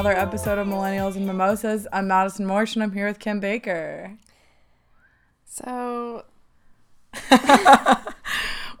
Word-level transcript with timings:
another 0.00 0.16
episode 0.16 0.58
of 0.58 0.66
Millennials 0.66 1.14
and 1.14 1.26
Mimosas. 1.26 1.86
I'm 1.92 2.08
Madison 2.08 2.46
Morsh, 2.46 2.74
and 2.74 2.82
I'm 2.82 2.92
here 2.92 3.06
with 3.06 3.18
Kim 3.18 3.38
Baker. 3.38 4.16
So 5.44 6.24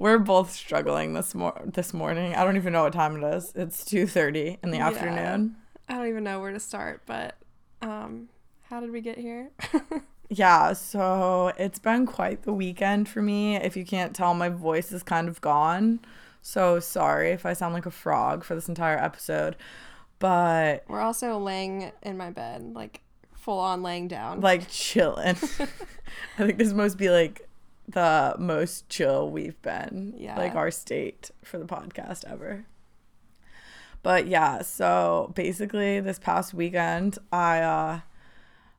We're 0.00 0.18
both 0.18 0.50
struggling 0.50 1.12
this 1.12 1.34
mor- 1.34 1.60
this 1.64 1.94
morning. 1.94 2.34
I 2.34 2.42
don't 2.42 2.56
even 2.56 2.72
know 2.72 2.82
what 2.84 2.92
time 2.94 3.22
it 3.22 3.34
is. 3.36 3.52
It's 3.54 3.84
2:30 3.84 4.58
in 4.64 4.70
the 4.72 4.78
Yeah. 4.78 4.86
afternoon. 4.88 5.56
I 5.88 5.94
don't 5.94 6.08
even 6.08 6.24
know 6.24 6.40
where 6.40 6.52
to 6.52 6.58
start, 6.60 7.02
but 7.06 7.36
um, 7.82 8.28
how 8.62 8.80
did 8.80 8.90
we 8.90 9.00
get 9.00 9.18
here? 9.18 9.50
Yeah, 10.32 10.74
so 10.74 11.48
it's 11.58 11.80
been 11.80 12.06
quite 12.06 12.44
the 12.44 12.52
weekend 12.52 13.08
for 13.08 13.20
me. 13.20 13.56
If 13.56 13.76
you 13.76 13.84
can't 13.84 14.14
tell, 14.14 14.32
my 14.32 14.48
voice 14.48 14.92
is 14.92 15.02
kind 15.02 15.26
of 15.28 15.40
gone. 15.40 15.98
So 16.40 16.78
sorry 16.78 17.32
if 17.32 17.44
I 17.44 17.52
sound 17.52 17.74
like 17.74 17.84
a 17.84 17.90
frog 17.90 18.44
for 18.44 18.54
this 18.54 18.68
entire 18.68 18.96
episode. 18.96 19.56
But 20.20 20.84
We're 20.86 21.00
also 21.00 21.36
laying 21.36 21.90
in 22.04 22.16
my 22.16 22.30
bed, 22.30 22.74
like 22.76 23.00
full 23.34 23.58
on 23.58 23.82
laying 23.82 24.06
down. 24.06 24.40
like 24.40 24.68
chilling. 24.68 25.34
I 26.38 26.46
think 26.46 26.58
this 26.58 26.72
must 26.72 26.96
be 26.96 27.10
like 27.10 27.48
the 27.90 28.34
most 28.38 28.88
chill 28.88 29.30
we've 29.30 29.60
been, 29.62 30.14
Yeah. 30.16 30.36
like 30.36 30.54
our 30.54 30.70
state 30.70 31.30
for 31.44 31.58
the 31.58 31.64
podcast 31.66 32.24
ever. 32.30 32.64
But 34.02 34.26
yeah, 34.26 34.62
so 34.62 35.32
basically 35.34 36.00
this 36.00 36.18
past 36.18 36.54
weekend 36.54 37.18
I 37.32 37.60
uh 37.60 38.00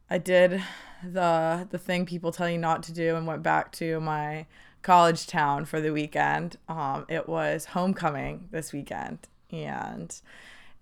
I 0.09 0.17
did 0.17 0.61
the 1.03 1.67
the 1.69 1.77
thing 1.77 2.05
people 2.05 2.31
tell 2.31 2.49
you 2.49 2.57
not 2.57 2.83
to 2.83 2.91
do 2.93 3.15
and 3.15 3.27
went 3.27 3.43
back 3.43 3.71
to 3.73 3.99
my 3.99 4.45
college 4.81 5.27
town 5.27 5.65
for 5.65 5.79
the 5.79 5.91
weekend. 5.93 6.57
Um 6.67 7.05
it 7.07 7.29
was 7.29 7.65
homecoming 7.65 8.47
this 8.51 8.73
weekend 8.73 9.19
and 9.51 10.19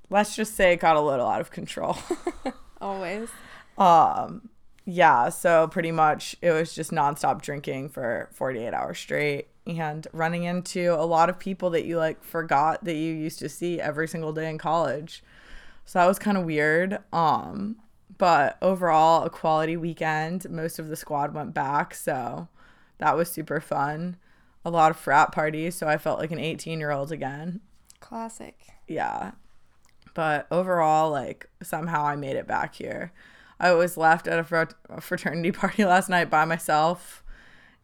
let's 0.09 0.35
just 0.35 0.55
say 0.55 0.73
it 0.73 0.79
got 0.79 0.95
a 0.95 1.01
little 1.01 1.27
out 1.27 1.41
of 1.41 1.51
control. 1.51 1.97
Always. 2.81 3.29
Um, 3.77 4.49
yeah, 4.89 5.29
so 5.29 5.67
pretty 5.67 5.91
much 5.91 6.35
it 6.41 6.51
was 6.51 6.73
just 6.73 6.91
nonstop 6.91 7.41
drinking 7.41 7.89
for 7.89 8.29
48 8.33 8.73
hours 8.73 8.97
straight 8.97 9.47
and 9.67 10.07
running 10.13 10.43
into 10.43 10.93
a 10.93 11.05
lot 11.05 11.29
of 11.29 11.37
people 11.37 11.69
that 11.71 11.85
you 11.85 11.97
like 11.97 12.23
forgot 12.23 12.83
that 12.85 12.95
you 12.95 13.13
used 13.13 13.37
to 13.39 13.49
see 13.49 13.79
every 13.79 14.07
single 14.07 14.33
day 14.33 14.49
in 14.49 14.57
college. 14.57 15.23
So 15.85 15.99
that 15.99 16.07
was 16.07 16.17
kind 16.17 16.37
of 16.37 16.45
weird. 16.45 16.99
Um, 17.13 17.77
but 18.17 18.57
overall, 18.61 19.23
a 19.23 19.29
quality 19.29 19.77
weekend. 19.77 20.49
Most 20.49 20.79
of 20.79 20.87
the 20.87 20.95
squad 20.95 21.33
went 21.33 21.53
back, 21.53 21.93
so 21.93 22.47
that 22.97 23.15
was 23.15 23.31
super 23.31 23.59
fun. 23.61 24.17
A 24.65 24.71
lot 24.71 24.91
of 24.91 24.97
frat 24.97 25.31
parties, 25.31 25.75
so 25.75 25.87
I 25.87 25.97
felt 25.97 26.19
like 26.19 26.31
an 26.31 26.39
18 26.39 26.79
year 26.79 26.91
old 26.91 27.11
again 27.11 27.61
Classic. 27.99 28.57
yeah 28.87 29.31
but 30.15 30.47
overall 30.51 31.11
like 31.11 31.47
somehow 31.61 32.03
i 32.03 32.15
made 32.15 32.35
it 32.35 32.47
back 32.47 32.75
here 32.75 33.11
i 33.59 33.71
was 33.73 33.97
left 33.97 34.27
at 34.27 34.39
a, 34.39 35.01
fraternity 35.01 35.51
party 35.61 35.85
last 35.85 36.09
night 36.09 36.29
by 36.29 36.45
myself 36.45 37.23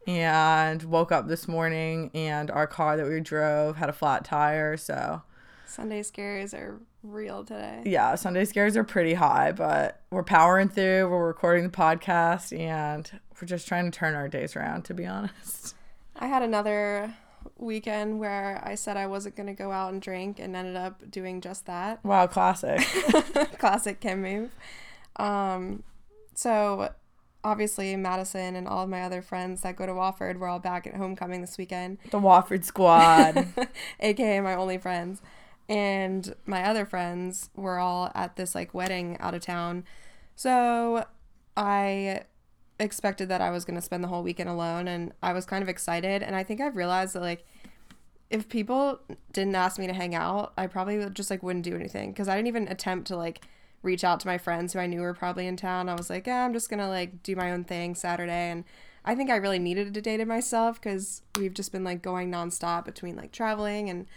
and 0.08 0.84
woke 0.84 1.12
up 1.12 1.28
this 1.28 1.48
morning 1.48 2.12
and 2.14 2.52
our 2.52 2.68
car 2.68 2.96
that 2.98 3.08
we 3.08 3.20
drove 3.20 3.78
had 3.78 3.90
a 3.90 3.94
flat 3.94 4.24
tire 4.24 4.78
so 4.78 5.22
Sunday 5.68 6.04
scares 6.04 6.54
are 6.54 6.80
real 7.04 7.44
today. 7.44 7.82
yeah 7.86 8.16
sunday 8.16 8.46
scares 8.46 8.78
are 8.78 8.84
pretty 8.84 9.16
high 9.16 9.52
but 9.52 10.02
we're 10.12 10.24
powering 10.24 10.70
through 10.70 11.10
we're 11.10 11.26
recording 11.28 11.64
the 11.64 11.70
podcast 11.70 12.58
and 12.58 13.20
we're 13.42 13.48
just 13.48 13.68
trying 13.68 13.90
to 13.90 13.98
turn 13.98 14.14
our 14.16 14.28
days 14.28 14.56
around 14.56 14.84
to 14.86 14.94
be 14.94 15.06
honest 15.06 15.76
I 16.18 16.28
had 16.28 16.44
another 16.44 17.14
weekend 17.58 18.20
where 18.20 18.62
I 18.64 18.76
said 18.76 18.96
I 18.96 19.08
wasn't 19.08 19.36
going 19.36 19.48
to 19.48 19.54
go 19.54 19.72
out 19.72 19.92
and 19.92 20.02
drink 20.02 20.40
and 20.40 20.56
ended 20.56 20.78
up 20.78 21.12
doing 21.12 21.42
just 21.42 21.66
that. 21.66 22.04
wow 22.06 22.26
classic 22.28 22.80
Classic 23.60 24.00
Kim 24.00 24.22
move. 24.22 24.52
Um, 25.18 25.84
so 26.34 26.90
obviously 27.46 27.96
Madison 27.96 28.56
and 28.56 28.68
all 28.68 28.84
of 28.84 28.90
my 28.90 29.04
other 29.04 29.22
friends 29.22 29.62
that 29.62 29.76
go 29.76 29.86
to 29.86 29.92
Wofford 29.92 30.38
were 30.38 30.48
all 30.48 30.60
back 30.60 30.88
at 30.88 30.96
homecoming 30.96 31.42
this 31.42 31.58
weekend. 31.58 32.00
the 32.10 32.20
wofford 32.20 32.66
squad. 32.66 33.48
Aka 34.00 34.42
my 34.42 34.56
only 34.56 34.78
friends. 34.78 35.22
And 35.70 36.36
my 36.46 36.64
other 36.64 36.86
friends 36.86 37.50
were 37.56 37.78
all 37.78 38.12
at 38.16 38.36
this 38.36 38.56
like 38.56 38.74
wedding 38.74 39.18
out 39.20 39.34
of 39.34 39.42
town. 39.42 39.86
So 40.36 41.06
i 41.58 42.22
expected 42.78 43.30
that 43.30 43.40
i 43.40 43.50
was 43.50 43.64
going 43.64 43.76
to 43.76 43.82
spend 43.82 44.04
the 44.04 44.10
whole 44.10 44.22
weekend 44.22 44.50
alone 44.50 44.90
and 44.90 45.14
i 45.24 45.32
was 45.32 45.46
kind 45.46 45.64
of 45.64 45.70
excited. 45.70 46.22
And 46.22 46.36
i 46.36 46.44
think 46.44 46.60
i've 46.60 46.76
realized 46.76 47.16
that 47.16 47.22
like 47.22 47.46
if 48.30 48.50
people 48.50 49.00
didn't 49.32 49.56
ask 49.56 49.80
me 49.80 49.88
to 49.88 49.94
hang 49.94 50.16
out 50.16 50.52
i 50.58 50.68
probably 50.68 51.08
just 51.12 51.30
like 51.30 51.44
wouldn't 51.44 51.64
do 51.64 51.76
anything 51.76 52.12
because 52.12 52.28
i 52.28 52.36
didn't 52.36 52.48
even 52.48 52.68
attempt 52.68 53.08
to 53.08 53.16
like 53.16 53.46
reach 53.86 54.04
out 54.04 54.20
to 54.20 54.28
my 54.28 54.38
friends 54.38 54.74
who 54.74 54.80
i 54.80 54.88
knew 54.88 55.00
were 55.02 55.14
probably 55.14 55.48
in 55.48 55.56
town. 55.56 55.88
I 55.88 55.94
was 55.96 56.10
like 56.10 56.28
yeah 56.28 56.44
i'm 56.44 56.54
just 56.54 56.70
gonna 56.70 56.90
like 56.90 57.24
do 57.24 57.36
my 57.36 57.52
own 57.52 57.64
thing 57.64 57.96
saturday. 57.96 58.50
And 58.52 58.64
i 59.06 59.16
think 59.16 59.30
i 59.30 59.36
really 59.36 59.60
needed 59.60 59.96
a 59.96 60.02
day 60.02 60.18
to 60.18 60.26
myself 60.26 60.82
because 60.82 61.22
we've 61.38 61.54
just 61.54 61.72
been 61.72 61.84
like 61.84 62.02
going 62.02 62.32
nonstop 62.32 62.86
between 62.86 63.16
like 63.16 63.32
traveling 63.32 63.90
and 63.90 64.08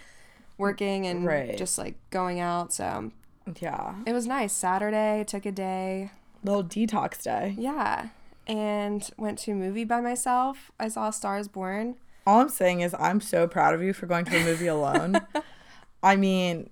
working 0.57 1.07
and 1.07 1.25
Right. 1.25 1.57
just 1.57 1.79
like 1.79 1.95
going 2.11 2.41
out 2.41 2.73
so 2.73 3.13
yeah. 3.61 3.95
it 4.07 4.13
was 4.13 4.27
nice. 4.27 4.53
Saturday 4.53 5.25
took 5.27 5.47
a 5.47 5.53
day. 5.53 6.11
Little 6.45 6.63
detox 6.65 7.23
day. 7.23 7.55
Yeah. 7.59 8.09
And 8.47 9.09
went 9.17 9.39
to 9.41 9.53
a 9.53 9.55
movie 9.55 9.85
by 9.85 10.01
myself. 10.01 10.71
I 10.79 10.89
saw 10.89 11.09
stars 11.11 11.49
born. 11.49 11.97
All 12.27 12.41
I'm 12.41 12.49
saying 12.51 12.81
is 12.83 12.95
I'm 12.99 13.21
so 13.23 13.47
proud 13.47 13.73
of 13.75 13.83
you 13.83 13.93
for 13.95 14.07
going 14.07 14.25
to 14.27 14.37
a 14.37 14.45
movie 14.45 14.67
alone. 14.67 15.21
I 16.03 16.17
mean, 16.17 16.69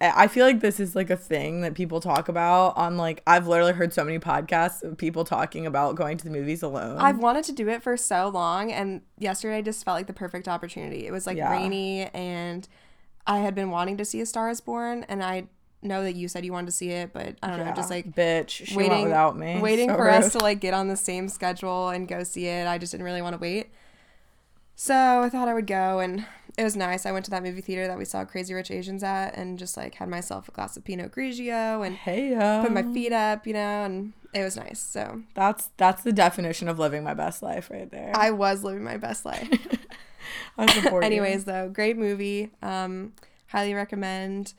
I 0.00 0.28
feel 0.28 0.46
like 0.46 0.60
this 0.60 0.78
is 0.78 0.94
like 0.94 1.10
a 1.10 1.16
thing 1.16 1.62
that 1.62 1.74
people 1.74 2.00
talk 2.00 2.28
about 2.28 2.76
on 2.76 2.96
like 2.96 3.22
I've 3.26 3.48
literally 3.48 3.72
heard 3.72 3.92
so 3.92 4.04
many 4.04 4.18
podcasts 4.20 4.84
of 4.84 4.96
people 4.96 5.24
talking 5.24 5.66
about 5.66 5.96
going 5.96 6.16
to 6.18 6.24
the 6.24 6.30
movies 6.30 6.62
alone. 6.62 6.98
I've 6.98 7.18
wanted 7.18 7.44
to 7.44 7.52
do 7.52 7.68
it 7.68 7.82
for 7.82 7.96
so 7.96 8.28
long, 8.28 8.70
and 8.70 9.02
yesterday 9.18 9.60
just 9.60 9.84
felt 9.84 9.96
like 9.96 10.06
the 10.06 10.12
perfect 10.12 10.46
opportunity. 10.46 11.06
It 11.06 11.12
was 11.12 11.26
like 11.26 11.36
Yeah. 11.36 11.50
rainy, 11.50 12.04
and 12.14 12.68
I 13.26 13.38
had 13.38 13.54
been 13.56 13.70
wanting 13.70 13.96
to 13.96 14.04
see 14.04 14.20
A 14.20 14.26
Star 14.26 14.48
Is 14.50 14.60
Born, 14.60 15.04
and 15.08 15.22
I 15.22 15.48
know 15.82 16.02
that 16.02 16.14
you 16.14 16.28
said 16.28 16.44
you 16.44 16.52
wanted 16.52 16.66
to 16.66 16.72
see 16.72 16.90
it, 16.90 17.12
but 17.12 17.36
I 17.42 17.48
don't 17.48 17.66
know, 17.66 17.72
just 17.72 17.90
like 17.90 18.12
bitch, 18.12 18.74
waiting 18.76 19.04
without 19.04 19.36
me. 19.36 19.60
waiting 19.60 19.88
So 19.88 19.96
for 19.96 20.08
us 20.10 20.32
to 20.32 20.38
like 20.38 20.60
get 20.60 20.74
on 20.74 20.88
the 20.88 20.96
same 20.96 21.28
schedule 21.28 21.88
and 21.88 22.06
go 22.06 22.22
see 22.22 22.46
it. 22.46 22.66
I 22.66 22.78
just 22.78 22.92
didn't 22.92 23.04
really 23.04 23.22
want 23.22 23.34
to 23.34 23.40
wait. 23.40 23.70
So 24.80 24.94
I 24.94 25.28
thought 25.28 25.48
I 25.48 25.54
would 25.54 25.66
go, 25.66 25.98
and 25.98 26.24
it 26.56 26.62
was 26.62 26.76
nice. 26.76 27.04
I 27.04 27.10
went 27.10 27.24
to 27.24 27.32
that 27.32 27.42
movie 27.42 27.60
theater 27.60 27.88
that 27.88 27.98
we 27.98 28.04
saw 28.04 28.24
Crazy 28.24 28.54
Rich 28.54 28.70
Asians 28.70 29.02
at, 29.02 29.36
and 29.36 29.58
just 29.58 29.76
like 29.76 29.96
had 29.96 30.08
myself 30.08 30.48
a 30.48 30.52
glass 30.52 30.76
of 30.76 30.84
Pinot 30.84 31.10
Grigio 31.10 31.84
and 31.84 31.96
Hey 31.96 32.30
yo. 32.30 32.62
put 32.62 32.70
my 32.70 32.84
feet 32.84 33.12
up, 33.12 33.44
you 33.44 33.54
know, 33.54 33.58
and 33.84 34.12
it 34.32 34.44
was 34.44 34.56
nice. 34.56 34.78
So 34.78 35.22
That's 35.34 35.70
that's 35.78 36.04
the 36.04 36.12
definition 36.12 36.68
of 36.68 36.78
living 36.78 37.02
my 37.02 37.12
best 37.12 37.42
life 37.42 37.70
right 37.72 37.90
there. 37.90 38.12
I 38.14 38.30
was 38.30 38.62
living 38.62 38.84
my 38.84 38.98
best 38.98 39.24
life. 39.24 39.48
I 40.56 40.72
support 40.72 41.02
you. 41.02 41.06
Anyways, 41.06 41.44
though, 41.44 41.68
great 41.68 41.96
movie. 41.96 42.52
Um, 42.62 43.14
highly 43.48 43.74
recommend. 43.74 44.54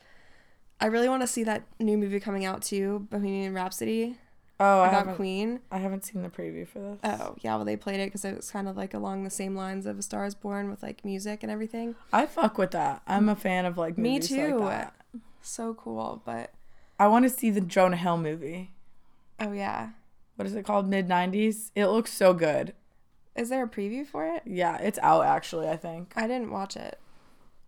I 0.81 0.88
really 0.88 1.07
want 1.07 1.22
to 1.22 1.28
see 1.28 1.46
that 1.46 1.63
new 1.80 1.97
movie 1.97 2.19
coming 2.19 2.44
out 2.44 2.62
too, 2.62 3.07
Bohemian 3.09 3.53
Rhapsody 3.53 4.18
oh, 4.59 4.81
I 4.81 4.88
about 4.88 4.94
haven't 5.00 5.16
Queen. 5.16 5.59
I 5.72 5.78
haven't 5.78 6.06
seen 6.06 6.22
the 6.24 6.30
preview 6.30 6.68
for 6.68 6.80
this. 6.80 7.00
Oh, 7.03 7.36
yeah, 7.42 7.56
well 7.56 7.66
they 7.66 7.75
played 7.78 8.00
it 8.00 8.08
because 8.08 8.25
it 8.25 8.36
was 8.36 8.52
kind 8.52 8.68
of 8.68 8.75
like 8.78 8.94
along 8.94 9.24
the 9.24 9.30
same 9.30 9.56
lines 9.56 9.86
of 9.86 10.00
A 10.00 10.02
Star 10.02 10.25
Is 10.25 10.36
Born 10.36 10.70
with 10.70 10.81
like 10.84 11.03
music 11.06 11.44
and 11.44 11.52
everything. 11.52 11.96
I 12.14 12.25
fuck 12.25 12.58
with 12.58 12.72
that. 12.72 13.02
I'm 13.08 13.30
a 13.30 13.36
fan 13.36 13.66
of 13.66 13.78
like 13.78 13.98
Me 13.98 14.13
movies 14.13 14.30
too. 14.30 14.57
like 14.60 14.69
that. 14.69 14.94
So 15.42 15.74
cool, 15.74 16.22
but 16.25 16.51
I 17.00 17.07
want 17.07 17.24
to 17.24 17.30
see 17.30 17.50
the 17.50 17.62
Jonah 17.62 17.95
Hill 17.98 18.18
movie. 18.18 18.72
oh 19.39 19.51
yeah, 19.54 19.89
What 20.36 20.45
is 20.48 20.54
it 20.56 20.66
called? 20.66 20.88
Mid 20.89 21.07
90s. 21.07 21.72
It 21.75 21.88
looks 21.88 22.12
so 22.13 22.34
good. 22.34 22.74
is 23.36 23.48
there 23.50 23.63
a 23.63 23.69
preview 23.69 24.06
for 24.06 24.25
it? 24.28 24.44
Yeah, 24.45 24.78
it's 24.78 25.00
out 25.01 25.25
actually, 25.25 25.69
I 25.69 25.78
think. 25.78 26.12
I 26.18 26.28
didn't 26.28 26.51
watch 26.51 26.75
it. 26.75 27.00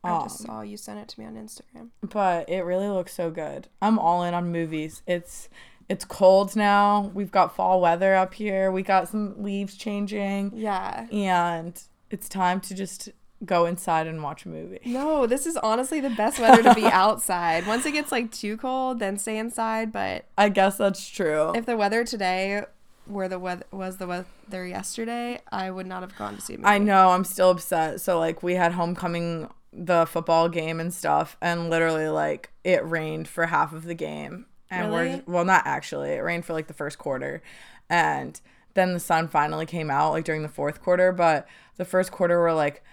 I 0.03 0.23
just 0.23 0.41
Um, 0.41 0.45
saw 0.47 0.61
you 0.61 0.77
sent 0.77 0.99
it 0.99 1.07
to 1.09 1.19
me 1.19 1.25
on 1.27 1.35
Instagram. 1.35 1.89
But 2.01 2.49
it 2.49 2.63
really 2.65 2.87
looks 2.89 3.13
so 3.13 3.29
good. 3.29 3.67
I'm 3.81 3.99
all 3.99 4.23
in 4.23 4.33
on 4.33 4.51
movies. 4.51 5.01
It's 5.07 5.47
it's 5.91 6.05
cold 6.05 6.55
now. 6.55 7.11
We've 7.13 7.31
got 7.31 7.55
fall 7.55 7.81
weather 7.81 8.15
up 8.15 8.33
here. 8.33 8.71
We 8.71 8.81
got 8.81 9.07
some 9.09 9.41
leaves 9.43 9.75
changing 9.75 10.53
Yeah. 10.55 11.07
and 11.11 11.79
it's 12.09 12.27
time 12.29 12.59
to 12.61 12.73
just 12.73 13.09
go 13.43 13.65
inside 13.65 14.05
and 14.07 14.21
watch 14.23 14.45
a 14.45 14.49
movie. 14.49 14.79
No, 14.85 15.25
this 15.33 15.45
is 15.45 15.57
honestly 15.57 15.99
the 15.99 16.09
best 16.11 16.39
weather 16.39 16.63
to 16.63 16.73
be 16.75 16.85
outside. 17.03 17.65
Once 17.67 17.85
it 17.85 17.91
gets 17.91 18.11
like 18.11 18.31
too 18.31 18.55
cold, 18.57 18.99
then 18.99 19.17
stay 19.17 19.37
inside. 19.37 19.91
But 19.91 20.25
I 20.37 20.49
guess 20.49 20.77
that's 20.77 21.07
true. 21.09 21.51
if 21.55 21.65
the 21.65 21.75
weather 21.77 22.03
today 22.03 22.63
were 23.07 23.27
the 23.27 23.39
weather 23.39 23.65
was 23.71 23.97
the 23.97 24.07
weather 24.07 24.65
yesterday, 24.65 25.39
I 25.51 25.71
would 25.71 25.87
not 25.87 26.01
have 26.03 26.15
gone 26.17 26.35
to 26.35 26.41
see 26.41 26.53
a 26.53 26.57
movie. 26.57 26.67
I 26.69 26.77
know 26.77 27.09
I'm 27.09 27.23
still 27.25 27.49
upset. 27.49 27.99
So 27.99 28.19
like 28.19 28.43
we 28.43 28.55
had 28.55 28.73
homecoming 28.73 29.49
the 29.73 30.05
football 30.05 30.47
game 30.49 30.79
and 30.79 30.93
stuff, 30.93 31.35
and 31.41 31.69
literally 31.69 32.09
like 32.09 32.51
it 32.63 32.85
rained 32.87 33.27
for 33.27 33.47
half 33.47 33.73
of 33.73 33.85
the 33.85 33.95
game. 33.95 34.45
And 34.71 34.91
Really? 34.91 35.21
we're 35.27 35.33
well, 35.35 35.45
not 35.45 35.63
actually. 35.67 36.11
It 36.11 36.19
rained 36.23 36.45
for 36.45 36.53
like 36.53 36.67
the 36.67 36.73
first 36.73 36.97
quarter, 36.97 37.43
and 37.89 38.39
then 38.73 38.93
the 38.93 38.99
sun 38.99 39.27
finally 39.27 39.65
came 39.65 39.91
out 39.91 40.11
like 40.13 40.25
during 40.25 40.41
the 40.41 40.49
fourth 40.49 40.81
quarter. 40.81 41.11
But 41.11 41.47
the 41.77 41.85
first 41.85 42.11
quarter 42.11 42.39
were 42.39 42.53
like, 42.53 42.83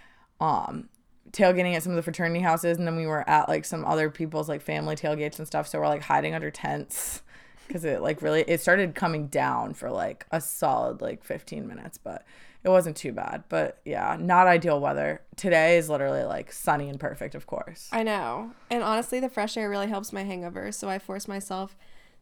um, 0.40 0.88
tailgating 1.32 1.74
at 1.74 1.82
some 1.82 1.92
of 1.92 1.96
the 1.96 2.02
fraternity 2.02 2.40
houses, 2.40 2.78
and 2.78 2.86
then 2.86 2.96
we 2.96 3.06
were 3.06 3.28
at 3.30 3.48
like 3.48 3.64
some 3.64 3.84
other 3.84 4.10
people's 4.10 4.48
like 4.48 4.60
family 4.60 4.96
tailgates 4.96 5.38
and 5.38 5.46
stuff. 5.46 5.68
So 5.68 5.78
we're 5.78 5.88
like 5.88 6.02
hiding 6.02 6.34
under 6.34 6.50
tents 6.50 7.22
because 7.66 7.84
it 7.84 8.00
like 8.02 8.22
really 8.22 8.42
it 8.48 8.60
started 8.60 8.94
coming 8.94 9.28
down 9.28 9.74
for 9.74 9.90
like 9.90 10.26
a 10.32 10.40
solid 10.40 11.00
like 11.00 11.22
15 11.24 11.66
minutes, 11.68 11.96
but 11.98 12.24
it 12.64 12.68
wasn't 12.68 12.96
too 12.96 13.12
bad. 13.12 13.44
But 13.48 13.80
yeah, 13.84 14.16
not 14.20 14.46
ideal 14.46 14.80
weather. 14.80 15.20
Today 15.36 15.78
is 15.78 15.88
literally 15.88 16.24
like 16.24 16.52
sunny 16.52 16.88
and 16.88 16.98
perfect, 16.98 17.34
of 17.34 17.46
course. 17.46 17.88
I 17.92 18.02
know. 18.02 18.52
And 18.70 18.82
honestly, 18.82 19.20
the 19.20 19.28
fresh 19.28 19.56
air 19.56 19.70
really 19.70 19.86
helps 19.88 20.12
my 20.12 20.24
hangover. 20.24 20.72
So 20.72 20.88
I 20.88 20.98
forced 20.98 21.28
myself 21.28 21.76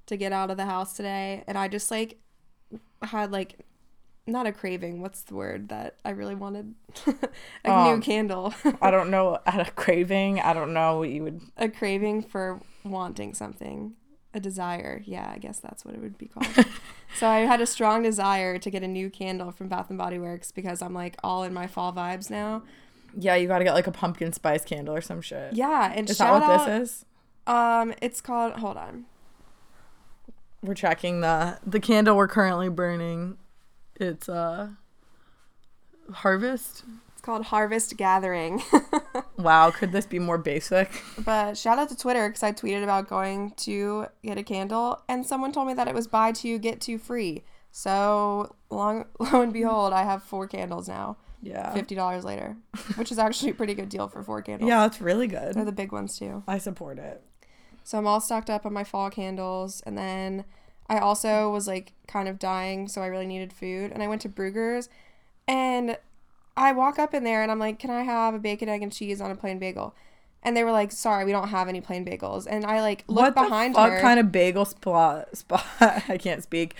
to 0.06 0.16
get 0.16 0.32
out 0.32 0.50
of 0.50 0.56
the 0.56 0.66
house 0.66 0.92
today. 0.94 1.42
And 1.46 1.56
I 1.58 1.68
just 1.68 1.90
like 1.90 2.18
had 3.02 3.32
like, 3.32 3.60
not 4.28 4.46
a 4.46 4.50
craving. 4.52 5.00
What's 5.00 5.22
the 5.22 5.34
word 5.36 5.68
that 5.68 5.96
I 6.04 6.10
really 6.10 6.34
wanted? 6.34 6.74
a 7.64 7.68
new 7.84 7.94
Um, 7.94 8.02
candle. 8.02 8.52
I 8.82 8.90
don't 8.90 9.08
know. 9.10 9.38
A 9.46 9.64
craving. 9.76 10.40
I 10.40 10.52
don't 10.52 10.74
know 10.74 10.98
what 10.98 11.10
you 11.10 11.22
would. 11.22 11.40
a 11.56 11.68
craving 11.68 12.22
for 12.24 12.60
wanting 12.84 13.34
something. 13.34 13.94
A 14.36 14.40
desire. 14.40 15.00
Yeah, 15.06 15.32
I 15.34 15.38
guess 15.38 15.60
that's 15.60 15.82
what 15.82 15.94
it 15.94 16.00
would 16.02 16.18
be 16.18 16.26
called. 16.26 16.66
so 17.16 17.26
I 17.26 17.38
had 17.38 17.62
a 17.62 17.66
strong 17.66 18.02
desire 18.02 18.58
to 18.58 18.70
get 18.70 18.82
a 18.82 18.86
new 18.86 19.08
candle 19.08 19.50
from 19.50 19.68
Bath 19.68 19.88
and 19.88 19.96
Body 19.96 20.18
Works 20.18 20.52
because 20.52 20.82
I'm 20.82 20.92
like 20.92 21.16
all 21.24 21.42
in 21.42 21.54
my 21.54 21.66
fall 21.66 21.90
vibes 21.90 22.28
now. 22.28 22.62
Yeah, 23.18 23.34
you 23.34 23.48
got 23.48 23.58
to 23.60 23.64
get 23.64 23.72
like 23.72 23.86
a 23.86 23.92
pumpkin 23.92 24.34
spice 24.34 24.62
candle 24.62 24.94
or 24.94 25.00
some 25.00 25.22
shit. 25.22 25.54
Yeah, 25.54 25.90
and 25.94 26.10
Is 26.10 26.18
that 26.18 26.30
what 26.30 26.42
out, 26.42 26.66
this 26.66 26.82
is? 26.90 27.04
Um, 27.46 27.94
it's 28.02 28.20
called. 28.20 28.52
Hold 28.58 28.76
on. 28.76 29.06
We're 30.62 30.74
checking 30.74 31.22
the 31.22 31.58
the 31.66 31.80
candle 31.80 32.14
we're 32.14 32.28
currently 32.28 32.68
burning. 32.68 33.38
It's 33.98 34.28
uh 34.28 34.68
harvest. 36.12 36.84
It's 37.12 37.22
called 37.22 37.46
Harvest 37.46 37.96
Gathering. 37.96 38.62
Wow, 39.38 39.70
could 39.70 39.92
this 39.92 40.06
be 40.06 40.18
more 40.18 40.38
basic? 40.38 40.90
but 41.24 41.56
shout 41.56 41.78
out 41.78 41.88
to 41.90 41.96
Twitter 41.96 42.28
because 42.28 42.42
I 42.42 42.52
tweeted 42.52 42.82
about 42.82 43.08
going 43.08 43.52
to 43.58 44.06
get 44.22 44.38
a 44.38 44.42
candle, 44.42 45.02
and 45.08 45.26
someone 45.26 45.52
told 45.52 45.68
me 45.68 45.74
that 45.74 45.88
it 45.88 45.94
was 45.94 46.06
buy 46.06 46.32
two 46.32 46.58
get 46.58 46.80
two 46.80 46.98
free. 46.98 47.44
So 47.70 48.54
long, 48.70 49.04
lo 49.18 49.42
and 49.42 49.52
behold, 49.52 49.92
I 49.92 50.04
have 50.04 50.22
four 50.22 50.46
candles 50.46 50.88
now. 50.88 51.16
Yeah. 51.42 51.72
Fifty 51.74 51.94
dollars 51.94 52.24
later, 52.24 52.56
which 52.96 53.12
is 53.12 53.18
actually 53.18 53.50
a 53.50 53.54
pretty 53.54 53.74
good 53.74 53.88
deal 53.88 54.08
for 54.08 54.22
four 54.22 54.42
candles. 54.42 54.68
Yeah, 54.68 54.86
it's 54.86 55.00
really 55.00 55.26
good. 55.26 55.54
they're 55.54 55.64
the 55.64 55.72
big 55.72 55.92
ones 55.92 56.18
too. 56.18 56.42
I 56.48 56.58
support 56.58 56.98
it. 56.98 57.22
So 57.84 57.98
I'm 57.98 58.06
all 58.06 58.20
stocked 58.20 58.50
up 58.50 58.66
on 58.66 58.72
my 58.72 58.82
fall 58.82 59.10
candles, 59.10 59.82
and 59.86 59.96
then 59.96 60.44
I 60.88 60.98
also 60.98 61.50
was 61.50 61.68
like 61.68 61.92
kind 62.08 62.28
of 62.28 62.38
dying, 62.38 62.88
so 62.88 63.02
I 63.02 63.06
really 63.06 63.26
needed 63.26 63.52
food, 63.52 63.92
and 63.92 64.02
I 64.02 64.08
went 64.08 64.22
to 64.22 64.28
Bruegger's, 64.28 64.88
and 65.46 65.96
I 66.56 66.72
walk 66.72 66.98
up 66.98 67.12
in 67.14 67.24
there 67.24 67.42
and 67.42 67.50
I'm 67.50 67.58
like, 67.58 67.78
"Can 67.78 67.90
I 67.90 68.02
have 68.02 68.34
a 68.34 68.38
bacon, 68.38 68.68
egg, 68.68 68.82
and 68.82 68.92
cheese 68.92 69.20
on 69.20 69.30
a 69.30 69.36
plain 69.36 69.58
bagel?" 69.58 69.94
And 70.42 70.56
they 70.56 70.64
were 70.64 70.72
like, 70.72 70.92
"Sorry, 70.92 71.24
we 71.24 71.32
don't 71.32 71.48
have 71.48 71.68
any 71.68 71.80
plain 71.80 72.04
bagels." 72.04 72.46
And 72.48 72.64
I 72.64 72.80
like 72.80 73.04
looked 73.08 73.34
behind 73.34 73.74
fuck 73.74 73.88
her. 73.88 73.94
What 73.96 74.02
kind 74.02 74.20
of 74.20 74.30
bagel 74.32 74.64
spot 74.64 75.36
spot 75.36 75.64
I 75.80 76.18
can't 76.18 76.42
speak 76.42 76.74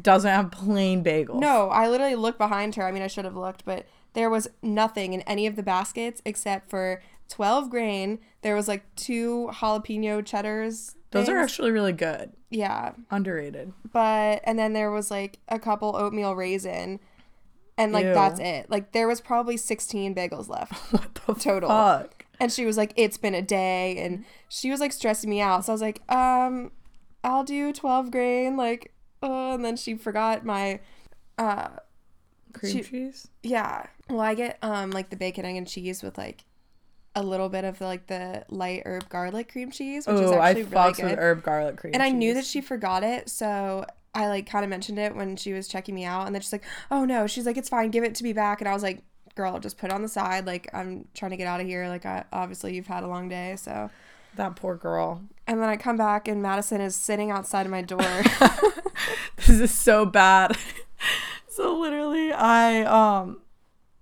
doesn't 0.00 0.30
have 0.30 0.50
plain 0.50 1.04
bagels. 1.04 1.40
no, 1.40 1.68
I 1.68 1.88
literally 1.88 2.14
looked 2.14 2.38
behind 2.38 2.74
her. 2.76 2.86
I 2.86 2.92
mean, 2.92 3.02
I 3.02 3.06
should 3.08 3.24
have 3.24 3.36
looked, 3.36 3.64
but 3.64 3.86
there 4.14 4.28
was 4.30 4.48
nothing 4.62 5.12
in 5.12 5.20
any 5.22 5.46
of 5.46 5.56
the 5.56 5.62
baskets 5.62 6.20
except 6.24 6.68
for 6.68 7.02
12 7.28 7.70
grain. 7.70 8.18
There 8.42 8.54
was 8.56 8.68
like 8.68 8.82
two 8.96 9.48
jalapeno 9.54 10.24
cheddars. 10.24 10.96
Those 11.12 11.28
are 11.28 11.38
actually 11.38 11.70
really 11.72 11.92
good. 11.92 12.32
yeah, 12.50 12.92
Underrated. 13.10 13.72
but 13.92 14.40
and 14.44 14.58
then 14.58 14.72
there 14.72 14.90
was 14.90 15.10
like 15.10 15.38
a 15.48 15.58
couple 15.58 15.94
oatmeal 15.94 16.34
raisin 16.34 17.00
and 17.78 17.92
like 17.92 18.04
Ew. 18.04 18.14
that's 18.14 18.38
it 18.40 18.68
like 18.70 18.92
there 18.92 19.08
was 19.08 19.20
probably 19.20 19.56
16 19.56 20.14
bagels 20.14 20.48
left 20.48 20.72
Total. 21.40 21.68
fuck? 21.68 22.24
and 22.40 22.52
she 22.52 22.64
was 22.66 22.76
like 22.76 22.92
it's 22.96 23.16
been 23.16 23.34
a 23.34 23.42
day 23.42 23.96
and 23.98 24.24
she 24.48 24.70
was 24.70 24.80
like 24.80 24.92
stressing 24.92 25.30
me 25.30 25.40
out 25.40 25.64
so 25.64 25.72
i 25.72 25.74
was 25.74 25.80
like 25.82 26.00
um 26.12 26.70
i'll 27.24 27.44
do 27.44 27.72
12 27.72 28.10
grain 28.10 28.56
like 28.56 28.92
uh, 29.22 29.54
and 29.54 29.64
then 29.64 29.76
she 29.76 29.94
forgot 29.94 30.44
my 30.44 30.80
uh 31.38 31.68
Cream 32.52 32.72
She- 32.72 32.82
cheese? 32.82 33.28
yeah 33.42 33.86
well 34.10 34.20
i 34.20 34.34
get 34.34 34.58
um 34.62 34.90
like 34.90 35.08
the 35.10 35.16
bacon 35.16 35.44
egg 35.44 35.56
and 35.56 35.66
cheese 35.66 36.02
with 36.02 36.18
like 36.18 36.44
a 37.14 37.22
little 37.22 37.48
bit 37.48 37.64
of 37.64 37.80
like 37.80 38.06
the 38.06 38.44
light 38.48 38.82
herb 38.86 39.08
garlic 39.08 39.52
cream 39.52 39.70
cheese 39.70 40.06
which 40.06 40.16
is 40.16 40.30
Oh, 40.30 40.34
I 40.34 40.50
actually 40.50 40.62
really 40.64 40.92
good 40.94 41.18
herb 41.18 41.42
garlic 41.42 41.76
cream 41.76 41.92
and 41.94 42.02
I 42.02 42.08
knew 42.10 42.32
that 42.34 42.44
she 42.46 42.60
forgot 42.62 43.02
it, 43.04 43.28
so 43.28 43.84
I 44.14 44.28
like 44.28 44.46
kind 44.46 44.64
of 44.64 44.70
mentioned 44.70 44.98
it 44.98 45.14
when 45.16 45.36
she 45.36 45.52
was 45.52 45.68
checking 45.68 45.94
me 45.94 46.04
out, 46.04 46.26
and 46.26 46.34
then 46.34 46.42
she's 46.42 46.52
like, 46.52 46.64
"Oh 46.90 47.04
no," 47.04 47.26
she's 47.26 47.46
like, 47.46 47.56
"It's 47.56 47.68
fine, 47.68 47.90
give 47.90 48.04
it 48.04 48.14
to 48.16 48.24
me 48.24 48.32
back," 48.32 48.60
and 48.60 48.68
I 48.68 48.74
was 48.74 48.82
like, 48.82 49.02
"Girl, 49.34 49.58
just 49.58 49.78
put 49.78 49.90
it 49.90 49.92
on 49.92 50.02
the 50.02 50.08
side. 50.08 50.46
Like 50.46 50.68
I'm 50.74 51.08
trying 51.14 51.30
to 51.30 51.36
get 51.36 51.46
out 51.46 51.60
of 51.60 51.66
here. 51.66 51.88
Like 51.88 52.04
I 52.04 52.24
obviously 52.32 52.74
you've 52.74 52.86
had 52.86 53.04
a 53.04 53.08
long 53.08 53.28
day, 53.28 53.56
so." 53.56 53.90
that 54.34 54.56
poor 54.56 54.76
girl. 54.76 55.20
And 55.46 55.60
then 55.60 55.68
I 55.68 55.76
come 55.76 55.98
back 55.98 56.26
and 56.26 56.40
Madison 56.40 56.80
is 56.80 56.96
sitting 56.96 57.30
outside 57.30 57.66
of 57.66 57.70
my 57.70 57.82
door. 57.82 58.00
This 59.46 59.60
is 59.60 59.74
so 59.74 60.06
bad. 60.06 60.56
so 61.48 61.78
literally 61.78 62.32
I 62.32 62.82
um 62.82 63.40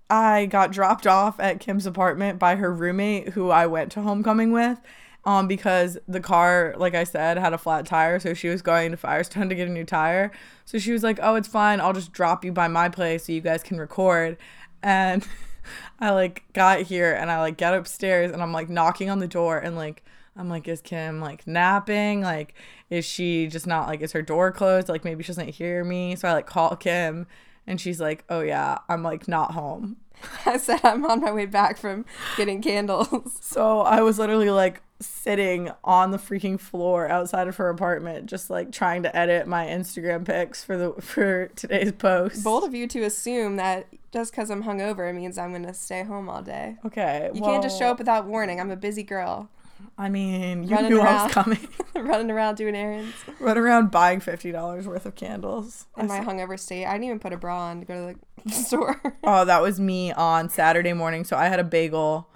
I 0.09 0.45
got 0.45 0.71
dropped 0.71 1.07
off 1.07 1.39
at 1.39 1.59
Kim's 1.59 1.85
apartment 1.85 2.37
by 2.37 2.55
her 2.57 2.73
roommate 2.73 3.29
who 3.29 3.49
I 3.49 3.65
went 3.65 3.91
to 3.93 4.01
homecoming 4.01 4.51
with. 4.51 4.79
Um, 5.23 5.47
because 5.47 5.99
the 6.07 6.19
car, 6.19 6.73
like 6.77 6.95
I 6.95 7.03
said, 7.03 7.37
had 7.37 7.53
a 7.53 7.57
flat 7.57 7.85
tire, 7.85 8.19
so 8.19 8.33
she 8.33 8.49
was 8.49 8.63
going 8.63 8.89
to 8.89 8.97
Firestone 8.97 9.49
to 9.49 9.55
get 9.55 9.67
a 9.67 9.71
new 9.71 9.83
tire. 9.85 10.31
So 10.65 10.79
she 10.79 10.91
was 10.91 11.03
like, 11.03 11.19
"Oh, 11.21 11.35
it's 11.35 11.47
fine. 11.47 11.79
I'll 11.79 11.93
just 11.93 12.11
drop 12.11 12.43
you 12.43 12.51
by 12.51 12.67
my 12.67 12.89
place 12.89 13.25
so 13.25 13.33
you 13.33 13.41
guys 13.41 13.61
can 13.61 13.77
record." 13.77 14.37
And 14.81 15.27
I 15.99 16.11
like 16.11 16.43
got 16.53 16.81
here 16.81 17.13
and 17.13 17.29
I 17.29 17.39
like 17.39 17.57
get 17.57 17.73
upstairs 17.73 18.31
and 18.31 18.41
I'm 18.41 18.51
like 18.51 18.69
knocking 18.69 19.09
on 19.09 19.19
the 19.19 19.27
door 19.27 19.59
and 19.59 19.75
like 19.75 20.03
I'm 20.35 20.49
like, 20.49 20.67
is 20.67 20.81
Kim 20.81 21.19
like 21.19 21.45
napping? 21.45 22.21
Like, 22.21 22.53
is 22.89 23.05
she 23.05 23.47
just 23.47 23.67
not 23.67 23.87
like, 23.87 24.01
is 24.01 24.13
her 24.13 24.21
door 24.21 24.51
closed? 24.51 24.89
Like, 24.89 25.03
maybe 25.03 25.23
she 25.23 25.27
doesn't 25.27 25.49
hear 25.49 25.83
me. 25.83 26.15
So 26.15 26.27
I 26.27 26.33
like 26.33 26.45
call 26.45 26.75
Kim 26.75 27.27
and 27.67 27.79
she's 27.79 27.99
like, 27.99 28.23
oh 28.29 28.41
yeah, 28.41 28.79
I'm 28.89 29.03
like 29.03 29.27
not 29.27 29.51
home. 29.51 29.97
I 30.45 30.57
said 30.57 30.79
I'm 30.83 31.05
on 31.05 31.21
my 31.21 31.31
way 31.31 31.45
back 31.45 31.77
from 31.77 32.05
getting 32.37 32.61
candles. 32.61 33.37
So 33.41 33.81
I 33.81 34.01
was 34.01 34.17
literally 34.19 34.49
like 34.49 34.81
sitting 35.01 35.71
on 35.83 36.11
the 36.11 36.17
freaking 36.17 36.59
floor 36.59 37.07
outside 37.09 37.47
of 37.47 37.57
her 37.57 37.69
apartment, 37.69 38.25
just 38.27 38.49
like 38.49 38.71
trying 38.71 39.03
to 39.03 39.15
edit 39.15 39.47
my 39.47 39.65
Instagram 39.65 40.25
pics 40.25 40.63
for 40.63 40.77
the 40.77 40.93
for 41.01 41.47
today's 41.55 41.91
post. 41.93 42.43
Bold 42.43 42.63
of 42.63 42.73
you 42.73 42.87
to 42.87 43.03
assume 43.03 43.55
that 43.57 43.87
just 44.13 44.31
because 44.31 44.49
I'm 44.49 44.63
hungover 44.63 45.09
it 45.09 45.13
means 45.13 45.37
I'm 45.37 45.51
gonna 45.51 45.73
stay 45.73 46.03
home 46.03 46.29
all 46.29 46.41
day. 46.41 46.77
Okay, 46.85 47.29
You 47.33 47.41
can't 47.41 47.63
just 47.63 47.79
show 47.79 47.87
up 47.87 47.97
without 47.99 48.25
warning. 48.25 48.59
I'm 48.59 48.71
a 48.71 48.75
busy 48.75 49.03
girl, 49.03 49.49
I 49.97 50.09
mean, 50.09 50.63
you 50.63 50.75
running 50.75 50.91
knew 50.91 51.01
I 51.01 51.05
around. 51.05 51.23
was 51.25 51.33
coming. 51.33 51.67
running 51.95 52.29
around 52.31 52.55
doing 52.55 52.75
errands. 52.75 53.15
Run 53.39 53.57
around 53.57 53.89
buying 53.91 54.19
fifty 54.19 54.51
dollars 54.51 54.87
worth 54.87 55.05
of 55.05 55.15
candles. 55.15 55.87
in 55.97 56.07
my 56.07 56.19
hungover 56.19 56.59
state. 56.59 56.85
I 56.85 56.91
didn't 56.93 57.05
even 57.05 57.19
put 57.19 57.33
a 57.33 57.37
bra 57.37 57.59
on 57.69 57.79
to 57.79 57.85
go 57.85 58.13
to 58.13 58.19
the 58.45 58.51
store. 58.53 59.01
Oh, 59.23 59.45
that 59.45 59.61
was 59.61 59.79
me 59.79 60.11
on 60.11 60.49
Saturday 60.49 60.93
morning. 60.93 61.23
So 61.23 61.35
I 61.37 61.47
had 61.47 61.59
a 61.59 61.63
bagel. 61.63 62.27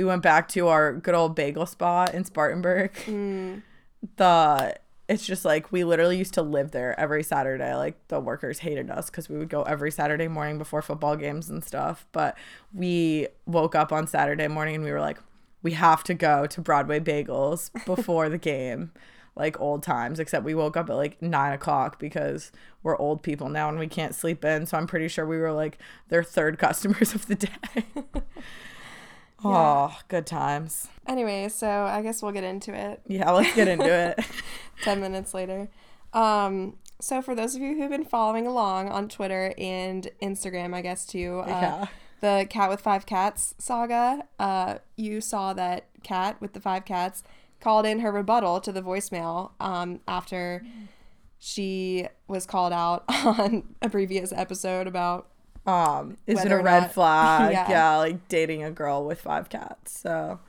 We 0.00 0.06
went 0.06 0.22
back 0.22 0.48
to 0.48 0.68
our 0.68 0.94
good 0.94 1.14
old 1.14 1.34
bagel 1.34 1.66
spot 1.66 2.14
in 2.14 2.24
Spartanburg. 2.24 2.94
Mm. 3.04 3.60
The 4.16 4.74
it's 5.08 5.26
just 5.26 5.44
like 5.44 5.70
we 5.70 5.84
literally 5.84 6.16
used 6.16 6.32
to 6.34 6.42
live 6.42 6.70
there 6.70 6.98
every 6.98 7.22
Saturday. 7.22 7.74
Like 7.74 8.08
the 8.08 8.18
workers 8.18 8.60
hated 8.60 8.90
us 8.90 9.10
because 9.10 9.28
we 9.28 9.36
would 9.36 9.50
go 9.50 9.62
every 9.64 9.90
Saturday 9.90 10.26
morning 10.26 10.56
before 10.56 10.80
football 10.80 11.16
games 11.16 11.50
and 11.50 11.62
stuff. 11.62 12.06
But 12.12 12.38
we 12.72 13.28
woke 13.44 13.74
up 13.74 13.92
on 13.92 14.06
Saturday 14.06 14.48
morning 14.48 14.76
and 14.76 14.84
we 14.84 14.90
were 14.90 15.00
like, 15.02 15.18
we 15.62 15.72
have 15.72 16.02
to 16.04 16.14
go 16.14 16.46
to 16.46 16.62
Broadway 16.62 16.98
Bagels 16.98 17.70
before 17.84 18.30
the 18.30 18.38
game, 18.38 18.92
like 19.36 19.60
old 19.60 19.82
times. 19.82 20.18
Except 20.18 20.46
we 20.46 20.54
woke 20.54 20.78
up 20.78 20.88
at 20.88 20.96
like 20.96 21.20
nine 21.20 21.52
o'clock 21.52 21.98
because 21.98 22.52
we're 22.82 22.96
old 22.96 23.22
people 23.22 23.50
now 23.50 23.68
and 23.68 23.78
we 23.78 23.86
can't 23.86 24.14
sleep 24.14 24.46
in. 24.46 24.64
So 24.64 24.78
I'm 24.78 24.86
pretty 24.86 25.08
sure 25.08 25.26
we 25.26 25.36
were 25.36 25.52
like 25.52 25.76
their 26.08 26.24
third 26.24 26.58
customers 26.58 27.14
of 27.14 27.26
the 27.26 27.34
day. 27.34 27.50
Oh, 29.44 29.96
good 30.08 30.26
times. 30.26 30.88
anyway, 31.06 31.48
so 31.48 31.68
I 31.68 32.02
guess 32.02 32.22
we'll 32.22 32.32
get 32.32 32.44
into 32.44 32.74
it 32.74 33.00
Yeah, 33.06 33.30
let's 33.30 33.54
get 33.54 33.68
into 33.68 33.86
it. 33.92 34.24
10 34.84 35.00
minutes 35.00 35.32
later. 35.34 35.68
Um, 36.12 36.76
so 37.00 37.22
for 37.22 37.34
those 37.34 37.54
of 37.54 37.62
you 37.62 37.76
who've 37.76 37.90
been 37.90 38.04
following 38.04 38.46
along 38.46 38.88
on 38.90 39.08
Twitter 39.08 39.54
and 39.58 40.08
Instagram, 40.22 40.74
I 40.74 40.82
guess 40.82 41.06
too, 41.06 41.42
uh, 41.44 41.48
Yeah. 41.48 41.86
the 42.20 42.46
Kat 42.50 42.68
with 42.68 42.80
Five 42.80 43.06
Cats 43.06 43.54
saga, 43.58 44.24
uh, 44.38 44.78
you 44.96 45.20
saw 45.20 45.52
that 45.54 45.86
Kat 46.02 46.40
with 46.40 46.52
the 46.52 46.60
five 46.60 46.84
cats 46.84 47.22
called 47.60 47.84
in 47.86 48.00
her 48.00 48.10
rebuttal 48.10 48.60
to 48.62 48.72
the 48.72 48.82
voicemail 48.82 49.52
um, 49.60 50.00
after 50.08 50.64
she 51.38 52.06
was 52.28 52.46
called 52.46 52.72
out 52.72 53.04
on 53.08 53.74
a 53.82 53.88
previous 53.88 54.32
episode 54.32 54.86
about 54.86 55.28
Um, 55.66 56.16
is 56.26 56.44
it 56.44 56.52
a 56.52 56.56
red 56.58 56.80
not- 56.82 56.92
flag? 56.94 57.52
Yeah. 57.52 57.70
yeah, 57.70 57.96
like 57.96 58.28
dating 58.28 58.62
a 58.64 58.70
girl 58.70 59.04
with 59.04 59.20
five 59.20 59.48
cats. 59.48 59.98
So 60.00 60.40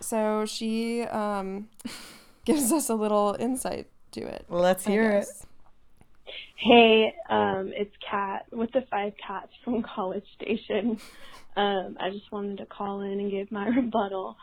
So 0.00 0.44
she 0.46 1.02
um, 1.02 1.68
gives 2.44 2.72
us 2.72 2.88
a 2.88 2.94
little 2.94 3.36
insight 3.38 3.86
to 4.12 4.20
it. 4.22 4.46
let's 4.48 4.86
I 4.86 4.90
hear 4.90 5.10
it. 5.10 5.28
Hey, 6.56 7.14
um, 7.28 7.70
it's 7.74 7.94
Kat 8.08 8.46
with 8.50 8.72
the 8.72 8.82
five 8.90 9.12
cats 9.24 9.52
from 9.62 9.82
College 9.82 10.24
Station. 10.40 10.98
Um, 11.54 11.96
I 12.00 12.10
just 12.10 12.32
wanted 12.32 12.58
to 12.58 12.66
call 12.66 13.02
in 13.02 13.12
and 13.20 13.30
give 13.30 13.52
my 13.52 13.66
rebuttal. 13.76 14.36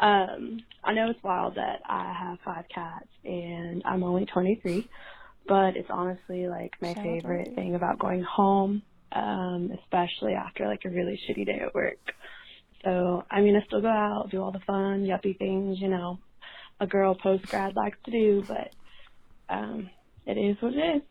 Um, 0.00 0.60
I 0.82 0.92
know 0.94 1.10
it's 1.10 1.22
wild 1.22 1.56
that 1.56 1.82
I 1.86 2.12
have 2.12 2.38
five 2.44 2.64
cats 2.74 3.08
and 3.24 3.82
I'm 3.84 4.02
only 4.02 4.24
23, 4.26 4.88
but 5.46 5.76
it's 5.76 5.90
honestly 5.90 6.48
like 6.48 6.74
my 6.80 6.94
Shout 6.94 7.02
favorite 7.04 7.54
thing 7.54 7.74
about 7.74 7.98
going 7.98 8.22
home, 8.22 8.82
um, 9.12 9.70
especially 9.82 10.34
after 10.34 10.66
like 10.66 10.84
a 10.84 10.90
really 10.90 11.20
shitty 11.28 11.46
day 11.46 11.60
at 11.60 11.74
work. 11.74 11.98
So, 12.84 13.24
I 13.30 13.40
mean, 13.40 13.56
I 13.56 13.64
still 13.66 13.80
go 13.80 13.88
out, 13.88 14.30
do 14.30 14.40
all 14.42 14.52
the 14.52 14.60
fun, 14.60 15.04
yuppie 15.04 15.36
things, 15.36 15.80
you 15.80 15.88
know, 15.88 16.18
a 16.80 16.86
girl 16.86 17.14
post 17.14 17.46
grad 17.46 17.74
likes 17.74 17.98
to 18.04 18.10
do, 18.10 18.44
but, 18.46 18.70
um, 19.48 19.90
it 20.26 20.38
is 20.38 20.56
what 20.60 20.74
it 20.74 20.96
is. 20.96 21.02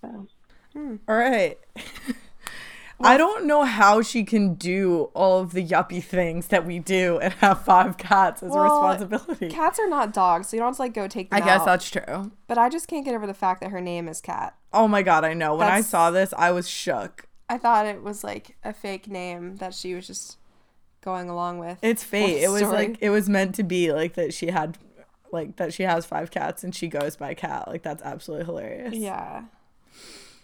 So. 0.00 0.26
All 1.08 1.16
right. 1.16 1.58
I 3.00 3.16
don't 3.16 3.46
know 3.46 3.64
how 3.64 4.02
she 4.02 4.24
can 4.24 4.54
do 4.54 5.10
all 5.14 5.40
of 5.40 5.52
the 5.52 5.64
yuppie 5.64 6.02
things 6.02 6.48
that 6.48 6.64
we 6.64 6.78
do 6.78 7.18
and 7.18 7.32
have 7.34 7.64
five 7.64 7.96
cats 7.98 8.42
as 8.42 8.54
a 8.54 8.58
responsibility. 8.58 9.48
Cats 9.48 9.78
are 9.78 9.88
not 9.88 10.12
dogs, 10.12 10.48
so 10.48 10.56
you 10.56 10.60
don't 10.60 10.70
have 10.70 10.76
to 10.76 10.82
like 10.82 10.94
go 10.94 11.08
take 11.08 11.30
them 11.30 11.42
I 11.42 11.44
guess 11.44 11.60
out. 11.60 11.66
that's 11.66 11.90
true. 11.90 12.32
But 12.46 12.58
I 12.58 12.68
just 12.68 12.86
can't 12.86 13.04
get 13.04 13.14
over 13.14 13.26
the 13.26 13.34
fact 13.34 13.60
that 13.62 13.70
her 13.70 13.80
name 13.80 14.08
is 14.08 14.20
Kat. 14.20 14.54
Oh 14.72 14.86
my 14.86 15.02
god, 15.02 15.24
I 15.24 15.34
know. 15.34 15.54
When 15.56 15.68
I 15.68 15.80
saw 15.80 16.10
this, 16.10 16.32
I 16.36 16.50
was 16.52 16.68
shook. 16.68 17.26
I 17.48 17.58
thought 17.58 17.86
it 17.86 18.02
was 18.02 18.24
like 18.24 18.56
a 18.64 18.72
fake 18.72 19.08
name 19.08 19.56
that 19.56 19.74
she 19.74 19.94
was 19.94 20.06
just 20.06 20.38
going 21.02 21.28
along 21.28 21.58
with. 21.58 21.78
It's 21.82 22.02
fate. 22.02 22.42
It 22.42 22.48
was 22.48 22.62
story. 22.62 22.88
like 22.88 22.98
it 23.00 23.10
was 23.10 23.28
meant 23.28 23.54
to 23.56 23.62
be 23.62 23.92
like 23.92 24.14
that 24.14 24.32
she 24.32 24.46
had 24.48 24.78
like 25.30 25.56
that 25.56 25.74
she 25.74 25.82
has 25.82 26.06
five 26.06 26.30
cats 26.30 26.64
and 26.64 26.74
she 26.74 26.88
goes 26.88 27.16
by 27.16 27.34
Kat. 27.34 27.68
Like 27.68 27.82
that's 27.82 28.02
absolutely 28.02 28.46
hilarious. 28.46 28.94
yeah. 28.94 29.44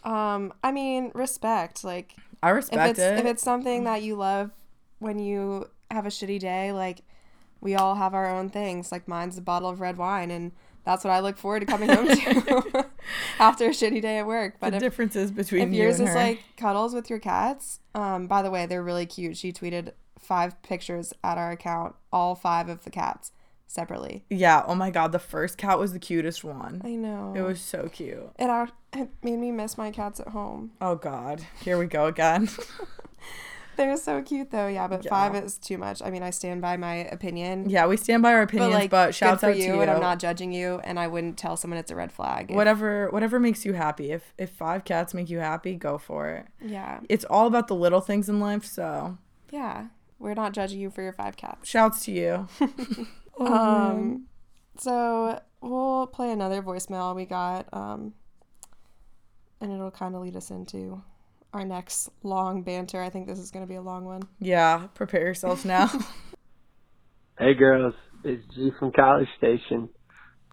Um, 0.05 0.53
I 0.63 0.73
mean, 0.73 1.11
respect. 1.15 1.85
Like 1.85 2.15
I 2.43 2.51
respect 2.51 2.83
if 2.83 2.91
it's 2.91 2.99
it. 2.99 3.19
if 3.19 3.25
it's 3.25 3.43
something 3.43 3.85
that 3.85 4.03
you 4.03 4.17
love 4.17 4.51
when 4.99 5.19
you 5.19 5.69
have 5.91 6.07
a 6.07 6.11
shitty 6.11 6.41
day, 6.41 6.73
like 6.73 7.01
we 7.61 7.75
all 7.75 7.95
have 7.95 8.15
our 8.15 8.29
own 8.29 8.51
things. 8.51 8.93
Like 8.93 9.09
mine's 9.09 9.39
a 9.39 9.43
bottle 9.43 9.71
of 9.71 9.81
red 9.81 9.97
wine, 9.97 10.31
and 10.31 10.53
that's 10.85 11.05
what 11.05 11.13
I 11.13 11.21
look 11.21 11.37
forward 11.37 11.61
to 11.61 11.67
coming 11.67 11.89
home 11.89 12.09
to 12.09 12.87
after 13.39 13.67
a 13.67 13.71
shitty 13.71 14.03
day 14.03 14.19
at 14.19 14.27
work. 14.27 14.57
But 14.61 14.71
the 14.71 14.77
if, 14.77 14.83
differences 14.83 15.31
between 15.31 15.69
if 15.69 15.75
you 15.75 15.83
yours 15.83 16.01
is 16.01 16.15
like 16.15 16.43
cuddles 16.57 16.95
with 16.95 17.11
your 17.11 17.19
cats, 17.19 17.81
um, 17.95 18.27
by 18.27 18.43
the 18.43 18.51
way, 18.51 18.67
they're 18.67 18.83
really 18.83 19.07
cute. 19.07 19.37
She 19.37 19.53
tweeted 19.53 19.93
five 20.19 20.61
pictures 20.63 21.13
at 21.25 21.39
our 21.39 21.51
account, 21.51 21.95
all 22.13 22.35
five 22.35 22.69
of 22.69 22.85
the 22.85 22.91
cats 22.91 23.33
separately. 23.67 24.25
yeah, 24.29 24.65
oh 24.67 24.75
my 24.75 24.91
god, 24.91 25.13
the 25.13 25.19
first 25.19 25.57
cat 25.57 25.79
was 25.79 25.93
the 25.93 25.99
cutest 25.99 26.43
one. 26.43 26.83
I 26.85 26.97
know. 26.97 27.35
It 27.37 27.43
was 27.43 27.61
so 27.61 27.89
cute. 27.89 28.31
It, 28.39 28.71
it 28.93 29.11
made 29.23 29.39
me 29.39 29.53
miss 29.53 29.79
my 29.79 29.91
cats 29.91 30.19
at 30.19 30.29
home. 30.29 30.73
Oh 30.81 30.97
god, 30.97 31.47
here 31.63 31.79
we 31.79 31.87
go 31.87 32.07
again. 32.07 32.49
They're 33.81 33.97
so 33.97 34.21
cute 34.21 34.51
though, 34.51 34.67
yeah. 34.67 34.87
But 34.89 35.05
Yeah. 35.07 35.09
five 35.11 35.35
is 35.35 35.57
too 35.57 35.79
much. 35.79 36.03
I 36.03 36.11
mean, 36.11 36.23
I 36.23 36.29
stand 36.29 36.61
by 36.61 36.77
my 36.77 36.97
opinion. 36.97 37.71
yeah, 37.71 37.87
we 37.87 37.97
stand 37.97 38.23
by 38.23 38.35
our 38.35 38.45
but 38.45 38.51
opinions, 38.51 38.75
like, 38.75 38.91
but, 38.91 39.15
shouts 39.15 39.43
out 39.43 39.57
you, 39.57 39.63
to 39.63 39.69
you. 39.77 39.81
and 39.81 39.91
I'm 39.91 40.01
not 40.01 40.19
judging 40.19 40.53
you, 40.53 40.81
and 40.85 40.99
I 41.01 41.07
wouldn't 41.07 41.39
tell 41.39 41.57
someone 41.57 41.79
it's 41.79 41.91
a 41.91 41.97
red 41.97 42.13
flag. 42.13 42.51
if- 42.51 42.57
whatever 42.57 43.09
whatever 43.09 43.41
makes 43.41 43.65
you 43.65 43.73
happy. 43.73 44.13
If 44.13 44.35
if 44.37 44.51
five 44.51 44.85
cats 44.85 45.15
make 45.15 45.31
you 45.31 45.39
happy, 45.39 45.77
go 45.77 45.97
for 45.97 46.29
it. 46.29 46.47
Yeah, 46.61 47.01
It's 47.09 47.25
all 47.25 47.47
about 47.47 47.69
the 47.69 47.75
little 47.75 48.03
things 48.03 48.29
in 48.29 48.39
life, 48.39 48.67
so 48.67 49.17
yeah. 49.51 49.87
We're 50.19 50.35
not 50.35 50.53
judging 50.53 50.79
you 50.79 50.91
for 50.91 51.01
your 51.01 51.15
five 51.15 51.39
cats. 51.39 51.67
shouts 51.67 52.05
to 52.05 52.13
you. 52.13 52.49
Oh, 53.39 53.47
Um, 53.55 54.27
so 54.77 55.41
we'll 55.63 56.07
play 56.09 56.31
another 56.31 56.61
voicemail 56.61 57.17
we 57.17 57.25
got, 57.25 57.67
um, 57.73 58.13
and 59.63 59.73
it'll 59.73 59.91
kind 59.91 60.15
of 60.15 60.21
lead 60.21 60.37
us 60.37 60.51
into 60.51 61.03
our 61.53 61.65
next 61.65 62.11
long 62.23 62.63
banter. 62.63 63.01
I 63.03 63.11
think 63.11 63.27
this 63.27 63.39
is 63.39 63.51
going 63.51 63.65
to 63.65 63.69
be 63.69 63.77
a 63.77 63.83
long 63.83 64.05
one. 64.05 64.23
yeah, 64.39 64.87
prepare 64.95 65.23
yourselves 65.23 65.65
now. 65.65 65.91
Hey 67.39 67.55
girls, 67.55 67.95
it's 68.23 68.45
G 68.55 68.71
from 68.79 68.93
College 68.93 69.27
Station. 69.39 69.89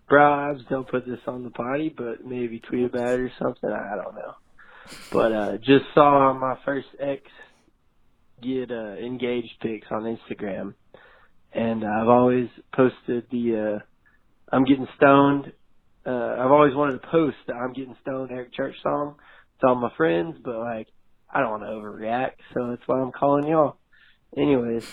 Bro, 0.07 0.55
don't 0.69 0.87
put 0.89 1.05
this 1.05 1.19
on 1.27 1.43
the 1.43 1.49
potty, 1.49 1.93
but 1.95 2.25
maybe 2.25 2.61
tweet 2.61 2.85
about 2.85 3.09
it 3.09 3.19
or 3.19 3.31
something. 3.37 3.69
I 3.69 3.97
don't 4.01 4.15
know. 4.15 4.33
But 5.11 5.31
uh 5.33 5.57
just 5.57 5.83
saw 5.93 6.31
my 6.33 6.55
first 6.63 6.87
ex 6.97 7.23
get 8.41 8.71
uh 8.71 8.93
engaged 8.95 9.51
pics 9.61 9.87
on 9.91 10.03
Instagram. 10.17 10.75
And 11.51 11.83
I've 11.83 12.07
always 12.07 12.47
posted 12.73 13.25
the 13.31 13.81
uh 13.81 14.55
I'm 14.55 14.63
getting 14.63 14.87
stoned. 14.95 15.51
Uh 16.05 16.37
I've 16.39 16.51
always 16.51 16.73
wanted 16.73 17.01
to 17.01 17.07
post 17.11 17.35
the 17.47 17.53
I'm 17.53 17.73
getting 17.73 17.97
stoned 18.01 18.31
Eric 18.31 18.53
Church 18.53 18.75
song 18.81 19.15
to 19.61 19.67
all 19.67 19.75
my 19.75 19.91
friends, 19.95 20.37
but 20.43 20.57
like 20.57 20.87
I 21.29 21.41
don't 21.41 21.51
want 21.51 21.63
to 21.63 21.69
overreact, 21.69 22.37
so 22.53 22.67
that's 22.69 22.87
why 22.87 22.99
I'm 22.99 23.11
calling 23.11 23.47
y'all. 23.47 23.77
Anyways, 24.35 24.85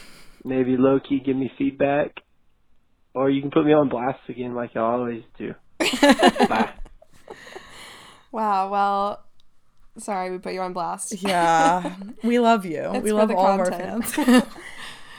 maybe 0.44 0.76
low 0.76 1.00
key 1.00 1.20
give 1.20 1.36
me 1.36 1.50
feedback, 1.58 2.20
or 3.14 3.30
you 3.30 3.40
can 3.40 3.50
put 3.50 3.64
me 3.64 3.72
on 3.72 3.88
blast 3.88 4.20
again 4.28 4.54
like 4.54 4.74
y'all 4.74 5.00
always 5.00 5.24
do. 5.38 5.54
Bye. 6.48 6.72
Wow. 8.32 8.70
Well, 8.70 9.24
sorry 9.98 10.30
we 10.30 10.38
put 10.38 10.52
you 10.54 10.60
on 10.60 10.72
blast. 10.72 11.22
yeah, 11.22 11.94
we 12.22 12.38
love 12.38 12.64
you. 12.64 12.90
It's 12.94 13.04
we 13.04 13.12
love 13.12 13.28
the 13.28 13.36
all 13.36 13.52
of 13.54 13.60
our 13.60 13.70
fans. 13.70 14.16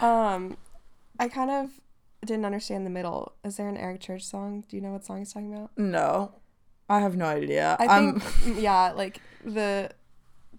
Um, 0.02 0.58
I 1.18 1.30
kind 1.30 1.50
of 1.50 1.70
didn't 2.26 2.44
understand 2.44 2.86
the 2.86 2.90
middle. 2.90 3.32
Is 3.46 3.56
there 3.56 3.70
an 3.70 3.78
Eric 3.78 4.02
Church 4.02 4.24
song? 4.24 4.66
Do 4.68 4.76
you 4.76 4.82
know 4.82 4.92
what 4.92 5.06
song 5.06 5.20
he's 5.20 5.32
talking 5.32 5.54
about? 5.54 5.72
no, 5.78 6.34
I 6.90 7.00
have 7.00 7.16
no 7.16 7.24
idea. 7.24 7.78
I 7.80 7.86
I'm 7.86 8.20
think, 8.20 8.62
yeah, 8.62 8.92
like 8.92 9.22
the 9.46 9.92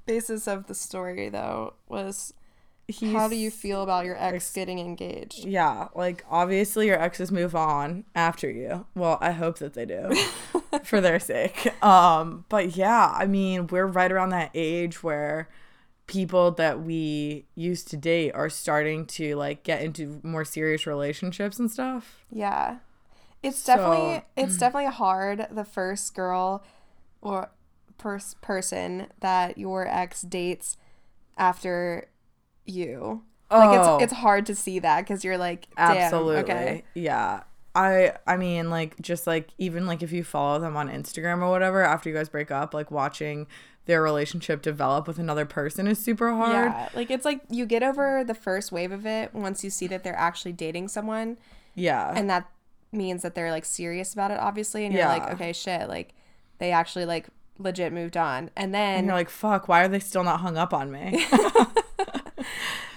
basis 0.07 0.47
of 0.47 0.67
the 0.69 0.75
story 0.75 1.29
though 1.29 1.75
was 1.89 2.33
how 3.13 3.27
do 3.27 3.35
you 3.35 3.51
feel 3.51 3.83
about 3.83 4.05
your 4.05 4.17
ex 4.17 4.53
getting 4.53 4.79
engaged? 4.79 5.45
Yeah, 5.45 5.89
like 5.97 6.25
obviously 6.31 6.87
your 6.87 7.01
exes 7.03 7.33
move 7.33 7.57
on 7.57 8.05
after 8.15 8.49
you. 8.49 8.87
Well, 8.95 9.19
I 9.21 9.33
hope 9.33 9.59
that 9.59 9.75
they 9.75 9.87
do 9.87 10.15
for 10.85 11.01
their 11.01 11.19
sake. 11.19 11.83
Um, 11.85 12.45
but 12.49 12.77
yeah, 12.77 13.13
I 13.17 13.27
mean, 13.27 13.67
we're 13.67 13.87
right 13.87 14.13
around 14.13 14.29
that 14.31 14.51
age 14.55 15.03
where 15.03 15.49
people 16.07 16.53
that 16.53 16.81
we 16.81 17.47
used 17.57 17.89
to 17.89 17.97
date 17.97 18.31
are 18.31 18.49
starting 18.49 19.05
to 19.07 19.35
like 19.35 19.65
get 19.65 19.83
into 19.83 20.21
more 20.23 20.45
serious 20.45 20.87
relationships 20.87 21.59
and 21.59 21.69
stuff. 21.69 22.25
Yeah. 22.31 22.77
It's 23.43 23.59
So- 23.59 23.75
definitely 23.75 24.23
it's 24.37 24.57
definitely 24.59 24.93
hard 24.93 25.49
the 25.51 25.65
first 25.65 26.15
girl 26.15 26.63
or 27.21 27.51
pers- 27.99 28.35
person 28.41 29.07
that 29.21 29.59
your 29.59 29.87
ex 29.87 30.23
dates 30.23 30.77
after 31.39 32.07
you. 32.65 33.23
Like 33.51 33.79
Oh. 33.79 33.95
it's 33.99 34.05
it's 34.05 34.21
hard 34.21 34.45
to 34.47 34.55
see 34.55 34.79
that 34.81 35.07
cuz 35.07 35.23
you're 35.25 35.39
like 35.39 35.69
Absolutely. 35.77 36.37
okay. 36.43 36.85
Yeah. 36.95 37.43
I 37.75 38.15
I 38.27 38.37
mean 38.37 38.71
like 38.71 39.01
just 39.01 39.27
like 39.27 39.51
even 39.59 39.87
like 39.87 40.03
if 40.03 40.11
you 40.13 40.25
follow 40.25 40.59
them 40.59 40.77
on 40.77 40.89
Instagram 40.89 41.43
or 41.43 41.51
whatever 41.51 41.83
after 41.83 42.09
you 42.09 42.15
guys 42.15 42.29
break 42.29 42.51
up, 42.51 42.75
like 42.75 42.91
watching 42.91 43.47
their 43.85 44.03
relationship 44.03 44.63
develop 44.63 45.07
with 45.07 45.19
another 45.21 45.45
person 45.45 45.87
is 45.87 46.03
super 46.03 46.33
hard. 46.35 46.73
Yeah, 46.73 46.89
like 46.95 47.09
it's 47.11 47.25
like 47.25 47.43
you 47.49 47.67
get 47.67 47.85
over 47.85 48.25
the 48.25 48.35
first 48.35 48.73
wave 48.73 48.91
of 48.91 49.07
it 49.07 49.33
once 49.33 49.63
you 49.63 49.71
see 49.71 49.87
that 49.87 50.03
they're 50.03 50.19
actually 50.19 50.53
dating 50.53 50.89
someone 50.89 51.39
Yeah. 51.77 52.13
and 52.17 52.29
that 52.29 52.51
means 52.91 53.23
that 53.23 53.37
they're 53.37 53.51
like 53.53 53.65
serious 53.65 54.13
about 54.13 54.31
it 54.33 54.39
obviously 54.41 54.85
and 54.87 54.95
you're 54.95 55.07
like 55.07 55.31
okay 55.35 55.53
shit 55.53 55.89
like 55.89 56.15
they 56.59 56.73
actually 56.73 57.05
like 57.05 57.29
legit 57.59 57.93
moved 57.93 58.17
on 58.17 58.51
and 58.57 58.75
then 58.75 58.99
and 58.99 59.07
you're 59.07 59.15
like, 59.17 59.31
fuck, 59.31 59.69
why 59.69 59.83
are 59.83 59.89
they 59.89 59.99
still 60.01 60.25
not 60.25 60.41
hung 60.41 60.57
up 60.57 60.73
on 60.75 60.91
me? 60.91 61.27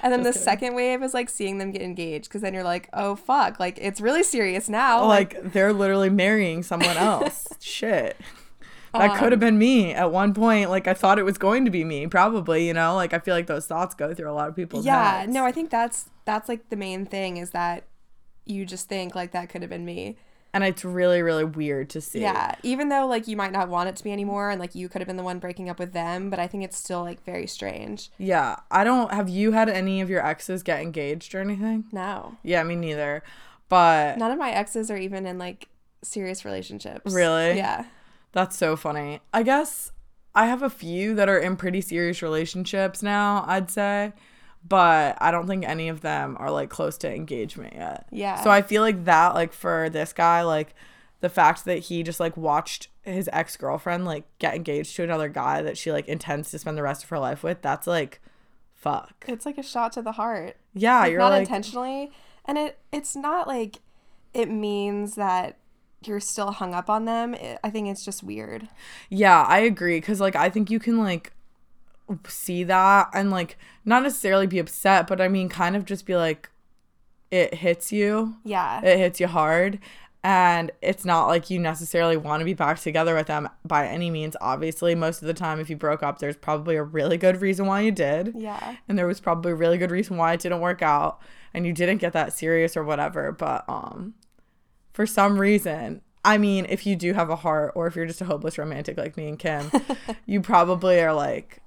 and 0.02 0.14
then 0.14 0.24
the 0.24 0.34
second 0.34 0.76
wave 0.76 1.02
is 1.04 1.14
like 1.14 1.30
seeing 1.30 1.58
them 1.58 1.72
get 1.72 1.82
engaged 1.82 2.26
because 2.30 2.42
then 2.42 2.54
you're 2.54 2.64
like 2.64 2.88
oh 2.94 3.16
fuck 3.16 3.60
like 3.60 3.78
it's 3.82 4.00
really 4.00 4.24
serious 4.24 4.70
now 4.70 5.06
like, 5.06 5.34
like 5.34 5.54
they're 5.54 5.74
literally 5.74 6.10
marrying 6.10 6.64
someone 6.64 6.98
else. 6.98 7.48
Shit. 7.60 8.18
That 8.94 9.16
could 9.18 9.26
Um, 9.26 9.32
have 9.32 9.40
been 9.40 9.60
me 9.60 9.94
at 9.94 10.12
one 10.12 10.34
point. 10.34 10.72
Like 10.72 10.88
I 10.88 10.96
thought 10.96 11.20
it 11.20 11.24
was 11.24 11.38
going 11.38 11.64
to 11.66 11.70
be 11.72 11.84
me, 11.84 12.08
probably, 12.08 12.66
you 12.68 12.74
know? 12.74 12.96
Like 12.96 13.14
I 13.14 13.20
feel 13.20 13.36
like 13.36 13.46
those 13.46 13.68
thoughts 13.68 13.94
go 13.94 14.16
through 14.16 14.32
a 14.32 14.34
lot 14.34 14.50
of 14.50 14.56
people's 14.56 14.84
yeah 14.86 15.20
heads. 15.22 15.32
no 15.34 15.46
i 15.46 15.52
think 15.52 15.70
that's 15.70 16.10
that's 16.26 16.50
like 16.50 16.70
the 16.70 16.76
main 16.76 17.06
thing 17.06 17.38
is 17.38 17.52
that 17.52 17.84
you 18.46 18.66
just 18.66 18.90
think 18.90 19.14
like 19.16 19.32
that 19.32 19.48
could 19.50 19.62
have 19.62 19.70
been 19.70 19.86
me 19.86 20.18
and 20.54 20.64
it's 20.64 20.84
really, 20.84 21.22
really 21.22 21.44
weird 21.44 21.90
to 21.92 22.02
see. 22.02 22.22
yeah 22.22 22.56
even 22.64 22.90
though 22.90 23.06
like 23.08 23.28
you 23.28 23.38
might 23.38 23.52
not 23.52 23.70
want 23.70 23.88
it 23.90 23.96
to 23.96 24.04
be 24.04 24.12
anymore 24.12 24.50
and 24.50 24.60
like 24.60 24.74
you 24.76 24.90
could 24.90 25.00
have 25.02 25.08
been 25.08 25.18
the 25.18 25.24
one 25.24 25.38
breaking 25.40 25.70
up 25.70 25.78
with 25.80 25.94
them 25.94 26.30
but 26.30 26.40
i 26.40 26.48
think 26.48 26.64
it's 26.64 26.78
still 26.78 27.02
like 27.04 27.24
very 27.24 27.46
strange 27.48 28.10
Yeah. 28.18 28.56
I 28.72 28.84
don't 28.84 29.12
have 29.14 29.30
you 29.30 29.52
had 29.52 29.70
any 29.70 30.02
of 30.02 30.10
your 30.10 30.26
exes 30.26 30.64
get 30.64 30.82
engaged 30.82 31.36
or 31.36 31.40
anything? 31.42 31.86
no 31.92 32.38
Yeah, 32.44 32.64
me 32.64 32.76
neither. 32.76 33.22
But 33.70 34.18
none 34.18 34.32
of 34.32 34.40
my 34.40 34.50
exes 34.52 34.90
are 34.90 34.98
even 34.98 35.26
in 35.28 35.38
like 35.38 35.68
serious 36.02 36.44
relationships 36.46 37.14
Really? 37.14 37.56
yeah 37.58 37.86
That's 38.32 38.58
so 38.58 38.76
funny. 38.76 39.22
I 39.34 39.44
guess 39.44 39.92
I 40.36 40.46
have 40.48 40.62
a 40.64 40.70
few 40.70 41.16
that 41.16 41.28
are 41.30 41.38
in 41.40 41.56
pretty 41.58 41.82
serious 41.82 42.22
relationships 42.22 43.02
now, 43.04 43.44
I'd 43.48 43.70
say. 43.72 44.14
But 44.68 45.18
I 45.22 45.32
don't 45.32 45.48
think 45.48 45.68
any 45.68 45.90
of 45.90 46.02
them 46.02 46.36
are 46.40 46.52
like 46.52 46.70
close 46.70 46.98
to 47.00 47.14
engagement 47.14 47.74
yet. 47.74 48.08
Yeah. 48.12 48.42
So 48.44 48.50
I 48.50 48.62
feel 48.62 48.82
like 48.82 49.06
that, 49.06 49.34
like 49.34 49.54
for 49.54 49.90
this 49.90 50.14
guy, 50.14 50.44
like 50.44 50.76
the 51.22 51.30
fact 51.30 51.66
that 51.66 51.80
he 51.80 52.04
just 52.04 52.20
like 52.20 52.36
watched 52.38 52.90
his 53.04 53.30
ex 53.34 53.58
girlfriend 53.58 54.06
like 54.06 54.26
get 54.38 54.56
engaged 54.56 54.96
to 54.96 55.04
another 55.04 55.30
guy 55.30 55.62
that 55.62 55.78
she 55.78 55.92
like 55.92 56.08
intends 56.08 56.52
to 56.52 56.60
spend 56.60 56.78
the 56.78 56.84
rest 56.84 57.04
of 57.04 57.10
her 57.10 57.20
life 57.20 57.44
with, 57.44 57.62
that's 57.62 57.88
like 57.88 58.20
fuck. 58.74 59.26
It's 59.28 59.46
like 59.46 59.58
a 59.58 59.64
shot 59.64 59.94
to 59.94 60.02
the 60.02 60.14
heart. 60.14 60.58
Yeah, 60.74 61.00
Like, 61.00 61.12
you're 61.12 61.20
not 61.20 61.32
like 61.32 61.42
intentionally, 61.42 62.12
and 62.46 62.58
it 62.58 62.78
it's 62.92 63.16
not 63.16 63.48
like 63.48 63.78
it 64.34 64.50
means 64.50 65.16
that 65.16 65.58
you're 66.06 66.20
still 66.20 66.52
hung 66.52 66.74
up 66.74 66.90
on 66.90 67.06
them. 67.06 67.34
It, 67.34 67.60
I 67.64 67.70
think 67.70 67.88
it's 67.90 68.06
just 68.06 68.24
weird. 68.24 68.70
Yeah, 69.10 69.44
I 69.44 69.60
agree 69.60 70.00
cuz 70.02 70.22
like 70.22 70.36
I 70.36 70.50
think 70.50 70.70
you 70.70 70.80
can 70.80 70.98
like 71.00 71.34
see 72.28 72.64
that 72.64 73.10
and 73.14 73.32
like 73.32 73.58
not 73.86 74.04
necessarily 74.04 74.48
be 74.48 74.60
upset, 74.60 75.08
but 75.08 75.22
I 75.22 75.28
mean 75.28 75.50
kind 75.50 75.76
of 75.76 75.86
just 75.86 76.06
be 76.06 76.16
like 76.16 76.50
it 77.32 77.56
hits 77.56 77.92
you. 77.92 78.36
Yeah. 78.44 78.84
It 78.84 78.98
hits 78.98 79.20
you 79.20 79.28
hard 79.28 79.80
and 80.24 80.72
it's 80.82 81.06
not 81.06 81.28
like 81.28 81.50
you 81.50 81.60
necessarily 81.60 82.18
want 82.18 82.42
to 82.42 82.46
be 82.46 82.54
back 82.54 82.80
together 82.80 83.16
with 83.16 83.28
them 83.28 83.48
by 83.64 83.88
any 83.88 84.10
means. 84.10 84.36
Obviously, 84.42 84.94
most 84.96 85.22
of 85.22 85.28
the 85.28 85.34
time 85.34 85.60
if 85.60 85.70
you 85.70 85.78
broke 85.78 86.04
up, 86.04 86.20
there's 86.20 86.36
probably 86.36 86.76
a 86.76 86.84
really 86.84 87.18
good 87.18 87.42
reason 87.42 87.66
why 87.66 87.82
you 87.82 87.92
did. 87.92 88.34
yeah. 88.36 88.76
And 88.88 88.98
there 88.98 89.08
was 89.08 89.20
probably 89.20 89.54
a 89.54 89.56
really 89.56 89.78
good 89.78 89.92
reason 89.92 90.18
why 90.18 90.34
it 90.34 90.42
didn't 90.42 90.60
work 90.60 90.82
out 90.82 91.22
and 91.54 91.66
you 91.66 91.74
didn't 91.74 91.98
get 91.98 92.14
that 92.14 92.34
serious 92.34 92.76
or 92.76 92.84
whatever, 92.84 93.32
but 93.32 93.64
um 93.70 94.16
for 94.94 95.06
some 95.06 95.40
reason 95.40 96.02
I 96.26 96.38
mean, 96.38 96.66
if 96.68 96.86
you 96.86 96.96
do 96.96 97.14
have 97.14 97.30
a 97.30 97.38
heart, 97.38 97.72
or 97.76 97.88
if 97.88 97.96
you're 97.96 98.06
just 98.06 98.22
a 98.22 98.26
hopeless 98.26 98.58
romantic 98.58 98.98
like 98.98 99.16
me 99.16 99.30
and 99.30 99.40
Kim, 99.40 99.72
you 100.26 100.42
probably 100.42 101.00
are 101.00 101.14
like, 101.14 101.62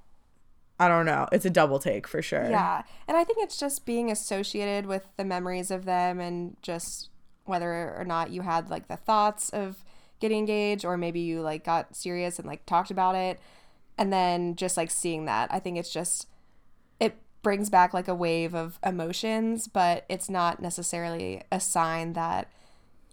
I 0.83 0.87
don't 0.87 1.05
know. 1.05 1.27
It's 1.31 1.45
a 1.45 1.49
double 1.49 1.79
take 1.79 2.07
for 2.07 2.21
sure. 2.21 2.49
Yeah. 2.49 2.83
And 3.07 3.15
I 3.15 3.23
think 3.23 3.39
it's 3.41 3.57
just 3.57 3.85
being 3.85 4.11
associated 4.11 4.85
with 4.85 5.07
the 5.17 5.23
memories 5.23 5.71
of 5.71 5.85
them 5.85 6.19
and 6.19 6.57
just 6.61 7.09
whether 7.45 7.95
or 7.97 8.03
not 8.05 8.31
you 8.31 8.41
had 8.41 8.69
like 8.69 8.87
the 8.87 8.97
thoughts 8.97 9.49
of 9.49 9.83
getting 10.19 10.39
engaged 10.39 10.85
or 10.85 10.97
maybe 10.97 11.19
you 11.19 11.41
like 11.41 11.63
got 11.63 11.95
serious 11.95 12.39
and 12.39 12.47
like 12.47 12.65
talked 12.65 12.91
about 12.91 13.15
it 13.15 13.39
and 13.97 14.11
then 14.11 14.55
just 14.55 14.77
like 14.77 14.91
seeing 14.91 15.25
that. 15.25 15.53
I 15.53 15.59
think 15.59 15.77
it's 15.77 15.91
just 15.91 16.27
it 16.99 17.15
brings 17.41 17.69
back 17.69 17.93
like 17.93 18.07
a 18.07 18.15
wave 18.15 18.55
of 18.55 18.79
emotions, 18.83 19.67
but 19.67 20.05
it's 20.09 20.29
not 20.29 20.61
necessarily 20.61 21.43
a 21.51 21.59
sign 21.59 22.13
that 22.13 22.49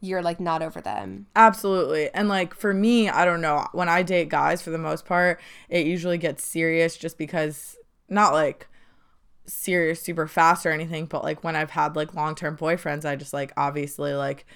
you're 0.01 0.23
like 0.23 0.41
not 0.41 0.63
over 0.63 0.81
them. 0.81 1.27
Absolutely. 1.37 2.11
And 2.15 2.29
like 2.29 2.55
for 2.55 2.73
me, 2.73 3.09
I 3.09 3.25
don't 3.25 3.41
know, 3.41 3.67
when 3.73 3.89
I 3.89 4.03
date 4.03 4.29
guys 4.29 4.63
for 4.63 4.71
the 4.71 4.79
most 4.79 5.05
part, 5.05 5.41
it 5.69 5.87
usually 5.87 6.19
gets 6.19 6.43
serious 6.43 6.97
just 6.97 7.19
because 7.19 7.77
not 8.09 8.33
like 8.33 8.67
serious 9.47 10.01
super 10.01 10.27
fast 10.27 10.65
or 10.65 10.71
anything, 10.71 11.07
but 11.07 11.23
like 11.23 11.45
when 11.45 11.57
I've 11.57 11.71
had 11.71 11.97
like 11.97 12.15
long-term 12.15 12.57
boyfriends, 12.57 13.05
I 13.05 13.17
just 13.17 13.33
like 13.33 13.53
obviously 13.57 14.15
like 14.15 14.47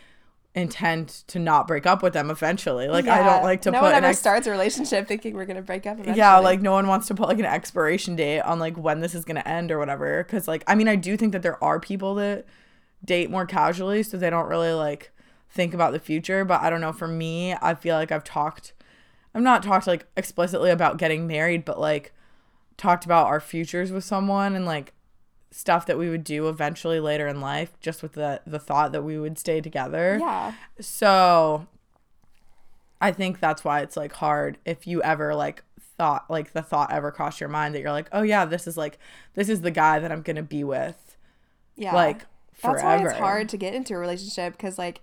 intend 0.55 1.09
to 1.27 1.39
not 1.41 1.67
break 1.67 1.85
up 1.85 2.03
with 2.03 2.13
them 2.13 2.31
eventually. 2.31 2.87
Like 2.89 3.09
I 3.09 3.23
don't 3.23 3.43
like 3.43 3.63
to 3.63 3.71
no 3.71 3.81
put 3.81 3.87
one 3.87 3.95
ever 3.95 4.07
ex- 4.07 4.21
starts 4.21 4.47
a 4.47 4.51
relationship 4.51 5.09
thinking 5.09 5.35
we're 5.35 5.47
gonna 5.47 5.63
break 5.63 5.85
up. 5.85 5.95
Eventually. 5.95 6.17
yeah, 6.17 6.39
like 6.39 6.63
no 6.63 6.73
one 6.73 6.87
wants 6.87 7.09
to 7.09 7.15
put 7.15 7.29
like 7.29 7.41
an 7.41 7.45
expiration 7.45 8.17
date 8.17 8.41
on 8.41 8.59
like 8.61 8.77
when 8.77 9.01
this 9.01 9.15
is 9.15 9.25
going 9.25 9.37
to 9.37 9.47
end 9.47 9.73
or 9.73 9.79
whatever 9.79 10.23
cuz 10.25 10.47
like 10.47 10.63
I 10.67 10.75
mean 10.75 10.89
I 10.89 10.97
do 10.97 11.17
think 11.17 11.33
that 11.33 11.43
there 11.43 11.63
are 11.63 11.81
people 11.81 12.15
that 12.15 12.47
date 13.05 13.31
more 13.31 13.45
casually 13.45 14.03
so 14.03 14.17
they 14.17 14.31
don't 14.31 14.49
really 14.49 14.73
like 14.73 15.11
think 15.55 15.73
about 15.73 15.93
the 15.93 16.01
future, 16.01 16.45
but 16.45 16.61
I 16.61 16.69
don't 16.71 16.81
know 16.81 16.93
for 16.93 17.09
me, 17.09 17.55
I 17.55 17.75
feel 17.75 17.97
like 17.97 18.11
I've 18.13 18.25
talked 18.25 18.73
I've 19.35 19.43
not 19.43 19.63
talked 19.63 19.87
like 19.87 20.07
explicitly 20.17 20.71
about 20.71 20.99
getting 20.99 21.27
married, 21.27 21.65
but 21.65 21.81
like 21.81 22.13
talked 22.77 23.05
about 23.05 23.27
our 23.27 23.41
futures 23.41 23.93
with 23.93 24.05
someone 24.05 24.55
and 24.55 24.67
like 24.67 24.93
stuff 25.51 25.87
that 25.87 25.97
we 25.99 26.11
would 26.11 26.25
do 26.25 26.49
eventually 26.49 26.99
later 26.99 27.29
in 27.29 27.41
life 27.41 27.79
just 27.81 28.03
with 28.03 28.13
the 28.13 28.41
the 28.47 28.59
thought 28.59 28.93
that 28.93 29.03
we 29.03 29.19
would 29.19 29.39
stay 29.39 29.61
together. 29.61 30.19
yeah, 30.21 30.53
So 30.81 31.67
I 33.01 33.13
think 33.13 33.39
that's 33.41 33.65
why 33.65 33.81
it's 33.81 33.97
like 33.97 34.13
hard 34.15 34.59
if 34.65 34.87
you 34.87 35.03
ever 35.03 35.35
like 35.35 35.63
thought 35.97 36.29
like 36.29 36.53
the 36.53 36.63
thought 36.63 36.93
ever 36.93 37.13
crossed 37.13 37.41
your 37.41 37.49
mind 37.49 37.75
that 37.75 37.81
you're 37.81 37.93
like, 37.93 38.09
"Oh 38.13 38.23
yeah, 38.23 38.45
this 38.45 38.67
is 38.67 38.77
like 38.77 38.99
this 39.35 39.49
is 39.49 39.61
the 39.61 39.71
guy 39.71 39.99
that 39.99 40.11
I'm 40.11 40.23
going 40.23 40.37
to 40.37 40.43
be 40.43 40.65
with." 40.65 41.17
yeah. 41.77 41.95
Like 41.95 42.19
That's 42.63 42.81
forever. 42.81 43.05
why 43.05 43.11
it's 43.11 43.19
hard 43.19 43.49
to 43.51 43.57
get 43.57 43.75
into 43.75 43.95
a 43.95 43.99
relationship 43.99 44.53
because 44.53 44.79
like 44.79 45.01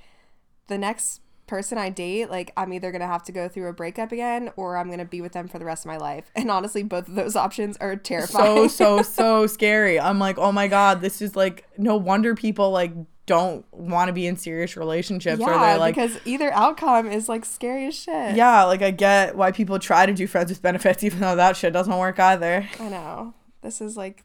the 0.72 0.78
next 0.78 1.20
person 1.48 1.78
I 1.78 1.90
date, 1.90 2.30
like 2.32 2.52
I'm 2.56 2.72
either 2.72 2.92
gonna 2.94 3.08
have 3.08 3.24
to 3.24 3.32
go 3.34 3.50
through 3.50 3.68
a 3.68 3.74
breakup 3.74 4.14
again 4.14 4.52
or 4.56 4.78
I'm 4.78 4.90
gonna 4.90 5.04
be 5.04 5.20
with 5.20 5.34
them 5.34 5.50
for 5.50 5.60
the 5.60 5.66
rest 5.66 5.84
of 5.86 5.90
my 5.90 5.98
life. 5.98 6.32
And 6.34 6.50
honestly, 6.50 6.82
both 6.82 7.10
of 7.10 7.16
those 7.16 7.36
options 7.36 7.76
are 7.78 7.96
terrifying. 7.98 8.70
so 8.70 8.98
so 8.98 9.02
so 9.20 9.48
scary. 9.48 10.00
I'm 10.00 10.18
like, 10.18 10.38
"Oh 10.38 10.52
my 10.54 10.68
god, 10.70 11.02
this 11.02 11.22
is 11.22 11.36
like 11.36 11.66
no 11.78 11.98
wonder 11.98 12.36
people 12.36 12.72
like 12.72 12.94
don't 13.26 13.66
want 13.72 14.08
to 14.08 14.14
be 14.14 14.26
in 14.28 14.36
serious 14.38 14.76
relationships 14.78 15.42
or 15.42 15.50
yeah, 15.50 15.60
they're 15.72 15.78
like 15.78 15.96
because 15.96 16.18
either 16.26 16.52
outcome 16.54 17.08
is 17.12 17.28
like 17.30 17.44
scary 17.46 17.86
as 17.86 17.96
shit. 17.96 18.36
yeah, 18.36 18.64
like 18.64 18.82
I 18.82 18.92
get 18.92 19.36
why 19.36 19.52
people 19.52 19.78
try 19.78 20.06
to 20.06 20.14
do 20.14 20.28
friends 20.28 20.50
with 20.50 20.62
benefits 20.62 21.04
even 21.10 21.20
though 21.20 21.36
that 21.36 21.58
shit 21.58 21.74
doesn't 21.74 21.98
work 21.98 22.18
either. 22.20 22.68
I 22.80 22.88
know. 22.90 23.34
This 23.62 23.82
is 23.82 23.98
like 23.98 24.24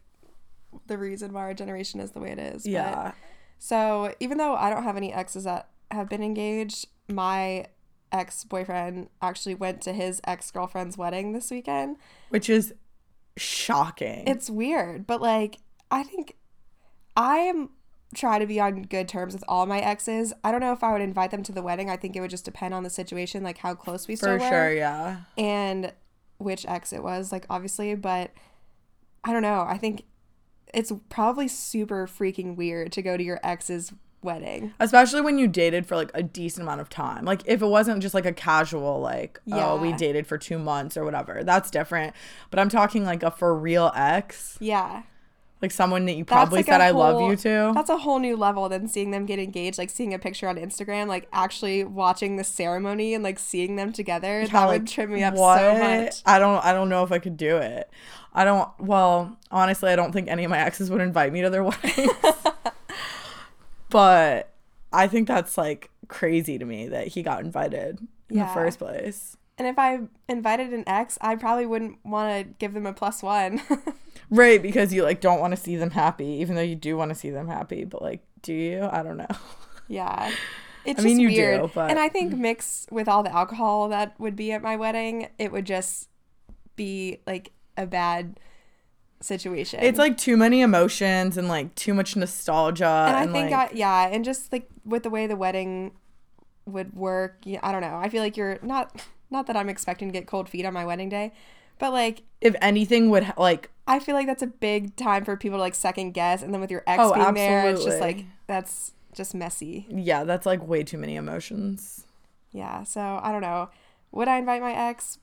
the 0.87 0.97
reason 0.97 1.33
why 1.33 1.41
our 1.41 1.53
generation 1.53 1.99
is 1.99 2.11
the 2.11 2.19
way 2.21 2.31
it 2.31 2.39
is. 2.39 2.63
but- 2.63 2.71
Yeah. 2.71 3.11
So 3.59 4.13
even 4.21 4.37
though 4.37 4.55
I 4.55 4.69
don't 4.69 4.83
have 4.83 4.95
any 4.97 5.11
exes 5.13 5.43
that 5.43 5.67
have 5.91 6.09
been 6.09 6.23
engaged, 6.23 6.87
my 7.07 7.67
ex 8.11 8.43
boyfriend 8.43 9.09
actually 9.21 9.55
went 9.55 9.81
to 9.81 9.93
his 9.93 10.21
ex 10.25 10.51
girlfriend's 10.51 10.97
wedding 10.97 11.33
this 11.33 11.51
weekend. 11.51 11.97
Which 12.29 12.49
is 12.49 12.73
shocking. 13.35 14.27
It's 14.27 14.49
weird, 14.49 15.07
but 15.07 15.21
like 15.21 15.59
I 15.91 16.03
think 16.03 16.35
I 17.15 17.37
am 17.39 17.69
try 18.15 18.39
to 18.39 18.45
be 18.45 18.59
on 18.59 18.83
good 18.83 19.07
terms 19.07 19.33
with 19.33 19.43
all 19.47 19.65
my 19.65 19.79
exes. 19.79 20.33
I 20.43 20.51
don't 20.51 20.61
know 20.61 20.71
if 20.71 20.83
I 20.83 20.91
would 20.93 21.01
invite 21.01 21.31
them 21.31 21.43
to 21.43 21.51
the 21.51 21.61
wedding. 21.61 21.89
I 21.89 21.97
think 21.97 22.15
it 22.15 22.21
would 22.21 22.29
just 22.29 22.45
depend 22.45 22.73
on 22.73 22.83
the 22.83 22.89
situation, 22.89 23.43
like 23.43 23.57
how 23.57 23.75
close 23.75 24.07
we 24.07 24.15
still 24.15 24.37
for 24.37 24.43
were, 24.43 24.49
sure, 24.49 24.73
yeah. 24.73 25.17
and 25.37 25.93
which 26.37 26.65
ex 26.67 26.93
it 26.93 27.03
was, 27.03 27.31
like 27.31 27.45
obviously. 27.49 27.95
But 27.95 28.31
I 29.23 29.33
don't 29.33 29.41
know. 29.41 29.65
I 29.67 29.77
think 29.77 30.03
it's 30.73 30.91
probably 31.09 31.47
super 31.47 32.07
freaking 32.07 32.55
weird 32.55 32.91
to 32.93 33.01
go 33.01 33.17
to 33.17 33.23
your 33.23 33.39
ex's 33.43 33.93
wedding. 34.21 34.73
Especially 34.79 35.21
when 35.21 35.37
you 35.37 35.47
dated 35.47 35.85
for 35.85 35.95
like 35.95 36.11
a 36.13 36.23
decent 36.23 36.63
amount 36.63 36.81
of 36.81 36.89
time. 36.89 37.25
Like 37.25 37.41
if 37.45 37.61
it 37.61 37.67
wasn't 37.67 38.01
just 38.01 38.13
like 38.13 38.25
a 38.25 38.33
casual 38.33 38.99
like 38.99 39.39
oh 39.51 39.77
we 39.77 39.93
dated 39.93 40.27
for 40.27 40.37
2 40.37 40.57
months 40.59 40.97
or 40.97 41.05
whatever. 41.05 41.43
That's 41.43 41.69
different. 41.71 42.13
But 42.49 42.59
I'm 42.59 42.69
talking 42.69 43.05
like 43.05 43.23
a 43.23 43.31
for 43.31 43.55
real 43.57 43.91
ex, 43.95 44.57
Yeah. 44.59 45.03
like 45.61 45.71
someone 45.71 46.05
that 46.05 46.13
you 46.15 46.25
probably 46.25 46.57
like 46.59 46.65
said 46.65 46.81
I 46.81 46.89
love 46.91 47.21
you 47.21 47.35
to. 47.37 47.71
That's 47.73 47.89
a 47.89 47.97
whole 47.97 48.19
new 48.19 48.35
level 48.35 48.67
than 48.69 48.87
seeing 48.87 49.11
them 49.11 49.25
get 49.25 49.39
engaged, 49.39 49.77
like 49.77 49.89
seeing 49.89 50.13
a 50.13 50.19
picture 50.19 50.47
on 50.47 50.57
Instagram, 50.57 51.07
like 51.07 51.27
actually 51.31 51.83
watching 51.83 52.35
the 52.37 52.43
ceremony 52.43 53.13
and 53.13 53.23
like 53.23 53.39
seeing 53.39 53.75
them 53.75 53.93
together. 53.93 54.41
Yeah, 54.41 54.47
that 54.47 54.65
like, 54.65 54.81
would 54.81 54.87
trip 54.87 55.09
me 55.09 55.23
up 55.23 55.35
what? 55.35 55.59
so 55.59 55.77
much. 55.77 56.21
I 56.25 56.39
don't 56.39 56.63
I 56.65 56.73
don't 56.73 56.89
know 56.89 57.03
if 57.03 57.11
I 57.11 57.19
could 57.19 57.37
do 57.37 57.57
it. 57.57 57.89
I 58.33 58.45
don't 58.45 58.69
well, 58.79 59.37
honestly, 59.51 59.89
I 59.89 59.95
don't 59.95 60.11
think 60.11 60.27
any 60.27 60.43
of 60.43 60.51
my 60.51 60.59
exes 60.59 60.89
would 60.91 61.01
invite 61.01 61.31
me 61.33 61.41
to 61.41 61.49
their 61.49 61.63
weddings. 61.69 62.11
But 63.89 64.53
I 64.93 65.07
think 65.07 65.27
that's 65.27 65.57
like 65.57 65.89
crazy 66.07 66.57
to 66.57 66.65
me 66.65 66.87
that 66.87 67.07
he 67.07 67.23
got 67.23 67.41
invited 67.43 67.99
in 68.29 68.37
Yeah. 68.37 68.47
the 68.47 68.53
first 68.53 68.79
place. 68.79 69.35
And 69.57 69.67
if 69.67 69.79
I 69.79 69.99
invited 70.29 70.71
an 70.73 70.83
ex, 70.85 71.17
I 71.19 71.35
probably 71.35 71.65
wouldn't 71.65 71.97
want 72.05 72.31
to 72.31 72.53
give 72.59 72.73
them 72.73 72.85
a 72.85 72.93
plus 72.93 73.21
one. 73.23 73.61
Right, 74.29 74.61
because 74.61 74.91
you 74.91 75.03
like 75.03 75.21
don't 75.21 75.39
want 75.39 75.51
to 75.51 75.57
see 75.57 75.77
them 75.77 75.91
happy, 75.91 76.25
even 76.25 76.55
though 76.55 76.61
you 76.61 76.75
do 76.75 76.97
want 76.97 77.09
to 77.09 77.15
see 77.15 77.29
them 77.29 77.47
happy. 77.47 77.85
But 77.85 78.01
like, 78.01 78.25
do 78.41 78.51
you? 78.51 78.83
I 78.91 79.01
don't 79.01 79.15
know. 79.15 79.27
yeah. 79.87 80.33
It's 80.83 80.99
I 80.99 81.03
just 81.03 81.05
mean, 81.05 81.19
you 81.21 81.29
do, 81.29 81.35
weird. 81.37 81.71
but- 81.73 81.89
And 81.89 81.97
I 81.97 82.09
think 82.09 82.33
mixed 82.35 82.91
with 82.91 83.07
all 83.07 83.23
the 83.23 83.31
alcohol 83.33 83.87
that 83.89 84.19
would 84.19 84.35
be 84.35 84.51
at 84.51 84.61
my 84.61 84.75
wedding, 84.75 85.29
it 85.39 85.53
would 85.53 85.65
just 85.65 86.09
be 86.75 87.19
like 87.25 87.51
a 87.77 87.85
bad 87.85 88.37
situation. 89.21 89.79
It's 89.81 89.97
like 89.97 90.17
too 90.17 90.37
many 90.37 90.61
emotions 90.61 91.37
and 91.37 91.47
like 91.47 91.73
too 91.75 91.93
much 91.93 92.15
nostalgia. 92.15 92.85
and 92.85 93.15
And, 93.15 93.29
I 93.29 93.33
think 93.33 93.51
like, 93.51 93.71
I, 93.71 93.75
yeah, 93.75 94.07
and 94.07 94.23
just 94.23 94.51
like 94.51 94.69
with 94.85 95.03
the 95.03 95.09
way 95.09 95.27
the 95.27 95.35
wedding 95.35 95.91
would 96.65 96.93
work, 96.93 97.37
yeah, 97.43 97.59
I 97.63 97.71
don't 97.71 97.81
know. 97.81 97.97
I 97.97 98.09
feel 98.09 98.21
like 98.21 98.37
you're 98.37 98.59
not 98.61 99.01
not 99.29 99.47
that 99.47 99.57
I'm 99.57 99.69
expecting 99.69 100.07
to 100.07 100.11
get 100.13 100.27
cold 100.27 100.49
feet 100.49 100.65
on 100.65 100.73
my 100.73 100.85
wedding 100.85 101.09
day, 101.09 101.33
but 101.79 101.91
like 101.91 102.23
if 102.41 102.55
anything 102.61 103.09
would 103.09 103.33
like 103.37 103.69
I 103.87 103.99
feel 103.99 104.15
like 104.15 104.27
that's 104.27 104.43
a 104.43 104.47
big 104.47 104.95
time 104.95 105.23
for 105.23 105.37
people 105.37 105.57
to 105.57 105.61
like 105.61 105.75
second 105.75 106.11
guess, 106.11 106.41
and 106.43 106.53
then 106.53 106.61
with 106.61 106.71
your 106.71 106.83
ex 106.85 107.01
Oh, 107.01 107.13
being 107.13 107.33
there, 107.33 107.69
it's 107.69 107.83
just 107.83 108.01
like 108.01 108.25
that's 108.47 108.93
just 109.13 109.33
messy. 109.33 109.87
yeah, 109.89 110.23
that's 110.23 110.45
like 110.45 110.65
way 110.65 110.83
too 110.83 110.97
many 110.97 111.15
emotions. 111.15 112.05
Yeah, 112.51 112.83
so 112.83 113.19
I 113.21 113.31
don't 113.31 113.41
know. 113.41 113.69
Would 114.11 114.27
I 114.27 114.37
invite 114.37 114.61
my 114.61 114.73
ex? 114.73 115.19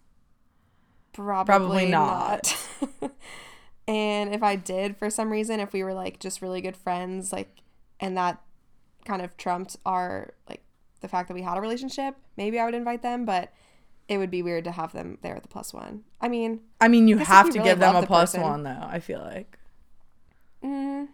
Probably, 1.13 1.47
Probably 1.47 1.87
not. 1.87 2.57
and 3.87 4.35
if 4.35 4.43
I 4.43 4.57
did 4.57 4.97
for 4.97 5.11
some 5.11 5.31
reason, 5.31 5.61
if 5.61 5.73
we 5.73 5.83
were 5.83 5.95
like 5.95 6.19
just 6.19 6.41
really 6.43 6.61
good 6.61 6.77
friends, 6.77 7.33
like, 7.33 7.63
and 8.01 8.17
that 8.17 8.41
kind 9.05 9.23
of 9.23 9.37
trumped 9.37 9.77
our 9.85 10.35
like 10.49 10.63
the 11.01 11.09
fact 11.09 11.29
that 11.29 11.35
we 11.35 11.43
had 11.43 11.59
a 11.59 11.61
relationship, 11.61 12.17
maybe 12.37 12.59
I 12.59 12.65
would 12.65 12.75
invite 12.75 13.03
them. 13.03 13.25
But 13.25 13.53
it 14.09 14.19
would 14.19 14.31
be 14.31 14.43
weird 14.43 14.65
to 14.65 14.73
have 14.73 14.93
them 14.93 15.19
there 15.23 15.37
at 15.37 15.43
the 15.43 15.49
plus 15.49 15.73
one. 15.73 16.05
I 16.21 16.29
mean, 16.29 16.61
I 16.81 16.89
mean, 16.89 17.09
you 17.09 17.19
if 17.19 17.27
have 17.27 17.47
to 17.51 17.59
really 17.59 17.71
give 17.71 17.79
them 17.79 17.97
a 17.97 18.01
the 18.01 18.07
plus 18.07 18.33
person. 18.33 18.43
one 18.43 18.63
though. 18.63 18.87
I 18.87 19.01
feel 19.01 19.21
like. 19.21 19.59
mm, 20.63 21.09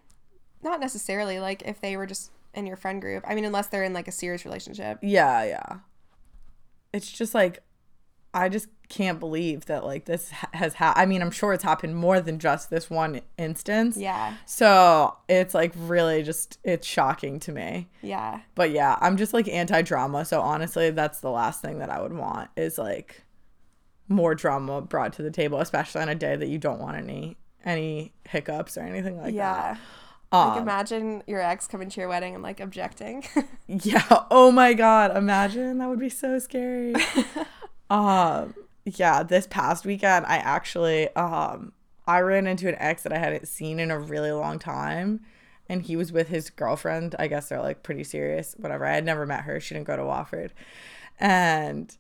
not 0.63 0.81
necessarily. 0.81 1.41
Like 1.41 1.63
if 1.63 1.81
they 1.81 1.97
were 1.97 2.07
just 2.07 2.31
in 2.55 2.67
your 2.67 2.77
friend 2.77 3.01
group. 3.01 3.25
I 3.27 3.35
mean, 3.35 3.45
unless 3.45 3.69
they're 3.69 3.85
in 3.85 3.93
like 3.93 4.09
a 4.09 4.13
serious 4.13 4.45
relationship. 4.45 4.99
Yeah, 5.03 5.45
yeah. 5.45 5.79
It's 6.93 7.11
just 7.11 7.35
like 7.35 7.63
I 8.35 8.49
just 8.49 8.69
can't 8.91 9.19
believe 9.19 9.65
that 9.67 9.85
like 9.87 10.05
this 10.05 10.29
has 10.53 10.75
ha- 10.75 10.93
I 10.95 11.07
mean, 11.07 11.23
I'm 11.23 11.31
sure 11.31 11.55
it's 11.55 11.65
happened 11.65 11.97
more 11.97 12.21
than 12.21 12.39
just 12.39 12.69
this 12.69 12.91
one 12.91 13.23
instance. 13.39 13.97
Yeah, 13.97 14.35
So, 14.45 15.17
it's 15.29 15.55
like 15.55 15.73
really 15.77 16.23
just 16.23 16.59
it's 16.65 16.87
shocking 16.87 17.41
to 17.41 17.53
me. 17.53 17.89
yeah, 18.03 18.41
But 18.55 18.73
yeah, 18.73 18.99
I'm 19.01 19.17
just 19.17 19.33
like 19.33 19.49
anti-drama, 19.49 20.27
so 20.27 20.43
honestly, 20.43 20.91
that's 20.91 21.21
the 21.21 21.31
last 21.31 21.63
thing 21.63 21.79
that 21.79 21.89
I 21.89 22.03
would 22.03 22.13
want 22.13 22.51
is 22.57 22.77
like 22.77 23.23
more 24.09 24.35
drama 24.35 24.83
brought 24.83 25.13
to 25.15 25.23
the 25.23 25.31
table, 25.31 25.61
especially 25.61 26.03
on 26.03 26.09
a 26.09 26.15
day 26.15 26.37
that 26.37 26.49
you 26.49 26.59
don't 26.59 26.81
want 26.81 26.97
any 26.99 27.37
any 27.65 28.13
hiccups 28.29 28.77
or 28.77 28.81
anything 28.83 29.17
like 29.23 29.35
yeah. 29.35 29.55
that. 29.75 29.79
Like 30.33 30.57
Um, 30.57 30.63
imagine 30.63 31.23
your 31.27 31.41
ex 31.41 31.67
coming 31.67 31.89
to 31.91 32.01
your 32.01 32.09
wedding 32.09 32.35
and 32.35 32.43
like 32.43 32.59
objecting. 32.61 33.25
Yeah. 33.69 34.03
Oh 34.33 34.51
my 34.51 34.75
god. 34.75 35.17
Imagine 35.17 35.79
that 35.79 35.89
would 35.89 36.01
be 36.01 36.09
so 36.09 36.39
scary. 36.41 36.95
um. 37.91 38.55
Yeah. 38.85 39.23
This 39.23 39.47
past 39.47 39.85
weekend, 39.85 40.27
I 40.27 40.37
actually 40.37 41.15
um 41.17 41.73
I 42.07 42.21
ran 42.21 42.47
into 42.47 42.69
an 42.69 42.77
ex 42.79 43.03
that 43.05 43.13
I 43.13 43.19
hadn't 43.19 43.47
seen 43.47 43.79
in 43.79 43.91
a 43.91 43.99
really 43.99 44.33
long 44.33 44.59
time, 44.59 45.21
and 45.69 45.83
he 45.83 45.97
was 45.97 46.13
with 46.13 46.29
his 46.29 46.51
girlfriend. 46.51 47.15
I 47.19 47.29
guess 47.29 47.49
they're 47.49 47.61
like 47.61 47.83
pretty 47.83 48.05
serious. 48.05 48.55
Whatever. 48.59 48.85
I 48.87 48.95
had 48.95 49.05
never 49.05 49.27
met 49.27 49.43
her. 49.43 49.61
She 49.61 49.75
didn't 49.75 49.87
go 49.87 49.97
to 49.97 50.03
Wofford, 50.03 50.51
and 51.19 51.97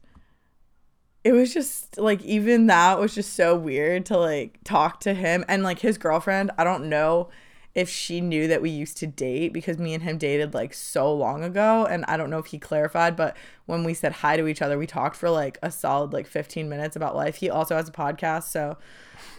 it 1.22 1.32
was 1.32 1.52
just 1.52 1.98
like 1.98 2.22
even 2.22 2.66
that 2.68 2.98
was 2.98 3.14
just 3.14 3.34
so 3.34 3.54
weird 3.56 4.06
to 4.06 4.18
like 4.18 4.58
talk 4.64 5.00
to 5.00 5.14
him 5.14 5.44
and 5.48 5.62
like 5.62 5.80
his 5.80 5.98
girlfriend. 5.98 6.50
I 6.58 6.64
don't 6.64 6.88
know 6.88 7.28
if 7.74 7.88
she 7.88 8.20
knew 8.20 8.48
that 8.48 8.60
we 8.60 8.70
used 8.70 8.96
to 8.96 9.06
date 9.06 9.52
because 9.52 9.78
me 9.78 9.94
and 9.94 10.02
him 10.02 10.18
dated 10.18 10.54
like 10.54 10.74
so 10.74 11.12
long 11.14 11.44
ago 11.44 11.86
and 11.86 12.04
I 12.08 12.16
don't 12.16 12.30
know 12.30 12.38
if 12.38 12.46
he 12.46 12.58
clarified 12.58 13.16
but 13.16 13.36
when 13.66 13.84
we 13.84 13.94
said 13.94 14.12
hi 14.12 14.36
to 14.36 14.48
each 14.48 14.60
other 14.60 14.76
we 14.76 14.86
talked 14.86 15.16
for 15.16 15.30
like 15.30 15.58
a 15.62 15.70
solid 15.70 16.12
like 16.12 16.26
15 16.26 16.68
minutes 16.68 16.96
about 16.96 17.14
life. 17.14 17.36
He 17.36 17.48
also 17.48 17.76
has 17.76 17.88
a 17.88 17.92
podcast 17.92 18.44
so 18.44 18.76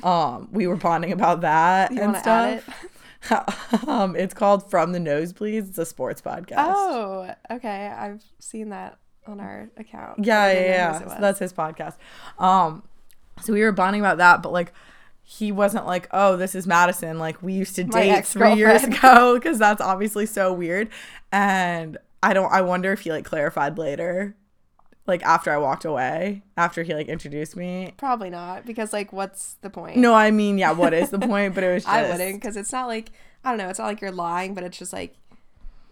um 0.03 0.47
we 0.51 0.67
were 0.67 0.77
bonding 0.77 1.11
about 1.11 1.41
that 1.41 1.91
You 1.91 2.01
and 2.01 2.15
stuff. 2.17 2.87
um 3.87 4.15
it's 4.15 4.33
called 4.33 4.69
From 4.69 4.93
the 4.93 4.99
Nosebleeds. 4.99 5.69
It's 5.69 5.77
a 5.77 5.85
sports 5.85 6.21
podcast. 6.21 6.55
oh, 6.57 7.31
okay. 7.51 7.87
I've 7.87 8.23
seen 8.39 8.69
that 8.69 8.97
on 9.27 9.39
our 9.39 9.69
account. 9.77 10.25
Yeah, 10.25 10.51
yeah, 10.51 10.59
yeah. 10.61 10.99
So 10.99 11.17
that's 11.19 11.39
his 11.39 11.53
podcast. 11.53 11.97
Um, 12.39 12.83
so 13.41 13.53
we 13.53 13.61
were 13.63 13.71
bonding 13.71 14.01
about 14.01 14.17
that, 14.17 14.41
but 14.41 14.51
like, 14.51 14.73
he 15.23 15.51
wasn't 15.51 15.85
like, 15.85 16.07
oh, 16.11 16.35
this 16.35 16.55
is 16.55 16.67
Madison. 16.67 17.19
Like 17.19 17.41
we 17.41 17.53
used 17.53 17.75
to 17.75 17.83
date 17.83 18.25
three 18.25 18.53
years 18.53 18.83
ago 18.83 19.35
because 19.35 19.59
that's 19.59 19.81
obviously 19.81 20.25
so 20.25 20.51
weird. 20.51 20.89
And 21.31 21.97
I 22.21 22.33
don't. 22.33 22.51
I 22.51 22.61
wonder 22.61 22.91
if 22.91 23.01
he 23.01 23.11
like 23.11 23.25
clarified 23.25 23.77
later, 23.77 24.35
like 25.07 25.23
after 25.23 25.51
I 25.51 25.57
walked 25.57 25.85
away, 25.85 26.43
after 26.57 26.83
he 26.83 26.93
like 26.93 27.07
introduced 27.07 27.55
me. 27.55 27.93
Probably 27.97 28.29
not 28.29 28.65
because 28.65 28.93
like, 28.93 29.13
what's 29.13 29.55
the 29.61 29.69
point? 29.69 29.97
No, 29.97 30.13
I 30.13 30.31
mean, 30.31 30.57
yeah. 30.57 30.71
What 30.71 30.93
is 30.93 31.09
the 31.09 31.19
point? 31.33 31.55
But 31.55 31.63
it 31.63 31.73
was. 31.73 31.83
Just, 31.83 31.95
I 31.95 32.09
wouldn't 32.11 32.41
because 32.41 32.57
it's 32.57 32.71
not 32.71 32.87
like 32.87 33.11
I 33.43 33.49
don't 33.49 33.57
know. 33.57 33.69
It's 33.69 33.79
not 33.79 33.85
like 33.85 34.01
you're 34.01 34.11
lying, 34.11 34.53
but 34.53 34.63
it's 34.63 34.77
just 34.77 34.93
like, 34.93 35.15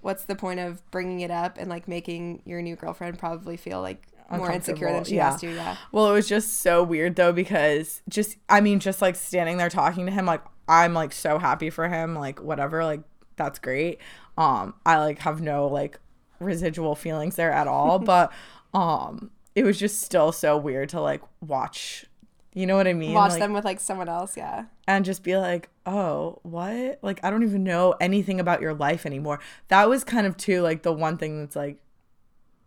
what's 0.02 0.26
the 0.26 0.36
point 0.36 0.60
of 0.60 0.90
bringing 0.92 1.22
it 1.22 1.32
up 1.32 1.58
and 1.58 1.70
like 1.70 1.88
making 1.88 2.42
your 2.46 2.62
new 2.62 2.76
girlfriend 2.76 3.18
probably 3.18 3.58
feel 3.58 3.82
like 3.82 4.06
more 4.32 4.52
insecure 4.52 4.92
than 4.92 5.04
she 5.04 5.16
yeah. 5.16 5.32
has 5.32 5.42
to? 5.42 5.54
Yeah. 5.54 5.76
Well, 5.92 6.10
it 6.10 6.14
was 6.14 6.28
just 6.28 6.60
so 6.60 6.84
weird 6.84 7.16
though 7.16 7.32
because 7.32 8.02
just 8.10 8.38
I 8.48 8.62
mean 8.62 8.80
just 8.80 9.02
like 9.02 9.16
standing 9.16 9.58
there 9.58 9.70
talking 9.70 10.06
to 10.06 10.12
him 10.12 10.26
like 10.26 10.42
I'm 10.68 10.94
like 10.94 11.12
so 11.14 11.40
happy 11.40 11.70
for 11.70 11.88
him 11.90 12.16
like 12.16 12.42
whatever 12.42 12.84
like 12.84 13.02
that's 13.36 13.60
great. 13.60 14.00
Um 14.38 14.74
I 14.86 14.98
like 15.00 15.20
have 15.20 15.42
no 15.42 15.68
like 15.68 16.00
residual 16.40 16.96
feelings 16.96 17.36
there 17.36 17.52
at 17.52 17.68
all 17.68 18.00
but 18.14 18.32
um 18.74 19.32
it 19.56 19.64
was 19.64 19.80
just 19.80 20.02
still 20.02 20.32
so 20.32 20.58
weird 20.58 20.90
to 20.90 21.02
like 21.02 21.22
watch 21.42 22.06
you 22.54 22.66
know 22.66 22.76
what 22.76 22.88
I 22.88 22.94
mean? 22.94 23.14
Watch 23.14 23.32
Like, 23.32 23.40
them 23.42 23.54
with 23.54 23.64
like 23.64 23.80
someone 23.80 24.10
else. 24.10 24.36
Yeah. 24.36 24.66
and 24.88 25.06
just 25.06 25.24
be 25.24 25.38
like, 25.38 25.70
"Oh, 25.86 26.40
what? 26.42 26.98
Like 27.04 27.24
I 27.24 27.30
don't 27.30 27.44
even 27.44 27.64
know 27.64 27.94
anything 28.02 28.40
about 28.40 28.60
your 28.60 28.74
life 28.74 29.06
anymore." 29.06 29.40
That 29.68 29.88
was 29.88 30.04
kind 30.04 30.26
of 30.26 30.36
too 30.36 30.62
like 30.62 30.82
the 30.82 30.92
one 30.92 31.18
thing 31.18 31.40
that's 31.40 31.56
like 31.56 31.78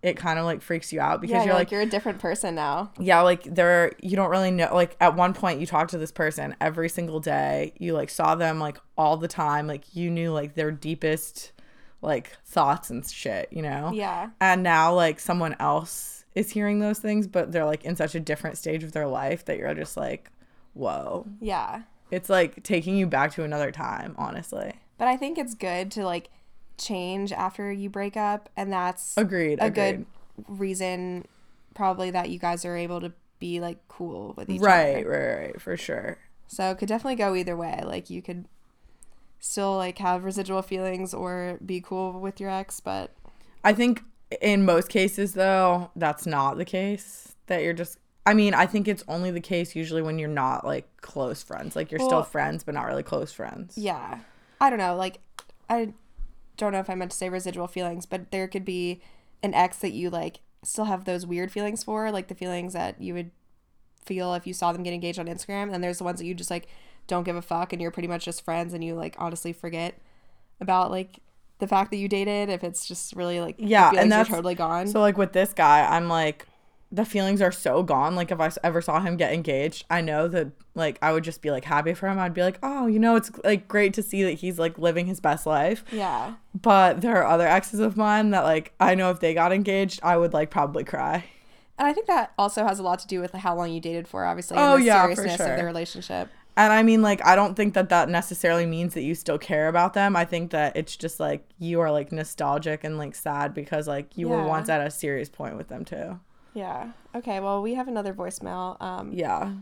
it 0.02 0.16
kind 0.16 0.38
of 0.38 0.44
like 0.44 0.60
freaks 0.62 0.92
you 0.92 1.00
out 1.00 1.20
because 1.20 1.30
yeah. 1.32 1.38
you're 1.38 1.46
You're 1.46 1.54
like 1.54 1.66
like, 1.68 1.70
you're 1.72 1.80
a 1.82 1.86
different 1.86 2.18
person 2.18 2.54
now. 2.56 2.90
yeah 2.98 3.20
like 3.20 3.44
there 3.44 3.92
you 4.02 4.16
don't 4.16 4.30
really 4.30 4.50
know 4.50 4.68
like 4.74 4.96
at 5.00 5.14
one 5.14 5.32
point 5.32 5.60
you 5.60 5.66
talked 5.66 5.90
to 5.92 5.98
this 5.98 6.10
person 6.12 6.56
every 6.60 6.88
single 6.88 7.20
day 7.20 7.72
you 7.78 7.92
like 7.94 8.10
saw 8.10 8.34
them 8.34 8.58
like 8.58 8.78
all 8.98 9.16
the 9.16 9.28
time 9.28 9.66
like 9.66 9.94
you 9.94 10.10
knew 10.10 10.32
like 10.32 10.54
their 10.54 10.72
deepest 10.72 11.52
like 12.00 12.32
thoughts 12.44 12.90
and 12.90 13.06
shit 13.08 13.48
you 13.52 13.62
know 13.62 13.90
Yeah. 13.94 14.30
and 14.40 14.62
now 14.64 14.92
like 14.94 15.20
someone 15.20 15.54
else 15.60 16.24
is 16.34 16.50
hearing 16.50 16.80
those 16.80 16.98
things 16.98 17.26
but 17.28 17.52
they're 17.52 17.64
like 17.64 17.84
in 17.84 17.94
such 17.94 18.14
a 18.14 18.20
different 18.20 18.58
stage 18.58 18.82
of 18.82 18.92
their 18.92 19.06
life 19.06 19.44
that 19.44 19.56
you're 19.58 19.72
just 19.74 19.96
like 19.96 20.30
whoa 20.74 21.26
Yeah. 21.40 21.82
it's 22.10 22.28
like 22.28 22.62
taking 22.64 22.96
you 22.96 23.06
back 23.06 23.32
to 23.34 23.44
another 23.44 23.70
time 23.70 24.14
honestly 24.18 24.72
But 24.98 25.06
I 25.08 25.16
think 25.16 25.38
it's 25.38 25.54
good 25.54 25.90
to 25.92 26.04
like 26.04 26.30
change 26.78 27.32
after 27.32 27.70
you 27.72 27.88
break 27.90 28.16
up, 28.16 28.48
and 28.56 28.72
that's 28.72 29.14
agreed 29.16 29.58
a 29.60 29.66
agreed. 29.66 29.74
good 29.74 30.06
reason, 30.48 31.26
probably 31.74 32.10
that 32.10 32.30
you 32.30 32.38
guys 32.38 32.64
are 32.64 32.76
able 32.76 33.00
to 33.00 33.12
be 33.38 33.60
like 33.60 33.78
cool 33.88 34.34
with 34.36 34.48
each 34.48 34.60
right 34.60 35.04
other. 35.04 35.08
right 35.08 35.08
right 35.08 35.46
right, 35.46 35.60
for 35.60 35.76
sure 35.76 36.18
So 36.48 36.70
it 36.70 36.78
could 36.78 36.88
definitely 36.88 37.16
go 37.16 37.34
either 37.34 37.56
way. 37.56 37.82
Like 37.84 38.08
you 38.10 38.22
could 38.22 38.46
still 39.40 39.76
like 39.76 39.98
have 39.98 40.24
residual 40.24 40.62
feelings 40.62 41.12
or 41.12 41.58
be 41.64 41.80
cool 41.80 42.20
with 42.20 42.38
your 42.40 42.50
ex, 42.50 42.78
but 42.80 43.10
I 43.64 43.72
think 43.72 44.02
in 44.40 44.64
most 44.64 44.88
cases 44.88 45.34
though, 45.34 45.90
that's 45.96 46.26
not 46.26 46.56
the 46.56 46.64
case. 46.64 47.34
That 47.46 47.62
you're 47.62 47.72
just 47.74 47.98
I 48.24 48.34
mean, 48.34 48.54
I 48.54 48.66
think 48.66 48.86
it's 48.86 49.02
only 49.08 49.32
the 49.32 49.40
case 49.40 49.74
usually 49.74 50.00
when 50.02 50.18
you're 50.18 50.28
not 50.28 50.64
like 50.64 50.86
close 51.00 51.42
friends. 51.42 51.74
Like 51.74 51.90
you're 51.90 51.98
still 52.00 52.22
friends 52.22 52.62
but 52.64 52.74
not 52.74 52.86
really 52.86 53.02
close 53.02 53.32
friends. 53.32 53.76
yeah. 53.76 54.18
I 54.60 54.70
don't 54.70 54.78
know. 54.78 54.94
Like 54.94 55.18
I 55.68 55.92
don't 56.56 56.72
know 56.72 56.78
if 56.80 56.90
I 56.90 56.94
meant 56.94 57.10
to 57.12 57.16
say 57.16 57.28
residual 57.28 57.66
feelings, 57.66 58.06
but 58.06 58.30
there 58.30 58.46
could 58.48 58.64
be 58.64 59.00
an 59.42 59.54
ex 59.54 59.78
that 59.78 59.92
you 59.92 60.10
like 60.10 60.40
still 60.62 60.84
have 60.84 61.04
those 61.04 61.26
weird 61.26 61.50
feelings 61.50 61.82
for, 61.84 62.10
like 62.10 62.28
the 62.28 62.34
feelings 62.34 62.72
that 62.74 63.00
you 63.00 63.14
would 63.14 63.30
feel 64.04 64.34
if 64.34 64.46
you 64.46 64.52
saw 64.54 64.72
them 64.72 64.82
get 64.82 64.92
engaged 64.94 65.18
on 65.18 65.26
Instagram. 65.26 65.72
And 65.72 65.82
there's 65.82 65.98
the 65.98 66.04
ones 66.04 66.18
that 66.20 66.26
you 66.26 66.34
just 66.34 66.50
like 66.50 66.68
don't 67.06 67.24
give 67.24 67.36
a 67.36 67.42
fuck 67.42 67.72
and 67.72 67.82
you're 67.82 67.90
pretty 67.90 68.08
much 68.08 68.24
just 68.24 68.44
friends 68.44 68.72
and 68.74 68.84
you 68.84 68.94
like 68.94 69.16
honestly 69.18 69.52
forget 69.52 69.98
about 70.60 70.90
like 70.90 71.18
the 71.58 71.66
fact 71.66 71.90
that 71.90 71.96
you 71.96 72.08
dated 72.08 72.48
if 72.48 72.62
it's 72.64 72.86
just 72.86 73.14
really 73.14 73.40
like 73.40 73.56
Yeah, 73.58 73.90
and 73.96 74.10
that's- 74.10 74.28
totally 74.28 74.54
gone. 74.54 74.86
So 74.88 75.00
like 75.00 75.16
with 75.16 75.32
this 75.32 75.52
guy, 75.52 75.84
I'm 75.84 76.08
like 76.08 76.46
the 76.92 77.06
feelings 77.06 77.40
are 77.40 77.50
so 77.50 77.82
gone. 77.82 78.14
Like 78.14 78.30
if 78.30 78.38
I 78.38 78.50
ever 78.62 78.82
saw 78.82 79.00
him 79.00 79.16
get 79.16 79.32
engaged, 79.32 79.86
I 79.88 80.02
know 80.02 80.28
that 80.28 80.48
like 80.74 80.98
I 81.00 81.12
would 81.12 81.24
just 81.24 81.40
be 81.40 81.50
like 81.50 81.64
happy 81.64 81.94
for 81.94 82.06
him. 82.08 82.18
I'd 82.18 82.34
be 82.34 82.42
like, 82.42 82.58
"Oh, 82.62 82.86
you 82.86 82.98
know, 82.98 83.16
it's 83.16 83.30
like 83.42 83.66
great 83.66 83.94
to 83.94 84.02
see 84.02 84.22
that 84.24 84.32
he's 84.32 84.58
like 84.58 84.78
living 84.78 85.06
his 85.06 85.18
best 85.18 85.46
life." 85.46 85.84
yeah. 85.90 86.34
But 86.54 87.00
there 87.00 87.16
are 87.16 87.26
other 87.26 87.48
exes 87.48 87.80
of 87.80 87.96
mine 87.96 88.30
that 88.30 88.44
like 88.44 88.74
I 88.78 88.94
know 88.94 89.10
if 89.10 89.20
they 89.20 89.32
got 89.32 89.52
engaged, 89.52 90.00
I 90.02 90.18
would 90.18 90.34
like 90.34 90.50
probably 90.50 90.84
cry. 90.84 91.24
And 91.78 91.88
I 91.88 91.94
think 91.94 92.06
that 92.06 92.32
also 92.38 92.64
has 92.64 92.78
a 92.78 92.82
lot 92.82 92.98
to 93.00 93.06
do 93.06 93.20
with 93.20 93.32
how 93.32 93.56
long 93.56 93.72
you 93.72 93.80
dated 93.80 94.06
for, 94.06 94.24
obviously, 94.26 94.58
Oh, 94.58 94.74
and 94.74 94.82
the 94.82 94.86
yeah, 94.86 95.06
for 95.06 95.14
seriousness 95.16 95.40
of 95.40 95.46
sure. 95.46 95.56
the 95.56 95.64
relationship. 95.64 96.28
And 96.54 96.70
I 96.70 96.82
mean, 96.82 97.00
like, 97.00 97.24
I 97.24 97.34
don't 97.34 97.54
think 97.54 97.72
that 97.74 97.88
that 97.88 98.10
necessarily 98.10 98.66
means 98.66 98.92
that 98.92 99.02
you 99.02 99.14
still 99.14 99.38
care 99.38 99.68
about 99.68 99.94
them. 99.94 100.14
I 100.14 100.26
think 100.26 100.50
that 100.50 100.76
it's 100.76 100.94
just 100.94 101.18
like 101.18 101.48
you 101.58 101.80
are 101.80 101.90
like 101.90 102.12
nostalgic 102.12 102.84
and 102.84 102.98
like 102.98 103.14
sad 103.14 103.54
because 103.54 103.88
like 103.88 104.18
you 104.18 104.28
were 104.28 104.44
once 104.44 104.68
at 104.68 104.86
a 104.86 104.90
serious 104.90 105.30
point 105.30 105.56
with 105.56 105.68
them 105.68 105.86
too. 105.86 106.20
Yeah. 106.54 106.92
Okay. 107.14 107.40
Well, 107.40 107.62
we 107.62 107.74
have 107.74 107.88
another 107.88 108.12
voicemail. 108.14 108.80
Um, 108.82 109.12
Yeah. 109.12 109.52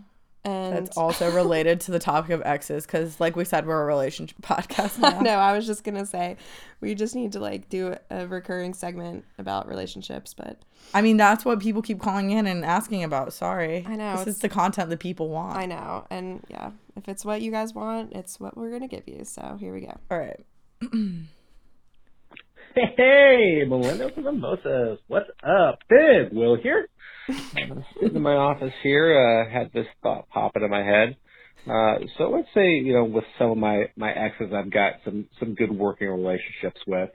and 0.44 0.74
That's 0.74 0.96
also 0.96 1.31
related 1.35 1.81
to 1.83 1.90
the 1.92 1.98
topic 1.98 2.31
of 2.31 2.42
exes 2.42 2.87
because, 2.87 3.20
like 3.20 3.37
we 3.37 3.44
said, 3.44 3.66
we're 3.66 3.83
a 3.83 3.85
relationship 3.87 4.38
podcast 4.42 4.98
now. 4.98 5.20
no, 5.20 5.31
I 5.37 5.53
was 5.57 5.66
just 5.66 5.85
gonna 5.85 6.07
say 6.07 6.37
we 6.81 6.94
just 6.94 7.14
need 7.14 7.33
to 7.33 7.40
like 7.40 7.68
do 7.68 7.94
a 8.11 8.26
recurring 8.26 8.72
segment 8.74 9.24
about 9.38 9.68
relationships, 9.68 10.33
but 10.35 10.59
I 10.94 11.03
mean, 11.03 11.16
that's 11.18 11.44
what 11.44 11.61
people 11.61 11.83
keep 11.83 12.00
calling 12.00 12.31
in 12.31 12.46
and 12.46 12.64
asking 12.64 13.05
about. 13.05 13.33
Sorry. 13.35 13.85
I 13.87 13.96
know, 13.96 14.12
This 14.12 14.20
it's- 14.22 14.37
is 14.37 14.40
the 14.42 14.48
content 14.48 14.88
that 14.90 14.98
people 14.98 15.29
want. 15.29 15.59
I 15.59 15.66
know, 15.66 16.07
and 16.11 16.42
yeah, 16.48 16.70
if 16.96 17.07
it's 17.09 17.24
what 17.24 17.42
you 17.42 17.50
guys 17.50 17.74
want, 17.74 18.14
it's 18.14 18.40
what 18.40 18.57
we're 18.57 18.70
gonna 18.72 18.88
give 18.88 19.07
you. 19.07 19.24
So 19.24 19.57
here 19.61 19.72
we 19.74 19.83
go. 19.83 19.96
All 20.11 20.18
right. 20.18 20.40
Hey, 22.74 23.64
Melinda 23.66 24.11
from 24.14 24.24
Mimosas. 24.24 25.00
What's 25.09 25.28
up? 25.42 25.80
Big 25.88 26.33
Will 26.33 26.56
here. 26.56 26.88
In 28.00 28.22
my 28.22 28.35
office 28.35 28.72
here, 28.83 29.18
uh, 29.18 29.52
had 29.52 29.72
this 29.72 29.87
thought 30.02 30.28
pop 30.28 30.52
into 30.54 30.68
my 30.68 30.85
head. 30.85 31.16
Uh, 31.68 31.96
so 32.16 32.30
let's 32.30 32.48
say, 32.54 32.68
you 32.68 32.92
know, 32.92 33.04
with 33.04 33.24
some 33.38 33.50
of 33.50 33.56
my, 33.56 33.87
my 33.96 34.12
exes 34.12 34.52
I've 34.54 34.70
got 34.70 34.94
some, 35.04 35.26
some 35.40 35.54
good 35.54 35.72
working 35.72 36.09
relationships 36.09 36.80
with. 36.87 37.11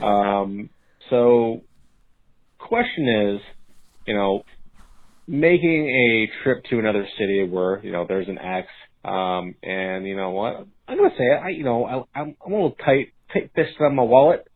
Um, 0.00 0.70
so 1.10 1.60
question 2.58 3.34
is, 3.34 3.40
you 4.06 4.14
know, 4.14 4.44
making 5.26 5.88
a 5.88 6.42
trip 6.42 6.64
to 6.70 6.78
another 6.78 7.06
city 7.18 7.46
where 7.48 7.84
you 7.84 7.92
know 7.92 8.06
there's 8.08 8.28
an 8.28 8.38
ex, 8.38 8.68
um, 9.04 9.54
and 9.62 10.06
you 10.06 10.16
know 10.16 10.30
what, 10.30 10.66
I'm 10.88 10.96
gonna 10.96 11.10
say. 11.18 11.24
I, 11.44 11.48
you 11.50 11.64
know, 11.64 11.84
I, 11.84 12.20
I'm, 12.20 12.36
a 12.44 12.48
little 12.48 12.76
tight, 12.84 13.12
tight 13.32 13.50
fisted 13.54 13.80
on 13.80 13.96
my 13.96 14.02
wallet. 14.02 14.46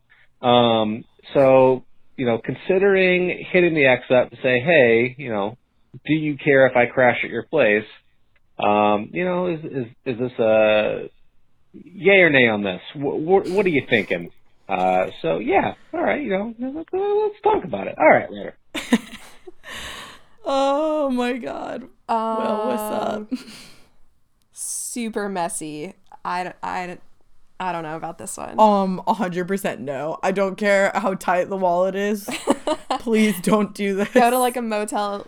Um, 0.41 1.03
so 1.33 1.83
you 2.17 2.25
know, 2.25 2.39
considering 2.43 3.45
hitting 3.51 3.73
the 3.73 3.85
ex 3.85 4.03
up 4.11 4.29
to 4.31 4.35
say, 4.37 4.59
hey, 4.59 5.15
you 5.17 5.29
know, 5.29 5.57
do 6.05 6.13
you 6.13 6.37
care 6.37 6.67
if 6.67 6.75
I 6.75 6.85
crash 6.85 7.17
at 7.23 7.29
your 7.29 7.43
place? 7.43 7.85
Um, 8.59 9.09
you 9.11 9.25
know, 9.25 9.47
is 9.47 9.59
is 9.63 9.85
is 10.05 10.19
this 10.19 10.39
a 10.39 11.09
yay 11.73 12.19
or 12.21 12.29
nay 12.29 12.47
on 12.47 12.63
this? 12.63 12.81
What, 12.95 13.47
what 13.49 13.65
are 13.65 13.69
you 13.69 13.83
thinking? 13.89 14.29
Uh, 14.69 15.07
so 15.21 15.39
yeah, 15.39 15.73
all 15.93 16.01
right, 16.03 16.21
you 16.21 16.29
know, 16.29 16.53
let's, 16.59 16.89
let's 16.93 17.41
talk 17.43 17.63
about 17.63 17.87
it. 17.87 17.95
All 17.97 18.07
right, 18.09 18.31
later. 18.31 18.57
Oh 20.43 21.09
my 21.11 21.33
god. 21.37 21.83
well, 22.09 22.67
what's 22.67 22.81
Um, 22.81 23.27
up? 23.31 23.39
Super 24.51 25.29
messy. 25.29 25.93
I, 26.25 26.53
I, 26.63 26.97
I 27.61 27.71
don't 27.71 27.83
know 27.83 27.95
about 27.95 28.17
this 28.17 28.35
one. 28.37 28.59
Um, 28.59 29.03
100% 29.07 29.79
no. 29.79 30.17
I 30.23 30.31
don't 30.31 30.55
care 30.55 30.91
how 30.95 31.13
tight 31.13 31.47
the 31.47 31.57
wallet 31.57 31.93
is. 31.93 32.27
Please 32.99 33.39
don't 33.41 33.75
do 33.75 33.95
this. 33.95 34.09
Go 34.09 34.31
to 34.31 34.39
like 34.39 34.57
a 34.57 34.63
motel 34.63 35.27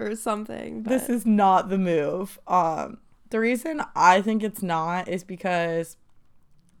or 0.00 0.16
something. 0.16 0.82
But 0.82 0.90
this 0.90 1.08
is 1.08 1.24
not 1.24 1.68
the 1.68 1.78
move. 1.78 2.40
Um, 2.48 2.98
the 3.30 3.38
reason 3.38 3.80
I 3.94 4.20
think 4.22 4.42
it's 4.42 4.60
not 4.60 5.06
is 5.06 5.22
because 5.22 5.96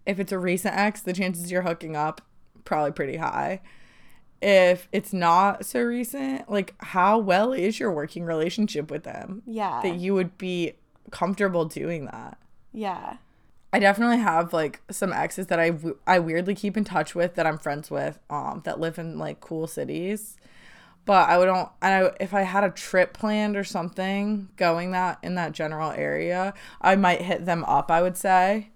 if 0.04 0.18
it's 0.18 0.32
a 0.32 0.38
recent 0.38 0.76
ex, 0.76 1.00
the 1.00 1.12
chances 1.12 1.52
you're 1.52 1.62
hooking 1.62 1.94
up 1.94 2.20
probably 2.64 2.90
pretty 2.90 3.18
high. 3.18 3.60
If 4.42 4.88
it's 4.90 5.12
not 5.12 5.64
so 5.64 5.80
recent, 5.80 6.50
like 6.50 6.74
how 6.78 7.18
well 7.18 7.52
is 7.52 7.78
your 7.78 7.92
working 7.92 8.24
relationship 8.24 8.90
with 8.90 9.04
them 9.04 9.42
yeah, 9.46 9.80
that 9.82 9.94
you 9.94 10.14
would 10.14 10.36
be 10.38 10.72
comfortable 11.12 11.66
doing 11.66 12.06
that? 12.06 12.36
yeah, 12.72 13.18
I 13.72 13.78
definitely 13.78 14.18
have 14.18 14.52
like 14.52 14.80
some 14.90 15.12
exes 15.12 15.48
that 15.48 15.58
I, 15.58 15.70
w- 15.70 15.98
I 16.06 16.18
weirdly 16.18 16.54
keep 16.54 16.76
in 16.76 16.84
touch 16.84 17.14
with 17.14 17.34
that 17.34 17.46
I'm 17.46 17.58
friends 17.58 17.90
with 17.90 18.18
um 18.30 18.62
that 18.64 18.80
live 18.80 18.98
in 18.98 19.18
like 19.18 19.40
cool 19.40 19.66
cities. 19.66 20.36
But 21.04 21.28
I 21.28 21.38
would 21.38 21.46
don't 21.46 21.68
and 21.82 22.06
I, 22.06 22.12
if 22.20 22.34
I 22.34 22.42
had 22.42 22.64
a 22.64 22.70
trip 22.70 23.14
planned 23.14 23.56
or 23.56 23.64
something 23.64 24.48
going 24.56 24.92
that 24.92 25.18
in 25.22 25.34
that 25.36 25.52
general 25.52 25.90
area, 25.92 26.54
I 26.80 26.96
might 26.96 27.22
hit 27.22 27.46
them 27.46 27.64
up, 27.64 27.90
I 27.90 28.02
would 28.02 28.16
say. 28.16 28.70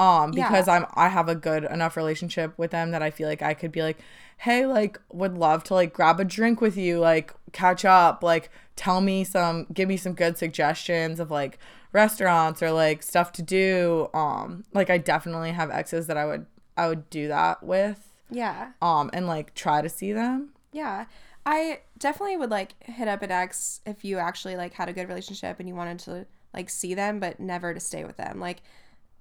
Um 0.00 0.32
Yeah. 0.32 0.48
because 0.48 0.66
I'm 0.68 0.86
I 0.94 1.08
have 1.08 1.28
a 1.28 1.34
good 1.34 1.64
enough 1.64 1.96
relationship 1.96 2.54
with 2.56 2.70
them 2.70 2.90
that 2.92 3.02
I 3.02 3.10
feel 3.10 3.28
like 3.28 3.42
I 3.42 3.54
could 3.54 3.72
be 3.72 3.82
like, 3.82 3.98
"Hey, 4.38 4.64
like 4.66 4.98
would 5.12 5.36
love 5.36 5.62
to 5.64 5.74
like 5.74 5.92
grab 5.92 6.18
a 6.20 6.24
drink 6.24 6.60
with 6.60 6.76
you, 6.76 6.98
like 6.98 7.34
catch 7.52 7.84
up, 7.84 8.22
like 8.22 8.50
tell 8.76 9.00
me 9.00 9.24
some 9.24 9.66
give 9.72 9.88
me 9.88 9.96
some 9.96 10.14
good 10.14 10.38
suggestions 10.38 11.20
of 11.20 11.30
like 11.30 11.58
restaurants 11.92 12.62
or 12.62 12.70
like 12.72 13.02
stuff 13.02 13.32
to 13.32 13.42
do." 13.42 14.08
Um 14.14 14.64
like 14.72 14.90
I 14.90 14.98
definitely 14.98 15.52
have 15.52 15.70
exes 15.70 16.06
that 16.06 16.16
I 16.16 16.24
would 16.24 16.46
I 16.76 16.88
would 16.88 17.10
do 17.10 17.28
that 17.28 17.62
with 17.62 18.06
yeah, 18.30 18.72
um 18.80 19.10
and 19.12 19.26
like 19.26 19.54
try 19.54 19.82
to 19.82 19.88
see 19.88 20.12
them. 20.12 20.50
yeah. 20.72 21.06
I 21.46 21.80
definitely 21.98 22.36
would 22.36 22.50
like 22.50 22.74
hit 22.84 23.08
up 23.08 23.22
an 23.22 23.30
ex 23.30 23.80
if 23.86 24.04
you 24.04 24.18
actually 24.18 24.56
like 24.56 24.74
had 24.74 24.88
a 24.90 24.92
good 24.92 25.08
relationship 25.08 25.58
and 25.58 25.66
you 25.68 25.74
wanted 25.74 25.98
to 26.00 26.26
like 26.54 26.68
see 26.70 26.92
them, 26.94 27.18
but 27.18 27.40
never 27.40 27.72
to 27.74 27.80
stay 27.80 28.04
with 28.04 28.18
them. 28.18 28.38
Like, 28.40 28.60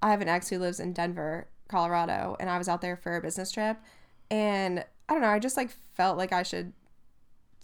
I 0.01 0.11
have 0.11 0.21
an 0.21 0.29
ex 0.29 0.49
who 0.49 0.59
lives 0.59 0.79
in 0.79 0.93
Denver, 0.93 1.47
Colorado, 1.67 2.35
and 2.39 2.49
I 2.49 2.57
was 2.57 2.69
out 2.69 2.81
there 2.81 2.97
for 2.97 3.15
a 3.15 3.21
business 3.21 3.51
trip, 3.51 3.77
and 4.31 4.85
I 5.07 5.13
don't 5.13 5.21
know, 5.21 5.29
I 5.29 5.39
just 5.39 5.57
like 5.57 5.71
felt 5.95 6.17
like 6.17 6.31
I 6.31 6.43
should 6.43 6.73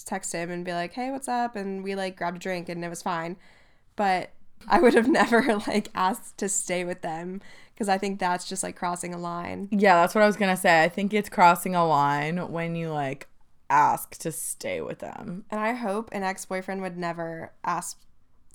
text 0.04 0.34
him 0.34 0.52
and 0.52 0.66
be 0.66 0.74
like, 0.74 0.94
"Hey, 0.94 1.12
what's 1.12 1.28
up?" 1.28 1.56
and 1.56 1.84
we 1.84 1.96
like 1.96 2.18
grabbed 2.18 2.38
a 2.38 2.40
drink 2.40 2.70
and 2.70 2.84
it 2.84 2.90
was 2.90 3.02
fine. 3.02 3.38
But 3.96 4.32
I 4.68 4.80
would 4.80 4.94
have 4.94 5.08
never 5.10 5.62
like 5.68 5.90
asked 5.96 6.38
to 6.40 6.50
stay 6.50 6.84
with 6.84 7.02
them 7.02 7.42
because 7.74 7.90
I 7.90 7.98
think 7.98 8.20
that's 8.20 8.48
just 8.48 8.64
like 8.64 8.76
crossing 8.76 9.14
a 9.14 9.18
line. 9.18 9.68
Yeah, 9.72 10.02
that's 10.02 10.16
what 10.16 10.24
I 10.24 10.28
was 10.28 10.38
gonna 10.38 10.58
say. 10.58 10.84
I 10.84 10.90
think 10.90 11.14
it's 11.14 11.30
crossing 11.30 11.76
a 11.76 11.86
line 11.86 12.38
when 12.52 12.76
you 12.76 12.92
like 12.92 13.28
ask 13.70 14.18
to 14.20 14.32
stay 14.32 14.82
with 14.82 15.00
them. 15.00 15.46
And 15.50 15.60
I 15.60 15.74
hope 15.74 16.10
an 16.12 16.24
ex-boyfriend 16.24 16.82
would 16.82 16.98
never 16.98 17.52
ask 17.64 18.00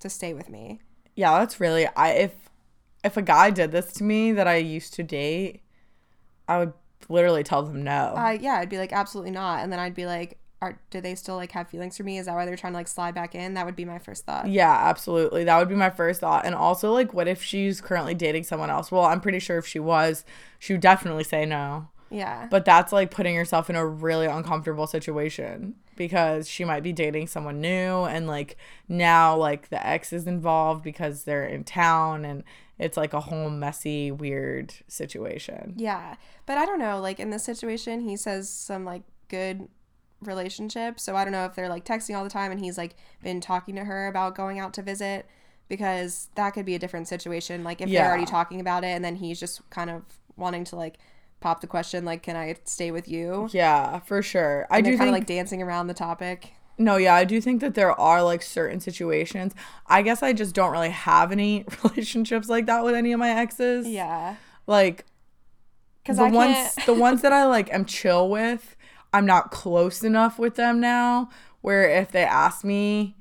to 0.00 0.08
stay 0.08 0.34
with 0.34 0.48
me. 0.48 0.80
Yeah, 1.14 1.38
that's 1.38 1.60
really 1.60 1.86
I 1.96 2.10
if 2.10 2.49
if 3.04 3.16
a 3.16 3.22
guy 3.22 3.50
did 3.50 3.72
this 3.72 3.92
to 3.94 4.04
me 4.04 4.32
that 4.32 4.46
I 4.46 4.56
used 4.56 4.94
to 4.94 5.02
date, 5.02 5.62
I 6.48 6.58
would 6.58 6.72
literally 7.08 7.42
tell 7.42 7.62
them 7.62 7.82
no. 7.82 8.14
Uh, 8.16 8.36
yeah, 8.40 8.54
I'd 8.54 8.68
be 8.68 8.78
like, 8.78 8.92
absolutely 8.92 9.30
not. 9.30 9.60
And 9.60 9.72
then 9.72 9.78
I'd 9.78 9.94
be 9.94 10.06
like, 10.06 10.38
are 10.62 10.78
do 10.90 11.00
they 11.00 11.14
still 11.14 11.36
like 11.36 11.52
have 11.52 11.68
feelings 11.68 11.96
for 11.96 12.02
me? 12.02 12.18
Is 12.18 12.26
that 12.26 12.34
why 12.34 12.44
they're 12.44 12.56
trying 12.56 12.74
to 12.74 12.78
like 12.78 12.88
slide 12.88 13.14
back 13.14 13.34
in? 13.34 13.54
That 13.54 13.64
would 13.64 13.76
be 13.76 13.86
my 13.86 13.98
first 13.98 14.26
thought. 14.26 14.46
yeah, 14.46 14.70
absolutely. 14.70 15.44
That 15.44 15.58
would 15.58 15.70
be 15.70 15.74
my 15.74 15.88
first 15.88 16.20
thought. 16.20 16.44
And 16.44 16.54
also 16.54 16.92
like 16.92 17.14
what 17.14 17.28
if 17.28 17.42
she's 17.42 17.80
currently 17.80 18.14
dating 18.14 18.44
someone 18.44 18.68
else? 18.68 18.92
Well, 18.92 19.04
I'm 19.04 19.22
pretty 19.22 19.38
sure 19.38 19.56
if 19.56 19.66
she 19.66 19.78
was, 19.78 20.24
she 20.58 20.74
would 20.74 20.82
definitely 20.82 21.24
say 21.24 21.46
no. 21.46 21.88
Yeah. 22.10 22.48
But 22.50 22.66
that's 22.66 22.92
like 22.92 23.10
putting 23.10 23.34
yourself 23.34 23.70
in 23.70 23.76
a 23.76 23.86
really 23.86 24.26
uncomfortable 24.26 24.86
situation 24.86 25.76
because 26.00 26.48
she 26.48 26.64
might 26.64 26.82
be 26.82 26.94
dating 26.94 27.26
someone 27.26 27.60
new 27.60 28.04
and 28.04 28.26
like 28.26 28.56
now 28.88 29.36
like 29.36 29.68
the 29.68 29.86
ex 29.86 30.14
is 30.14 30.26
involved 30.26 30.82
because 30.82 31.24
they're 31.24 31.44
in 31.44 31.62
town 31.62 32.24
and 32.24 32.42
it's 32.78 32.96
like 32.96 33.12
a 33.12 33.20
whole 33.20 33.50
messy 33.50 34.10
weird 34.10 34.72
situation. 34.88 35.74
Yeah. 35.76 36.14
But 36.46 36.56
I 36.56 36.64
don't 36.64 36.78
know, 36.78 36.98
like 37.00 37.20
in 37.20 37.28
this 37.28 37.44
situation, 37.44 38.00
he 38.00 38.16
says 38.16 38.48
some 38.48 38.86
like 38.86 39.02
good 39.28 39.68
relationship. 40.22 40.98
So 40.98 41.16
I 41.16 41.24
don't 41.24 41.32
know 41.34 41.44
if 41.44 41.54
they're 41.54 41.68
like 41.68 41.84
texting 41.84 42.16
all 42.16 42.24
the 42.24 42.30
time 42.30 42.50
and 42.50 42.58
he's 42.64 42.78
like 42.78 42.94
been 43.22 43.42
talking 43.42 43.74
to 43.76 43.84
her 43.84 44.06
about 44.08 44.34
going 44.34 44.58
out 44.58 44.72
to 44.74 44.82
visit 44.82 45.26
because 45.68 46.30
that 46.34 46.54
could 46.54 46.64
be 46.64 46.74
a 46.74 46.78
different 46.78 47.08
situation. 47.08 47.62
Like 47.62 47.82
if 47.82 47.90
Yeah. 47.90 48.00
they're 48.04 48.10
already 48.10 48.24
talking 48.24 48.58
about 48.58 48.84
it 48.84 48.88
and 48.96 49.04
then 49.04 49.16
he's 49.16 49.38
just 49.38 49.68
kind 49.68 49.90
of 49.90 50.02
wanting 50.38 50.64
to 50.64 50.76
like 50.76 50.96
pop 51.40 51.60
the 51.60 51.66
question 51.66 52.04
like 52.04 52.22
can 52.22 52.36
I 52.36 52.56
stay 52.64 52.90
with 52.90 53.08
you? 53.08 53.48
Yeah, 53.52 54.00
for 54.00 54.22
sure. 54.22 54.66
I 54.70 54.80
do 54.80 54.90
kind 54.90 54.98
think 54.98 55.08
of 55.08 55.14
like 55.14 55.26
dancing 55.26 55.62
around 55.62 55.86
the 55.88 55.94
topic. 55.94 56.52
No, 56.78 56.96
yeah, 56.96 57.14
I 57.14 57.24
do 57.24 57.40
think 57.40 57.60
that 57.60 57.74
there 57.74 57.98
are 58.00 58.22
like 58.22 58.42
certain 58.42 58.80
situations. 58.80 59.54
I 59.86 60.02
guess 60.02 60.22
I 60.22 60.32
just 60.32 60.54
don't 60.54 60.72
really 60.72 60.90
have 60.90 61.32
any 61.32 61.64
relationships 61.84 62.48
like 62.48 62.66
that 62.66 62.84
with 62.84 62.94
any 62.94 63.12
of 63.12 63.18
my 63.18 63.30
exes. 63.30 63.86
Yeah. 63.86 64.36
Like 64.66 65.04
Cuz 66.06 66.16
the 66.16 66.24
I 66.24 66.30
ones 66.30 66.74
the 66.86 66.94
ones 66.94 67.22
that 67.22 67.32
I 67.32 67.44
like 67.46 67.72
am 67.72 67.84
chill 67.84 68.28
with, 68.28 68.76
I'm 69.12 69.26
not 69.26 69.50
close 69.50 70.02
enough 70.02 70.38
with 70.38 70.54
them 70.54 70.80
now 70.80 71.28
where 71.60 71.88
if 71.88 72.10
they 72.10 72.24
ask 72.24 72.64
me 72.64 73.16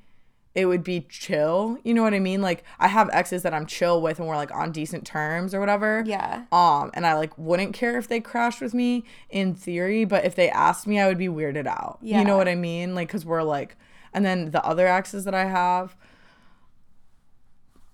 it 0.59 0.65
would 0.65 0.83
be 0.83 1.01
chill. 1.09 1.77
You 1.83 1.93
know 1.93 2.03
what 2.03 2.13
I 2.13 2.19
mean? 2.19 2.41
Like 2.41 2.63
I 2.79 2.87
have 2.87 3.09
exes 3.13 3.43
that 3.43 3.53
I'm 3.53 3.65
chill 3.65 4.01
with 4.01 4.19
and 4.19 4.27
we're 4.27 4.35
like 4.35 4.51
on 4.51 4.71
decent 4.71 5.05
terms 5.05 5.53
or 5.53 5.59
whatever. 5.59 6.03
Yeah. 6.05 6.43
Um 6.51 6.91
and 6.93 7.05
I 7.05 7.13
like 7.15 7.37
wouldn't 7.37 7.73
care 7.73 7.97
if 7.97 8.07
they 8.07 8.19
crashed 8.19 8.61
with 8.61 8.73
me 8.73 9.03
in 9.29 9.55
theory, 9.55 10.05
but 10.05 10.25
if 10.25 10.35
they 10.35 10.49
asked 10.49 10.87
me 10.87 10.99
I 10.99 11.07
would 11.07 11.17
be 11.17 11.27
weirded 11.27 11.67
out. 11.67 11.99
Yeah. 12.01 12.19
You 12.19 12.25
know 12.25 12.37
what 12.37 12.47
I 12.47 12.55
mean? 12.55 12.95
Like 12.95 13.09
cuz 13.09 13.25
we're 13.25 13.43
like 13.43 13.75
and 14.13 14.25
then 14.25 14.51
the 14.51 14.63
other 14.65 14.87
exes 14.87 15.25
that 15.25 15.35
I 15.35 15.45
have 15.45 15.95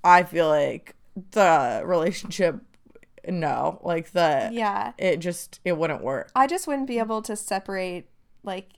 I 0.04 0.24
feel 0.24 0.48
like 0.48 0.96
the 1.32 1.82
relationship 1.86 2.60
no, 3.28 3.80
like 3.84 4.12
the 4.12 4.50
Yeah. 4.54 4.94
it 4.98 5.18
just 5.18 5.60
it 5.66 5.78
wouldn't 5.78 6.04
work. 6.04 6.30
I 6.36 6.46
just 6.48 6.68
wouldn't 6.68 6.88
be 6.88 7.00
able 7.00 7.22
to 7.24 7.36
separate 7.36 8.06
like 8.44 8.74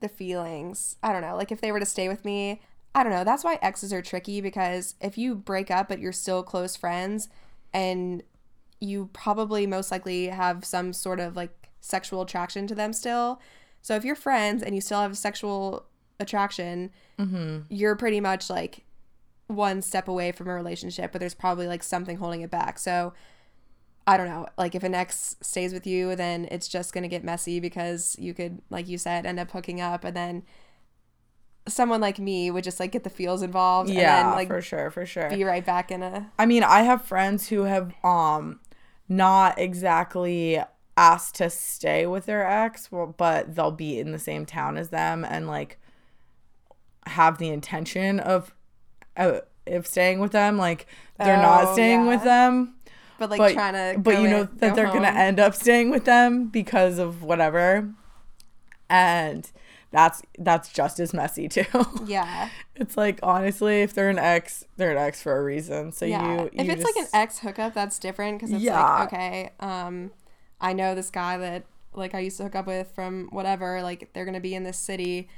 the 0.00 0.08
feelings. 0.08 0.96
I 1.02 1.12
don't 1.12 1.20
know. 1.20 1.36
Like 1.36 1.52
if 1.52 1.60
they 1.60 1.70
were 1.70 1.80
to 1.80 1.86
stay 1.86 2.08
with 2.08 2.24
me, 2.24 2.62
I 2.94 3.02
don't 3.02 3.12
know. 3.12 3.24
That's 3.24 3.44
why 3.44 3.58
exes 3.62 3.92
are 3.92 4.02
tricky 4.02 4.40
because 4.40 4.94
if 5.00 5.16
you 5.16 5.34
break 5.34 5.70
up 5.70 5.88
but 5.88 6.00
you're 6.00 6.12
still 6.12 6.42
close 6.42 6.76
friends 6.76 7.28
and 7.72 8.22
you 8.80 9.10
probably 9.12 9.66
most 9.66 9.90
likely 9.90 10.26
have 10.26 10.64
some 10.64 10.92
sort 10.92 11.20
of 11.20 11.36
like 11.36 11.68
sexual 11.80 12.22
attraction 12.22 12.66
to 12.66 12.74
them 12.74 12.92
still. 12.92 13.40
So 13.82 13.94
if 13.94 14.04
you're 14.04 14.16
friends 14.16 14.62
and 14.62 14.74
you 14.74 14.80
still 14.80 15.00
have 15.00 15.16
sexual 15.16 15.86
attraction, 16.18 16.90
mm-hmm. 17.18 17.60
you're 17.68 17.96
pretty 17.96 18.20
much 18.20 18.50
like 18.50 18.84
one 19.46 19.82
step 19.82 20.08
away 20.08 20.32
from 20.32 20.48
a 20.48 20.54
relationship, 20.54 21.12
but 21.12 21.20
there's 21.20 21.34
probably 21.34 21.66
like 21.66 21.82
something 21.82 22.16
holding 22.16 22.40
it 22.42 22.50
back. 22.50 22.78
So 22.78 23.12
I 24.06 24.16
don't 24.16 24.28
know. 24.28 24.46
Like 24.58 24.74
if 24.74 24.82
an 24.82 24.94
ex 24.94 25.36
stays 25.40 25.72
with 25.72 25.86
you, 25.86 26.16
then 26.16 26.48
it's 26.50 26.68
just 26.68 26.92
gonna 26.92 27.08
get 27.08 27.24
messy 27.24 27.60
because 27.60 28.16
you 28.18 28.34
could, 28.34 28.60
like 28.70 28.88
you 28.88 28.98
said, 28.98 29.26
end 29.26 29.38
up 29.38 29.50
hooking 29.50 29.80
up, 29.80 30.04
and 30.04 30.16
then 30.16 30.42
someone 31.70 32.00
like 32.00 32.18
me 32.18 32.50
would 32.50 32.64
just 32.64 32.80
like 32.80 32.92
get 32.92 33.04
the 33.04 33.10
feels 33.10 33.42
involved, 33.42 33.90
Yeah, 33.90 34.18
and 34.20 34.28
then 34.28 34.36
like 34.36 34.48
for 34.48 34.60
sure, 34.62 34.90
for 34.90 35.06
sure. 35.06 35.28
be 35.30 35.44
right 35.44 35.64
back 35.64 35.90
in 35.90 36.02
a 36.02 36.30
I 36.38 36.46
mean, 36.46 36.62
I 36.62 36.82
have 36.82 37.04
friends 37.04 37.48
who 37.48 37.62
have 37.64 37.92
um 38.04 38.60
not 39.08 39.58
exactly 39.58 40.60
asked 40.96 41.36
to 41.36 41.48
stay 41.50 42.06
with 42.06 42.26
their 42.26 42.46
ex, 42.46 42.88
but 43.16 43.54
they'll 43.54 43.70
be 43.70 43.98
in 43.98 44.12
the 44.12 44.18
same 44.18 44.44
town 44.46 44.76
as 44.76 44.90
them 44.90 45.24
and 45.24 45.46
like 45.46 45.78
have 47.06 47.38
the 47.38 47.48
intention 47.48 48.20
of 48.20 48.54
uh, 49.16 49.40
of 49.66 49.86
staying 49.86 50.20
with 50.20 50.32
them. 50.32 50.58
Like 50.58 50.86
they're 51.18 51.36
Oh, 51.38 51.42
not 51.42 51.72
staying 51.72 52.06
with 52.06 52.22
them, 52.22 52.74
but 53.18 53.30
like 53.30 53.38
but 53.38 53.52
trying 53.54 53.94
to 53.94 53.98
but 54.00 54.20
you 54.20 54.28
know 54.28 54.44
that 54.44 54.70
go 54.70 54.74
they're 54.76 54.92
gonna 54.92 55.08
end 55.08 55.40
up 55.40 55.54
staying 55.54 55.90
with 55.90 56.04
them 56.04 56.48
because 56.48 56.98
of 56.98 57.22
whatever. 57.22 57.92
and 58.88 59.50
that's 59.92 60.22
that's 60.38 60.72
just 60.72 61.00
as 61.00 61.12
messy 61.12 61.48
too. 61.48 61.64
Yeah. 62.06 62.48
It's 62.76 62.96
like 62.96 63.18
honestly, 63.22 63.82
if 63.82 63.92
they're 63.92 64.08
an 64.10 64.18
ex, 64.18 64.64
they're 64.76 64.92
an 64.92 64.98
ex 64.98 65.22
for 65.22 65.36
a 65.36 65.42
reason. 65.42 65.92
So 65.92 66.04
Yeah. 66.06 66.42
you, 66.42 66.50
if 66.52 66.66
you 66.66 66.72
it's 66.72 66.84
like 66.84 66.96
an 66.96 67.08
ex 67.12 67.38
hookup, 67.40 67.74
that's 67.74 67.98
different 67.98 68.38
because 68.38 68.52
it's 68.52 68.62
Yeah. 68.62 68.80
like, 69.00 69.12
okay, 69.12 69.50
um, 69.60 70.12
I 70.60 70.72
know 70.72 70.94
this 70.94 71.10
guy 71.10 71.36
that 71.38 71.64
like 71.92 72.14
I 72.14 72.20
used 72.20 72.36
to 72.36 72.44
hook 72.44 72.54
up 72.54 72.66
with 72.66 72.90
from 72.94 73.28
whatever, 73.32 73.82
like 73.82 74.12
they're 74.12 74.24
gonna 74.24 74.40
be 74.40 74.54
in 74.54 74.62
this 74.62 74.78
city 74.78 75.28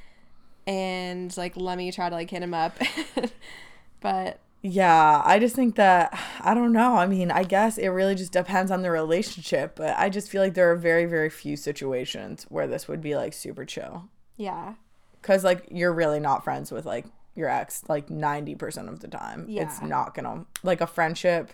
and 0.66 1.34
like 1.36 1.56
let 1.56 1.78
me 1.78 1.90
try 1.90 2.08
to 2.08 2.14
like 2.14 2.30
hit 2.30 2.42
him 2.42 2.54
up. 2.54 2.78
but 4.00 4.38
Yeah, 4.62 5.22
I 5.24 5.38
just 5.38 5.56
think 5.56 5.76
that 5.76 6.16
I 6.40 6.54
don't 6.54 6.72
know. 6.72 6.96
I 6.96 7.06
mean, 7.06 7.30
I 7.30 7.42
guess 7.44 7.78
it 7.78 7.88
really 7.88 8.14
just 8.14 8.32
depends 8.32 8.70
on 8.70 8.82
the 8.82 8.90
relationship, 8.90 9.74
but 9.76 9.96
I 9.98 10.08
just 10.08 10.28
feel 10.30 10.42
like 10.42 10.54
there 10.54 10.70
are 10.70 10.76
very 10.76 11.06
very 11.06 11.30
few 11.30 11.56
situations 11.56 12.46
where 12.48 12.66
this 12.66 12.86
would 12.88 13.00
be 13.00 13.16
like 13.16 13.32
super 13.32 13.64
chill. 13.64 14.08
Yeah. 14.37 14.75
Cuz 15.23 15.45
like 15.45 15.66
you're 15.71 15.92
really 15.92 16.21
not 16.21 16.42
friends 16.45 16.73
with 16.73 16.85
like 16.85 17.07
your 17.35 17.49
ex 17.49 17.83
like 17.88 18.09
90% 18.09 18.88
of 18.88 19.01
the 19.01 19.09
time. 19.09 19.47
Yeah. 19.49 19.62
It's 19.62 19.81
not 19.81 20.14
going 20.14 20.25
to 20.25 20.47
like 20.62 20.81
a 20.81 20.87
friendship 20.87 21.53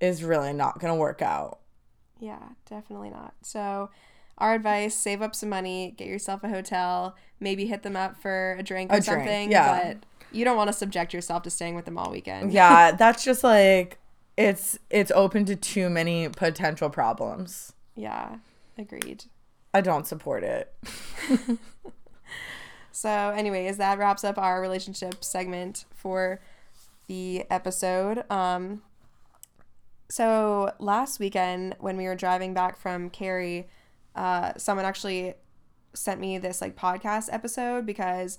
is 0.00 0.22
really 0.22 0.52
not 0.52 0.78
going 0.78 0.92
to 0.92 0.98
work 0.98 1.22
out. 1.22 1.60
Yeah, 2.18 2.42
definitely 2.68 3.10
not. 3.10 3.34
So, 3.42 3.90
our 4.38 4.54
advice: 4.54 4.94
save 4.94 5.22
up 5.22 5.34
some 5.34 5.48
money, 5.48 5.94
get 5.96 6.08
yourself 6.08 6.42
a 6.44 6.48
hotel, 6.48 7.14
maybe 7.40 7.66
hit 7.66 7.82
them 7.82 7.96
up 7.96 8.16
for 8.16 8.56
a 8.58 8.62
drink 8.62 8.90
or 8.92 8.96
A 8.96 9.00
drink, 9.00 9.06
something. 9.06 9.50
yeah. 9.50 9.94
But 9.94 10.06
you 10.32 10.44
don't 10.44 10.56
want 10.56 10.68
to 10.68 10.72
subject 10.72 11.14
yourself 11.14 11.42
to 11.44 11.50
staying 11.50 11.74
with 11.74 11.84
them 11.84 11.96
all 11.98 12.10
weekend. 12.10 12.52
Yeah, 12.52 12.92
that's 12.98 13.24
just 13.24 13.44
like 13.44 13.98
it's 14.36 14.78
it's 14.90 15.10
open 15.14 15.44
to 15.46 15.56
too 15.56 15.88
many 15.88 16.28
potential 16.28 16.90
problems. 16.90 17.72
Yeah, 17.94 18.36
agreed. 18.76 19.24
I 19.76 19.80
don't 19.82 20.06
support 20.06 20.42
it. 20.42 20.74
So, 22.96 23.10
anyways, 23.10 23.76
that 23.76 23.98
wraps 23.98 24.24
up 24.24 24.38
our 24.38 24.58
relationship 24.58 25.22
segment 25.22 25.84
for 25.94 26.40
the 27.08 27.44
episode. 27.50 28.24
Um, 28.32 28.80
so 30.08 30.72
last 30.78 31.20
weekend 31.20 31.76
when 31.78 31.98
we 31.98 32.06
were 32.06 32.14
driving 32.14 32.54
back 32.54 32.78
from 32.78 33.10
Cary, 33.10 33.68
uh, 34.14 34.52
someone 34.56 34.86
actually 34.86 35.34
sent 35.92 36.22
me 36.22 36.38
this 36.38 36.62
like 36.62 36.74
podcast 36.74 37.28
episode 37.30 37.84
because 37.84 38.38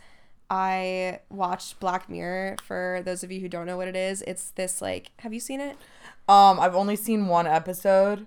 I 0.49 1.19
watched 1.29 1.79
Black 1.79 2.09
Mirror. 2.09 2.55
For 2.63 3.03
those 3.05 3.23
of 3.23 3.31
you 3.31 3.41
who 3.41 3.47
don't 3.47 3.67
know 3.67 3.77
what 3.77 3.87
it 3.87 3.95
is, 3.95 4.23
it's 4.23 4.49
this 4.49 4.81
like, 4.81 5.11
have 5.19 5.35
you 5.35 5.39
seen 5.39 5.61
it? 5.61 5.77
Um, 6.27 6.59
I've 6.59 6.75
only 6.75 6.95
seen 6.95 7.27
one 7.27 7.45
episode. 7.45 8.25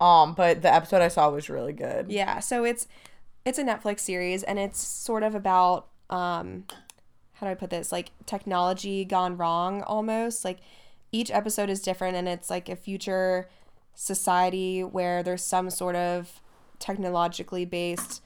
Um, 0.00 0.34
but 0.34 0.62
the 0.62 0.72
episode 0.72 1.02
I 1.02 1.08
saw 1.08 1.28
was 1.30 1.48
really 1.50 1.72
good. 1.72 2.10
Yeah, 2.10 2.40
so 2.40 2.64
it's 2.64 2.86
it's 3.44 3.58
a 3.58 3.64
Netflix 3.64 4.00
series 4.00 4.42
and 4.42 4.58
it's 4.58 4.78
sort 4.86 5.22
of 5.22 5.34
about 5.34 5.88
um 6.10 6.64
how 7.34 7.46
do 7.46 7.52
I 7.52 7.54
put 7.54 7.70
this? 7.70 7.92
Like 7.92 8.10
technology 8.26 9.04
gone 9.04 9.36
wrong 9.36 9.82
almost. 9.82 10.44
Like 10.44 10.58
each 11.12 11.30
episode 11.30 11.70
is 11.70 11.80
different 11.80 12.16
and 12.16 12.28
it's 12.28 12.50
like 12.50 12.68
a 12.68 12.76
future 12.76 13.48
society 13.94 14.82
where 14.82 15.22
there's 15.22 15.42
some 15.44 15.70
sort 15.70 15.96
of 15.96 16.40
technologically 16.78 17.64
based 17.64 18.22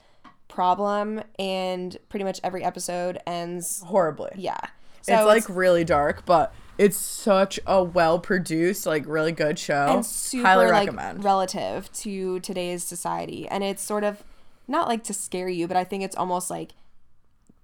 problem 0.47 1.21
and 1.39 1.97
pretty 2.09 2.23
much 2.23 2.39
every 2.43 2.63
episode 2.63 3.17
ends 3.25 3.81
Horribly. 3.85 4.31
yeah. 4.35 4.59
It's 5.07 5.25
like 5.25 5.45
really 5.49 5.83
dark, 5.83 6.25
but 6.25 6.53
it's 6.77 6.97
such 6.97 7.59
a 7.67 7.83
well 7.83 8.19
produced, 8.19 8.85
like 8.85 9.03
really 9.07 9.31
good 9.31 9.59
show. 9.59 9.85
and 9.89 10.05
super 10.05 10.43
Highly 10.47 10.65
like 10.65 10.73
recommend. 10.87 11.23
relative 11.23 11.91
to 11.93 12.39
today's 12.39 12.83
society 12.83 13.47
and 13.47 13.63
it's 13.63 13.81
sort 13.83 14.03
of 14.03 14.23
not 14.67 14.87
like 14.87 15.03
to 15.03 15.13
scare 15.13 15.49
you 15.49 15.67
but 15.67 15.75
i 15.75 15.83
think 15.83 16.03
it's 16.03 16.15
almost 16.15 16.49
like 16.49 16.71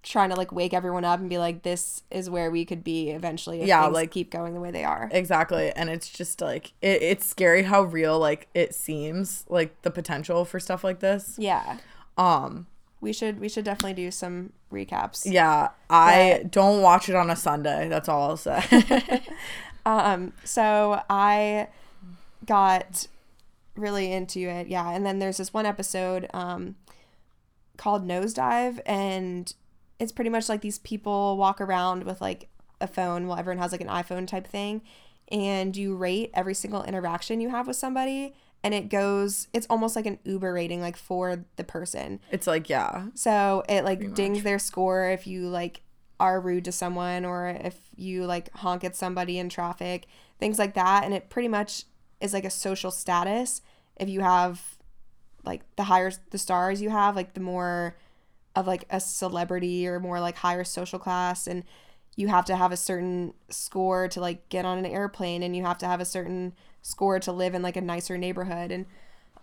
trying 0.04 0.30
to 0.30 0.36
like 0.36 0.52
wake 0.52 0.74
everyone 0.74 1.04
up 1.04 1.20
and 1.20 1.30
be 1.30 1.38
like 1.38 1.64
this 1.64 2.04
is 2.12 2.30
where 2.30 2.52
we 2.52 2.64
could 2.66 2.84
be 2.84 3.10
eventually 3.10 3.62
if 3.62 3.68
Yeah, 3.68 3.86
like- 3.88 4.12
keep 4.12 4.30
going 4.32 4.54
the 4.54 4.60
way 4.62 4.72
they 4.72 4.84
are 4.84 5.10
exactly. 5.12 5.72
And 5.72 5.90
it's 5.90 6.10
just 6.10 6.40
like 6.42 6.74
it, 6.82 7.02
it's 7.02 7.26
scary 7.26 7.64
how 7.64 7.82
real 7.84 8.18
like 8.20 8.48
it 8.54 8.74
seems, 8.76 9.44
like 9.50 9.82
the 9.82 9.92
potential 9.92 10.46
for 10.46 10.60
stuff 10.60 10.84
like 10.84 11.00
this. 11.00 11.36
yeah 11.38 11.78
Um 12.18 12.68
we 13.02 13.14
should 13.14 13.40
we 13.40 13.50
should 13.50 13.66
definitely 13.66 13.94
do 13.94 14.12
some 14.12 14.52
recaps 14.72 15.22
yeah, 15.26 15.70
I 15.90 16.46
don't 16.50 16.82
watch 16.82 17.10
it 17.10 17.16
on 17.16 17.30
a 17.30 17.36
Sunday. 17.36 17.88
That's 17.90 18.08
all 18.08 18.30
I'll 18.30 18.38
say. 18.38 19.24
Um, 19.86 20.34
so 20.44 21.02
I 21.10 21.68
got 22.46 23.08
really 23.76 24.12
into 24.12 24.40
it, 24.40 24.68
yeah. 24.68 24.92
And 24.92 25.06
then 25.06 25.20
there's 25.20 25.38
this 25.38 25.54
one 25.54 25.66
episode 25.66 26.28
um, 26.34 26.76
called 27.78 28.08
Nosedive, 28.08 28.80
and 28.86 29.52
it's 30.00 30.12
pretty 30.12 30.30
much 30.30 30.50
like 30.50 30.62
these 30.62 30.80
people 30.80 31.38
walk 31.38 31.60
around 31.60 32.04
with 32.04 32.22
like 32.22 32.50
a 32.80 32.88
phone. 32.88 33.28
Well, 33.28 33.38
everyone 33.38 33.62
has 33.62 33.72
like 33.72 33.82
an 33.82 33.88
iPhone 33.88 34.28
type 34.28 34.48
thing, 34.48 34.82
and 35.32 35.76
you 35.76 35.96
rate 35.96 36.32
every 36.34 36.54
single 36.54 36.84
interaction 36.84 37.42
you 37.42 37.50
have 37.50 37.68
with 37.68 37.76
somebody, 37.78 38.36
and 38.64 38.74
it 38.74 38.90
goes. 38.90 39.48
It's 39.54 39.68
almost 39.70 39.96
like 39.96 40.06
an 40.06 40.20
Uber 40.24 40.54
rating, 40.54 40.82
like 40.82 40.98
for 40.98 41.46
the 41.56 41.64
person. 41.64 42.20
it's 42.32 42.48
like 42.48 42.70
yeah. 42.70 43.08
So 43.16 43.64
it 43.70 43.84
like 43.84 44.14
dings 44.14 44.44
their 44.44 44.60
score 44.60 45.10
if 45.10 45.28
you 45.28 45.48
like 45.48 45.82
are 46.20 46.42
rude 46.42 46.66
to 46.66 46.72
someone 46.72 47.24
or 47.24 47.48
if 47.48 47.80
you 47.96 48.26
like 48.26 48.52
honk 48.56 48.84
at 48.84 48.96
somebody 48.96 49.40
in 49.40 49.50
traffic, 49.50 50.08
things 50.40 50.60
like 50.60 50.74
that. 50.74 51.04
And 51.04 51.14
it 51.14 51.30
pretty 51.30 51.48
much 51.48 51.86
is 52.20 52.34
like 52.34 52.46
a 52.46 52.50
social 52.50 52.92
status. 52.92 53.62
If 53.96 54.10
you 54.10 54.22
have 54.22 54.78
like 55.46 55.64
the 55.78 55.84
higher 55.84 56.12
the 56.32 56.38
stars 56.38 56.82
you 56.82 56.90
have, 56.90 57.16
like 57.16 57.34
the 57.34 57.40
more 57.40 57.96
of 58.56 58.68
like 58.68 58.86
a 58.90 59.00
celebrity 59.00 59.88
or 59.88 60.00
more 60.00 60.20
like 60.20 60.36
higher 60.36 60.64
social 60.64 61.00
class 61.00 61.48
and 61.48 61.64
you 62.16 62.28
have 62.28 62.44
to 62.46 62.56
have 62.56 62.74
a 62.74 62.78
certain 62.78 63.34
score 63.50 64.10
to 64.10 64.20
like 64.20 64.50
get 64.50 64.66
on 64.66 64.78
an 64.78 64.86
airplane 64.86 65.42
and 65.44 65.56
you 65.56 65.64
have 65.64 65.78
to 65.78 65.86
have 65.86 66.02
a 66.02 66.06
certain 66.06 66.54
score 66.82 67.20
to 67.20 67.32
live 67.32 67.54
in 67.54 67.62
like 67.62 67.78
a 67.78 67.82
nicer 67.82 68.18
neighborhood. 68.18 68.72
And 68.72 68.86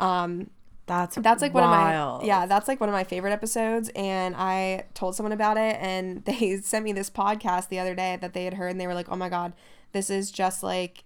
um 0.00 0.50
That's 0.86 1.16
that's 1.16 1.42
like 1.42 1.54
wild. 1.54 1.68
one 1.68 1.78
of 1.78 2.20
my 2.22 2.26
yeah 2.26 2.46
that's 2.46 2.68
like 2.68 2.80
one 2.80 2.88
of 2.88 2.92
my 2.92 3.04
favorite 3.04 3.32
episodes. 3.32 3.90
And 3.94 4.34
i 4.36 4.84
told 4.94 5.14
someone 5.14 5.32
about 5.32 5.56
it 5.56 5.76
and 5.80 6.24
they 6.26 6.58
sent 6.58 6.84
me 6.84 6.92
this 6.92 7.10
podcast 7.10 7.68
the 7.68 7.78
other 7.78 7.94
day 7.94 8.18
that 8.20 8.34
they 8.34 8.44
had 8.44 8.54
heard 8.54 8.70
and 8.70 8.80
they 8.80 8.86
were 8.86 8.94
like 8.94 9.08
oh 9.10 9.16
my 9.16 9.28
god 9.28 9.52
this 9.92 10.10
is 10.10 10.30
just 10.30 10.62
like 10.62 11.04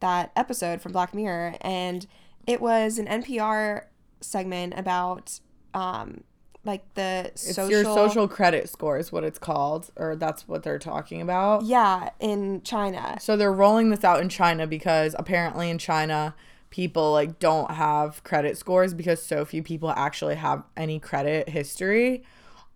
that 0.00 0.32
episode 0.34 0.80
from 0.80 0.92
black 0.92 1.14
mirror. 1.14 1.54
And 1.60 2.06
it 2.46 2.60
was 2.60 2.98
an 2.98 3.06
npr 3.06 3.84
segment 4.20 4.74
about 4.76 5.38
um 5.74 6.24
like 6.64 6.82
the 6.94 7.30
It's 7.32 7.54
social 7.54 7.70
your 7.70 7.84
social 7.84 8.28
credit 8.28 8.68
score 8.68 8.96
is 8.98 9.10
what 9.10 9.24
it's 9.24 9.38
called, 9.38 9.90
or 9.96 10.14
that's 10.16 10.46
what 10.46 10.62
they're 10.62 10.78
talking 10.78 11.20
about. 11.20 11.64
yeah 11.64 12.10
in 12.20 12.62
china 12.62 13.18
So 13.20 13.36
they're 13.36 13.52
rolling 13.52 13.90
this 13.90 14.04
out 14.04 14.20
in 14.20 14.28
China 14.28 14.66
because 14.66 15.14
apparently 15.18 15.70
in 15.70 15.78
China 15.78 16.34
people 16.70 17.12
like 17.12 17.38
don't 17.38 17.72
have 17.72 18.22
credit 18.24 18.56
scores 18.56 18.94
because 18.94 19.20
so 19.22 19.44
few 19.44 19.62
people 19.62 19.90
actually 19.90 20.36
have 20.36 20.62
any 20.76 20.98
credit 20.98 21.48
history. 21.48 22.22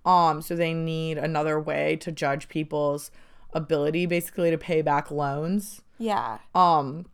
Um 0.05 0.43
so 0.43 0.55
they 0.57 0.75
need 0.75 1.17
another 1.19 1.59
way 1.61 1.97
to 1.97 2.13
judge 2.13 2.49
people's 2.49 3.11
ability 3.55 4.05
basically 4.07 4.51
to 4.51 4.59
pay 4.59 4.83
back 4.83 5.11
loans. 5.11 5.81
yeah 5.99 6.39
Um 6.55 7.07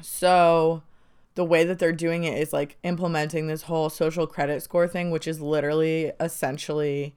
so 0.00 0.82
the 1.34 1.44
way 1.44 1.64
that 1.64 1.78
they're 1.78 1.92
doing 1.92 2.24
it 2.24 2.38
is 2.38 2.52
like 2.52 2.76
implementing 2.82 3.46
this 3.46 3.62
whole 3.62 3.88
social 3.88 4.26
credit 4.26 4.62
score 4.62 4.86
thing 4.86 5.10
which 5.10 5.26
is 5.26 5.40
literally 5.40 6.12
essentially 6.20 7.14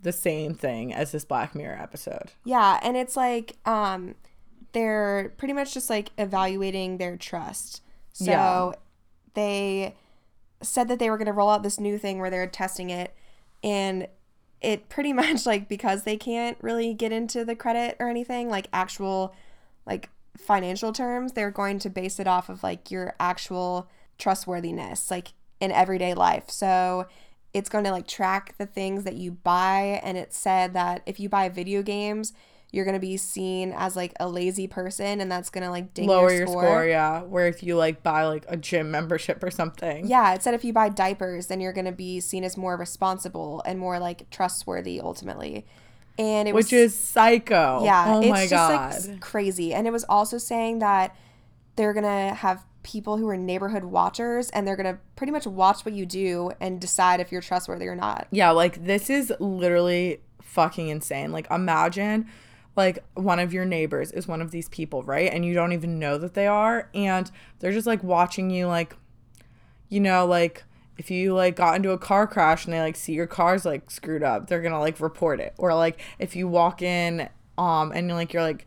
the 0.00 0.12
same 0.12 0.54
thing 0.54 0.92
as 0.92 1.12
this 1.12 1.24
Black 1.24 1.54
Mirror 1.54 1.78
episode. 1.80 2.32
Yeah, 2.44 2.78
and 2.82 2.96
it's 2.96 3.16
like 3.16 3.56
um 3.66 4.14
they're 4.72 5.32
pretty 5.38 5.54
much 5.54 5.72
just 5.72 5.88
like 5.88 6.10
evaluating 6.18 6.98
their 6.98 7.16
trust. 7.16 7.82
So 8.12 8.24
Yeah. 8.30 8.72
they 9.34 9.94
said 10.62 10.88
that 10.88 10.98
they 10.98 11.08
were 11.10 11.16
going 11.16 11.26
to 11.26 11.32
roll 11.32 11.48
out 11.50 11.62
this 11.62 11.78
new 11.80 11.96
thing 11.98 12.18
where 12.18 12.30
they're 12.30 12.46
testing 12.46 12.90
it 12.90 13.14
and 13.62 14.06
it 14.60 14.88
pretty 14.88 15.12
much 15.22 15.46
like 15.46 15.68
because 15.68 16.02
they 16.04 16.16
can't 16.16 16.58
really 16.60 16.92
get 16.94 17.12
into 17.12 17.44
the 17.44 17.54
credit 17.56 17.96
or 17.98 18.08
anything 18.08 18.48
like 18.50 18.68
actual 18.72 19.34
like 19.86 20.10
financial 20.38 20.92
terms, 20.92 21.32
they're 21.32 21.50
going 21.50 21.78
to 21.80 21.90
base 21.90 22.18
it 22.20 22.26
off 22.26 22.48
of 22.48 22.62
like 22.62 22.90
your 22.90 23.14
actual 23.18 23.88
trustworthiness 24.18 25.10
like 25.10 25.32
in 25.60 25.70
everyday 25.72 26.14
life. 26.14 26.50
So 26.50 27.06
it's 27.52 27.68
going 27.68 27.84
to 27.84 27.90
like 27.90 28.06
track 28.06 28.54
the 28.58 28.66
things 28.66 29.04
that 29.04 29.16
you 29.16 29.32
buy 29.32 30.00
and 30.02 30.18
it 30.18 30.32
said 30.34 30.74
that 30.74 31.02
if 31.06 31.18
you 31.18 31.28
buy 31.28 31.48
video 31.48 31.82
games 31.82 32.32
you're 32.72 32.84
going 32.84 32.94
to 32.96 33.00
be 33.00 33.16
seen 33.16 33.72
as 33.74 33.96
like 33.96 34.12
a 34.18 34.28
lazy 34.28 34.66
person 34.66 35.20
and 35.20 35.30
that's 35.30 35.48
going 35.48 35.64
to 35.64 35.70
like 35.70 35.94
ding 35.94 36.08
Lower 36.08 36.30
your 36.30 36.40
your 36.40 36.46
score. 36.48 36.62
score, 36.62 36.86
yeah. 36.86 37.22
Where 37.22 37.46
if 37.46 37.62
you 37.62 37.76
like 37.76 38.02
buy 38.02 38.26
like 38.26 38.44
a 38.48 38.56
gym 38.56 38.90
membership 38.90 39.42
or 39.42 39.50
something. 39.50 40.06
Yeah, 40.06 40.34
it 40.34 40.42
said 40.42 40.52
if 40.52 40.64
you 40.64 40.72
buy 40.72 40.88
diapers 40.88 41.46
then 41.46 41.60
you're 41.60 41.72
going 41.72 41.86
to 41.86 41.92
be 41.92 42.20
seen 42.20 42.44
as 42.44 42.56
more 42.56 42.76
responsible 42.76 43.62
and 43.64 43.78
more 43.78 43.98
like 43.98 44.28
trustworthy 44.30 45.00
ultimately. 45.00 45.64
And 46.18 46.48
it 46.48 46.54
was 46.54 46.66
which 46.66 46.72
is 46.72 46.98
psycho. 46.98 47.82
yeah, 47.84 48.14
Oh 48.14 48.20
it's 48.20 48.28
my 48.30 48.46
just 48.46 48.50
god. 48.50 49.08
like 49.08 49.20
crazy. 49.20 49.74
And 49.74 49.86
it 49.86 49.90
was 49.90 50.04
also 50.08 50.38
saying 50.38 50.78
that 50.78 51.14
they're 51.76 51.92
going 51.92 52.04
to 52.04 52.34
have 52.34 52.64
people 52.82 53.16
who 53.16 53.28
are 53.28 53.36
neighborhood 53.36 53.84
watchers 53.84 54.48
and 54.50 54.66
they're 54.66 54.76
going 54.76 54.92
to 54.94 54.98
pretty 55.16 55.32
much 55.32 55.46
watch 55.46 55.84
what 55.84 55.92
you 55.94 56.06
do 56.06 56.52
and 56.60 56.80
decide 56.80 57.20
if 57.20 57.30
you're 57.32 57.42
trustworthy 57.42 57.86
or 57.86 57.96
not. 57.96 58.28
Yeah, 58.30 58.50
like 58.52 58.84
this 58.84 59.10
is 59.10 59.32
literally 59.40 60.20
fucking 60.40 60.88
insane. 60.88 61.32
Like 61.32 61.50
imagine 61.50 62.26
like 62.76 63.04
one 63.14 63.38
of 63.40 63.52
your 63.52 63.64
neighbors 63.64 64.12
is 64.12 64.28
one 64.28 64.40
of 64.40 64.50
these 64.52 64.68
people, 64.68 65.02
right? 65.02 65.30
And 65.32 65.44
you 65.44 65.52
don't 65.52 65.72
even 65.72 65.98
know 65.98 66.16
that 66.18 66.34
they 66.34 66.46
are 66.46 66.88
and 66.94 67.30
they're 67.58 67.72
just 67.72 67.86
like 67.86 68.02
watching 68.02 68.50
you 68.50 68.66
like 68.68 68.96
you 69.88 70.00
know, 70.00 70.24
like 70.26 70.64
if 70.98 71.10
you 71.10 71.34
like 71.34 71.56
got 71.56 71.76
into 71.76 71.90
a 71.90 71.98
car 71.98 72.26
crash 72.26 72.64
and 72.64 72.72
they 72.72 72.80
like 72.80 72.96
see 72.96 73.12
your 73.12 73.26
car's 73.26 73.64
like 73.64 73.90
screwed 73.90 74.22
up, 74.22 74.46
they're 74.46 74.62
to 74.62 74.78
like 74.78 75.00
report 75.00 75.40
it. 75.40 75.54
Or 75.58 75.74
like 75.74 76.00
if 76.18 76.34
you 76.34 76.48
walk 76.48 76.82
in 76.82 77.28
um 77.58 77.92
and 77.92 78.08
you're 78.08 78.16
like 78.16 78.32
you're 78.32 78.42
like 78.42 78.66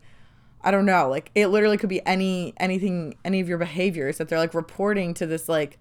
I 0.62 0.70
don't 0.70 0.86
know, 0.86 1.08
like 1.08 1.30
it 1.34 1.48
literally 1.48 1.78
could 1.78 1.88
be 1.88 2.04
any 2.06 2.54
anything 2.58 3.16
any 3.24 3.40
of 3.40 3.48
your 3.48 3.58
behaviors 3.58 4.18
that 4.18 4.28
they're 4.28 4.38
like 4.38 4.54
reporting 4.54 5.14
to 5.14 5.26
this 5.26 5.48
like 5.48 5.78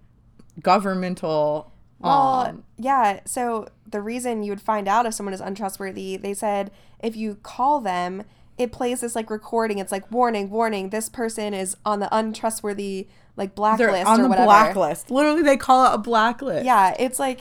governmental 0.61 1.71
Well, 1.99 2.11
um 2.11 2.63
yeah. 2.77 3.19
So 3.25 3.67
the 3.87 4.01
reason 4.01 4.43
you 4.43 4.51
would 4.51 4.61
find 4.61 4.87
out 4.87 5.05
if 5.05 5.13
someone 5.13 5.33
is 5.33 5.41
untrustworthy, 5.41 6.17
they 6.17 6.33
said 6.33 6.71
if 6.99 7.15
you 7.15 7.35
call 7.43 7.79
them, 7.79 8.23
it 8.57 8.71
plays 8.71 9.01
this 9.01 9.15
like 9.15 9.29
recording. 9.29 9.79
It's 9.79 9.91
like 9.91 10.11
warning, 10.11 10.49
warning. 10.49 10.89
This 10.89 11.09
person 11.09 11.53
is 11.53 11.77
on 11.85 11.99
the 11.99 12.13
untrustworthy 12.15 13.07
like 13.39 13.55
blacklist 13.55 13.91
they're 13.93 14.05
on 14.05 14.21
the 14.21 14.27
whatever. 14.29 14.45
blacklist. 14.45 15.09
Literally, 15.09 15.41
they 15.41 15.57
call 15.57 15.91
it 15.91 15.95
a 15.95 15.97
blacklist. 15.97 16.65
Yeah, 16.65 16.95
it's 16.99 17.17
like 17.17 17.39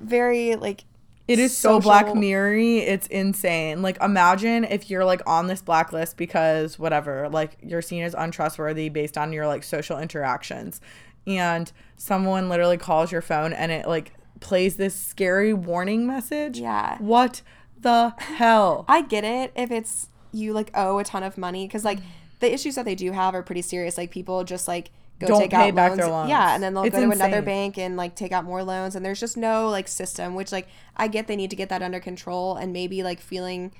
very 0.00 0.56
like 0.56 0.84
it 1.28 1.38
is 1.38 1.56
so 1.56 1.78
Black 1.78 2.06
social- 2.06 2.16
Mirror. 2.16 2.56
It's 2.56 3.06
insane. 3.08 3.82
Like, 3.82 4.00
imagine 4.02 4.64
if 4.64 4.90
you're 4.90 5.04
like 5.04 5.20
on 5.26 5.46
this 5.46 5.60
blacklist 5.62 6.16
because 6.16 6.78
whatever, 6.78 7.28
like 7.28 7.56
you're 7.62 7.82
seen 7.82 8.02
as 8.02 8.14
untrustworthy 8.14 8.88
based 8.88 9.16
on 9.18 9.32
your 9.32 9.46
like 9.46 9.62
social 9.62 9.98
interactions, 9.98 10.80
and 11.26 11.70
someone 11.96 12.48
literally 12.48 12.78
calls 12.78 13.12
your 13.12 13.20
phone 13.22 13.52
and 13.52 13.70
it 13.70 13.86
like 13.86 14.12
plays 14.40 14.76
this 14.76 14.94
scary 14.94 15.52
warning 15.52 16.06
message. 16.06 16.58
Yeah. 16.58 16.96
What 16.98 17.42
the 17.80 18.14
hell? 18.18 18.84
I 18.88 19.02
get 19.02 19.22
it 19.24 19.52
if 19.54 19.70
it's 19.70 20.08
you 20.32 20.52
like 20.52 20.70
owe 20.74 20.98
a 20.98 21.04
ton 21.04 21.22
of 21.22 21.36
money 21.38 21.66
because 21.66 21.84
like 21.84 21.98
the 22.40 22.52
issues 22.52 22.74
that 22.74 22.84
they 22.86 22.94
do 22.94 23.12
have 23.12 23.34
are 23.34 23.42
pretty 23.42 23.62
serious. 23.62 23.96
Like 23.98 24.10
people 24.10 24.42
just 24.44 24.66
like 24.66 24.90
go 25.20 25.26
Don't 25.28 25.40
take 25.40 25.50
pay 25.50 25.68
out 25.68 25.74
back 25.74 25.90
loans. 25.90 26.00
their 26.00 26.10
loans. 26.10 26.30
Yeah, 26.30 26.54
and 26.54 26.62
then 26.62 26.74
they'll 26.74 26.84
It's 26.84 26.96
go 26.96 27.04
to 27.04 27.10
another 27.12 27.42
bank 27.42 27.78
and 27.78 27.96
like 27.96 28.14
take 28.16 28.32
out 28.32 28.44
more 28.44 28.64
loans, 28.64 28.96
and 28.96 29.04
there's 29.04 29.20
just 29.20 29.36
no 29.36 29.68
like 29.68 29.86
system. 29.86 30.34
Which 30.34 30.50
like 30.50 30.66
I 30.96 31.06
get 31.08 31.26
they 31.28 31.36
need 31.36 31.50
to 31.50 31.56
get 31.56 31.68
that 31.68 31.82
under 31.82 32.00
control, 32.00 32.56
and 32.56 32.72
maybe 32.72 33.02
like 33.02 33.20
feeling 33.20 33.72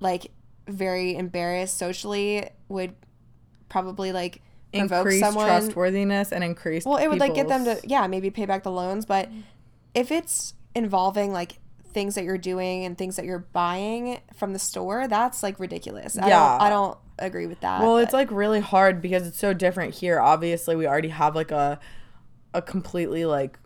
like 0.00 0.30
very 0.68 1.16
embarrassed 1.16 1.76
socially 1.76 2.48
would 2.68 2.94
probably 3.68 4.12
like 4.12 4.40
provoke 4.72 4.98
Increase 5.00 5.20
someone. 5.20 5.46
trustworthiness 5.46 6.32
and 6.32 6.42
increase. 6.42 6.84
Well, 6.86 6.96
it 6.96 7.08
would 7.08 7.20
like 7.20 7.34
get 7.34 7.48
them 7.48 7.64
to 7.64 7.80
yeah 7.84 8.06
maybe 8.06 8.30
pay 8.30 8.46
back 8.46 8.62
the 8.62 8.70
loans, 8.70 9.04
but 9.04 9.28
mm-hmm. 9.28 9.40
if 9.94 10.10
it's 10.10 10.54
involving 10.74 11.32
like 11.32 11.58
things 11.92 12.14
that 12.14 12.24
you're 12.24 12.38
doing 12.38 12.84
and 12.86 12.96
things 12.96 13.16
that 13.16 13.26
you're 13.26 13.46
buying 13.52 14.18
from 14.34 14.52
the 14.54 14.58
store, 14.58 15.06
that's 15.08 15.42
like 15.42 15.60
ridiculous. 15.60 16.16
I 16.16 16.28
Yeah. 16.28 16.38
don't, 16.52 16.62
I 16.62 16.70
don't 16.70 16.98
agree 17.18 17.46
with 17.46 17.60
that. 17.60 17.80
Well, 17.80 17.98
it's 17.98 18.12
like 18.12 18.30
really 18.30 18.60
hard 18.60 19.00
because 19.02 19.26
it's 19.26 19.38
so 19.38 19.52
different 19.52 19.94
here. 19.94 20.20
Obviously, 20.20 20.76
we 20.76 20.86
already 20.86 21.08
have 21.08 21.34
like 21.34 21.50
a 21.50 21.78
a 22.54 22.60
completely 22.62 23.24
like 23.24 23.58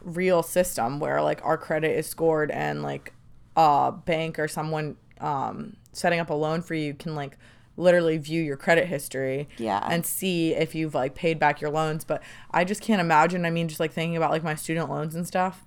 real 0.00 0.42
system 0.42 0.98
where 1.00 1.22
like 1.22 1.40
our 1.44 1.56
credit 1.56 1.96
is 1.96 2.06
scored 2.06 2.50
and 2.50 2.82
like 2.82 3.12
a 3.56 3.92
bank 3.92 4.38
or 4.38 4.48
someone 4.48 4.96
um 5.20 5.76
setting 5.92 6.18
up 6.18 6.28
a 6.30 6.34
loan 6.34 6.60
for 6.62 6.74
you 6.74 6.92
can 6.92 7.14
like 7.14 7.38
literally 7.76 8.18
view 8.18 8.42
your 8.42 8.56
credit 8.56 8.86
history 8.86 9.48
Yeah. 9.58 9.80
and 9.88 10.04
see 10.04 10.54
if 10.54 10.74
you've 10.74 10.94
like 10.94 11.14
paid 11.14 11.38
back 11.38 11.60
your 11.60 11.70
loans 11.70 12.04
but 12.04 12.22
i 12.50 12.64
just 12.64 12.80
can't 12.82 13.00
imagine 13.00 13.46
i 13.46 13.50
mean 13.50 13.68
just 13.68 13.78
like 13.80 13.92
thinking 13.92 14.16
about 14.16 14.30
like 14.30 14.42
my 14.42 14.54
student 14.56 14.90
loans 14.90 15.14
and 15.14 15.26
stuff 15.26 15.64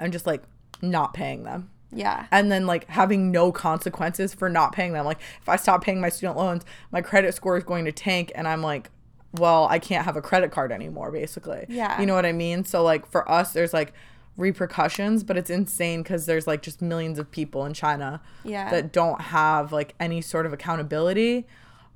i'm 0.00 0.10
just 0.10 0.26
like 0.26 0.42
not 0.82 1.14
paying 1.14 1.44
them 1.44 1.70
yeah. 1.92 2.26
and 2.30 2.50
then 2.50 2.66
like 2.66 2.88
having 2.88 3.30
no 3.30 3.52
consequences 3.52 4.34
for 4.34 4.48
not 4.48 4.72
paying 4.72 4.92
them. 4.92 5.04
Like 5.04 5.20
if 5.40 5.48
I 5.48 5.56
stop 5.56 5.84
paying 5.84 6.00
my 6.00 6.08
student 6.08 6.36
loans, 6.38 6.64
my 6.90 7.00
credit 7.00 7.34
score 7.34 7.56
is 7.56 7.64
going 7.64 7.84
to 7.84 7.92
tank 7.92 8.32
and 8.34 8.48
I'm 8.48 8.62
like, 8.62 8.90
well, 9.32 9.66
I 9.70 9.78
can't 9.78 10.04
have 10.04 10.16
a 10.16 10.22
credit 10.22 10.50
card 10.50 10.72
anymore 10.72 11.10
basically. 11.10 11.66
Yeah. 11.68 12.00
You 12.00 12.06
know 12.06 12.14
what 12.14 12.26
I 12.26 12.32
mean? 12.32 12.64
So 12.64 12.82
like 12.82 13.10
for 13.10 13.30
us 13.30 13.52
there's 13.52 13.72
like 13.72 13.92
repercussions, 14.36 15.22
but 15.24 15.36
it's 15.36 15.50
insane 15.50 16.02
cuz 16.04 16.26
there's 16.26 16.46
like 16.46 16.62
just 16.62 16.82
millions 16.82 17.18
of 17.18 17.30
people 17.30 17.64
in 17.64 17.74
China 17.74 18.20
Yeah. 18.44 18.70
that 18.70 18.92
don't 18.92 19.20
have 19.20 19.72
like 19.72 19.94
any 20.00 20.20
sort 20.20 20.46
of 20.46 20.52
accountability, 20.52 21.46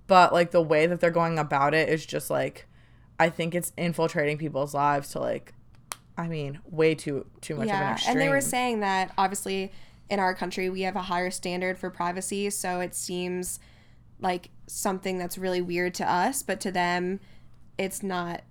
but 0.06 0.32
like 0.32 0.50
the 0.50 0.62
way 0.62 0.86
that 0.86 1.00
they're 1.00 1.10
going 1.10 1.38
about 1.38 1.74
it 1.74 1.88
is 1.88 2.06
just 2.06 2.30
like 2.30 2.66
I 3.18 3.30
think 3.30 3.54
it's 3.54 3.72
infiltrating 3.78 4.36
people's 4.36 4.74
lives 4.74 5.10
to 5.12 5.20
like 5.20 5.54
I 6.18 6.28
mean, 6.28 6.60
way 6.64 6.94
too 6.94 7.26
too 7.40 7.56
much 7.56 7.64
of 7.68 7.74
an 7.74 7.80
yeah. 7.80 7.92
extreme. 7.92 8.12
And 8.12 8.20
they 8.20 8.28
were 8.28 8.40
saying 8.40 8.80
that 8.80 9.12
obviously 9.18 9.72
in 10.08 10.18
our 10.18 10.34
country 10.34 10.70
we 10.70 10.82
have 10.82 10.96
a 10.96 11.02
higher 11.02 11.30
standard 11.30 11.78
for 11.78 11.90
privacy, 11.90 12.50
so 12.50 12.80
it 12.80 12.94
seems 12.94 13.58
like 14.20 14.50
something 14.66 15.18
that's 15.18 15.36
really 15.36 15.60
weird 15.60 15.94
to 15.94 16.10
us, 16.10 16.42
but 16.42 16.60
to 16.60 16.70
them 16.70 17.20
it's 17.78 18.02
not 18.02 18.42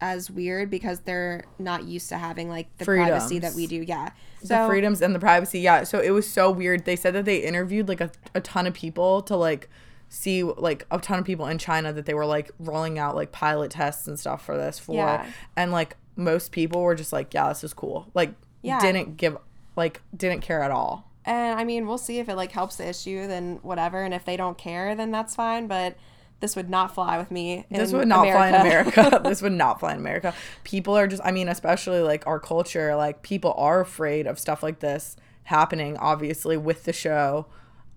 as 0.00 0.30
weird 0.30 0.70
because 0.70 1.00
they're 1.00 1.44
not 1.58 1.84
used 1.84 2.08
to 2.10 2.18
having 2.18 2.48
like 2.48 2.74
the 2.78 2.84
privacy 2.84 3.38
that 3.38 3.54
we 3.54 3.66
do. 3.66 3.76
Yeah. 3.76 4.10
the 4.42 4.66
freedoms 4.66 5.00
and 5.00 5.14
the 5.14 5.18
privacy. 5.18 5.60
Yeah. 5.60 5.84
So 5.84 6.00
it 6.00 6.10
was 6.10 6.28
so 6.30 6.50
weird. 6.50 6.84
They 6.84 6.96
said 6.96 7.14
that 7.14 7.24
they 7.24 7.38
interviewed 7.38 7.88
like 7.88 8.00
a, 8.00 8.10
a 8.34 8.40
ton 8.40 8.66
of 8.66 8.74
people 8.74 9.22
to 9.22 9.36
like 9.36 9.68
see 10.08 10.42
like 10.42 10.86
a 10.90 10.98
ton 10.98 11.18
of 11.18 11.24
people 11.24 11.46
in 11.46 11.58
China 11.58 11.92
that 11.92 12.06
they 12.06 12.14
were 12.14 12.26
like 12.26 12.50
rolling 12.58 12.98
out 12.98 13.16
like 13.16 13.32
pilot 13.32 13.70
tests 13.70 14.06
and 14.06 14.18
stuff 14.18 14.44
for 14.44 14.56
this 14.56 14.78
for. 14.78 14.96
Yeah. 14.96 15.26
And 15.56 15.72
like 15.72 15.96
most 16.16 16.50
people 16.52 16.82
were 16.82 16.94
just 16.94 17.12
like, 17.12 17.32
yeah, 17.34 17.48
this 17.48 17.62
is 17.62 17.74
cool. 17.74 18.08
Like 18.14 18.34
Yeah. 18.62 18.80
didn't 18.80 19.16
give 19.16 19.36
like 19.76 20.00
didn't 20.16 20.40
care 20.40 20.62
at 20.62 20.70
all. 20.70 21.10
And 21.24 21.58
I 21.58 21.64
mean, 21.64 21.86
we'll 21.86 21.98
see 21.98 22.18
if 22.18 22.28
it 22.28 22.36
like 22.36 22.52
helps 22.52 22.76
the 22.76 22.88
issue, 22.88 23.26
then 23.26 23.58
whatever. 23.62 24.02
And 24.02 24.14
if 24.14 24.24
they 24.24 24.36
don't 24.36 24.56
care, 24.56 24.94
then 24.94 25.10
that's 25.10 25.34
fine. 25.34 25.66
But 25.66 25.96
this 26.40 26.54
would 26.54 26.68
not 26.70 26.94
fly 26.94 27.18
with 27.18 27.30
me. 27.30 27.64
This 27.70 27.92
would 27.92 28.06
not 28.08 28.26
fly 28.26 28.48
in 28.48 28.54
America. 28.54 29.20
this 29.24 29.40
would 29.42 29.52
not 29.52 29.80
fly 29.80 29.92
in 29.92 29.98
America. 29.98 30.34
People 30.64 30.96
are 30.96 31.06
just, 31.06 31.22
I 31.24 31.32
mean, 31.32 31.48
especially 31.48 32.00
like 32.00 32.26
our 32.26 32.38
culture, 32.38 32.94
like 32.94 33.22
people 33.22 33.54
are 33.56 33.80
afraid 33.80 34.26
of 34.26 34.38
stuff 34.38 34.62
like 34.62 34.80
this 34.80 35.16
happening, 35.44 35.96
obviously, 35.96 36.56
with 36.56 36.84
the 36.84 36.92
show. 36.92 37.46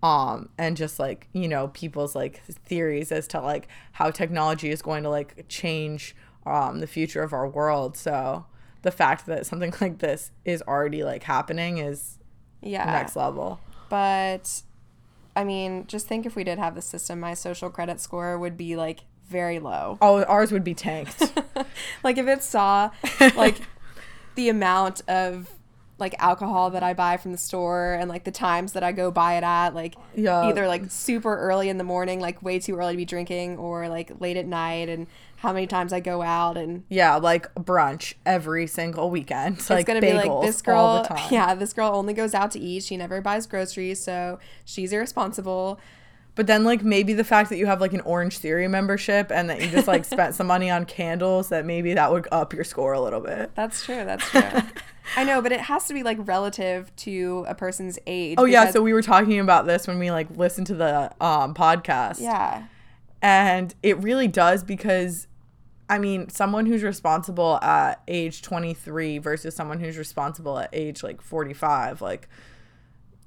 Um, 0.02 0.48
and 0.58 0.78
just 0.78 0.98
like, 1.00 1.28
you 1.34 1.50
know, 1.50 1.68
people's 1.68 2.16
like 2.16 2.42
theories 2.46 3.12
as 3.12 3.28
to 3.28 3.42
like 3.42 3.68
how 3.92 4.10
technology 4.10 4.72
is 4.72 4.82
going 4.82 5.04
to 5.04 5.10
like 5.10 5.46
change 5.50 6.16
um, 6.46 6.80
the 6.80 6.88
future 6.88 7.22
of 7.22 7.34
our 7.34 7.48
world. 7.48 7.98
So 7.98 8.46
the 8.82 8.92
fact 8.92 9.26
that 9.26 9.46
something 9.46 9.74
like 9.82 10.00
this 10.00 10.32
is 10.46 10.62
already 10.64 11.04
like 11.04 11.24
happening 11.24 11.78
is 11.78 12.20
yeah. 12.62 12.86
next 12.86 13.16
level. 13.16 13.60
But 13.90 14.62
I 15.36 15.44
mean, 15.44 15.88
just 15.88 16.08
think 16.08 16.26
if 16.26 16.36
we 16.36 16.44
did 16.44 16.60
have 16.60 16.76
the 16.76 16.82
system, 16.82 17.20
my 17.20 17.34
social 17.34 17.70
credit 17.70 18.00
score 18.00 18.38
would 18.38 18.58
be 18.58 18.76
like 18.76 19.02
very 19.28 19.60
low. 19.60 19.98
Oh, 20.02 20.24
ours 20.24 20.52
would 20.52 20.64
be 20.64 20.74
tanked. 20.74 21.32
like 22.04 22.18
if 22.18 22.28
it 22.28 22.44
saw 22.44 22.92
like 23.36 23.58
the 24.36 24.50
amount 24.50 25.02
of 25.08 25.50
like 26.00 26.16
alcohol 26.20 26.70
that 26.72 26.84
I 26.84 26.94
buy 26.94 27.18
from 27.18 27.32
the 27.32 27.38
store 27.38 27.94
and 27.94 28.10
like 28.10 28.24
the 28.24 28.32
times 28.32 28.74
that 28.74 28.84
I 28.84 28.92
go 28.92 29.12
buy 29.12 29.36
it 29.36 29.44
at, 29.44 29.76
like 29.76 29.96
Yeah. 30.16 30.44
either 30.44 30.68
like 30.68 30.90
super 30.90 31.38
early 31.38 31.70
in 31.70 31.78
the 31.78 31.84
morning, 31.84 32.20
like 32.20 32.42
way 32.42 32.60
too 32.60 32.76
early 32.78 32.94
to 32.94 32.98
be 32.98 33.06
drinking, 33.06 33.58
or 33.58 33.88
like 33.90 34.12
late 34.20 34.38
at 34.38 34.46
night, 34.46 34.90
and 34.90 35.08
how 35.38 35.54
many 35.54 35.68
times 35.68 35.94
I 35.94 36.00
go 36.02 36.22
out 36.22 36.58
and 36.58 36.84
yeah, 36.90 37.16
like 37.16 37.54
brunch 37.56 38.14
every 38.26 38.68
single 38.68 39.10
weekend. 39.10 39.58
it's 39.58 39.70
like 39.70 39.86
gonna 39.86 40.02
be 40.02 40.14
like 40.14 40.32
this 40.46 40.62
girl 40.62 40.78
all 40.80 41.02
the 41.04 41.08
time. 41.16 41.28
yeah 41.32 41.56
this 41.56 41.72
girl 41.74 41.92
only 41.96 42.14
goes 42.14 42.34
out 42.34 42.52
to 42.52 42.60
eat 42.60 42.84
she 42.84 42.98
never 42.98 43.22
buys 43.22 43.48
groceries 43.48 44.04
so 44.04 44.38
she's 44.66 44.92
irresponsible 44.92 45.80
But 46.40 46.48
then 46.48 46.64
like 46.64 46.86
maybe 46.86 47.12
the 47.12 47.26
fact 47.26 47.50
that 47.50 47.58
you 47.58 47.66
have 47.66 47.82
like 47.82 47.92
an 47.92 48.00
Orangetheory 48.04 48.70
membership 48.70 49.30
and 49.30 49.50
that 49.50 49.60
you 49.60 49.68
just 49.68 49.90
like 49.90 50.06
spent 50.06 50.36
some 50.36 50.48
money 50.48 50.70
on 50.70 50.86
candles 50.86 51.50
that 51.50 51.66
maybe 51.66 51.94
that 51.96 52.14
would 52.14 52.30
up 52.32 52.54
your 52.54 52.64
score 52.64 52.94
a 52.94 53.02
little 53.02 53.20
bit. 53.20 53.52
that's 53.56 53.84
true 53.84 54.06
that's 54.06 54.24
true 54.32 54.42
i 55.18 55.26
know 55.26 55.42
but 55.42 55.52
it 55.52 55.60
has 55.60 55.86
to 55.90 55.94
be 55.94 56.02
like 56.02 56.18
relative 56.22 56.96
to 56.96 57.44
a 57.50 57.54
person's 57.54 58.00
age 58.08 58.36
Oh 58.38 58.46
yeah, 58.46 58.72
so 58.72 58.82
we 58.82 58.94
were 58.94 59.02
talking 59.02 59.38
about 59.42 59.68
this 59.68 59.86
when 59.86 60.00
we 60.00 60.12
like 60.12 60.30
listened 60.38 60.68
to 60.68 60.76
the 60.76 61.12
um 61.20 61.54
podcast. 61.54 62.22
yeah 62.22 62.68
And 63.22 63.76
it 63.84 63.98
really 64.02 64.30
does 64.30 64.64
because 64.64 65.28
I 65.90 65.98
mean, 66.00 66.30
someone 66.30 66.68
who's 66.68 66.84
responsible 66.84 67.60
at 67.62 68.02
age 68.08 68.44
23 68.44 69.18
versus 69.18 69.54
someone 69.56 69.82
who's 69.82 69.98
responsible 69.98 70.58
at 70.58 70.70
age 70.72 71.04
like 71.04 71.20
45, 71.20 72.02
like 72.02 72.30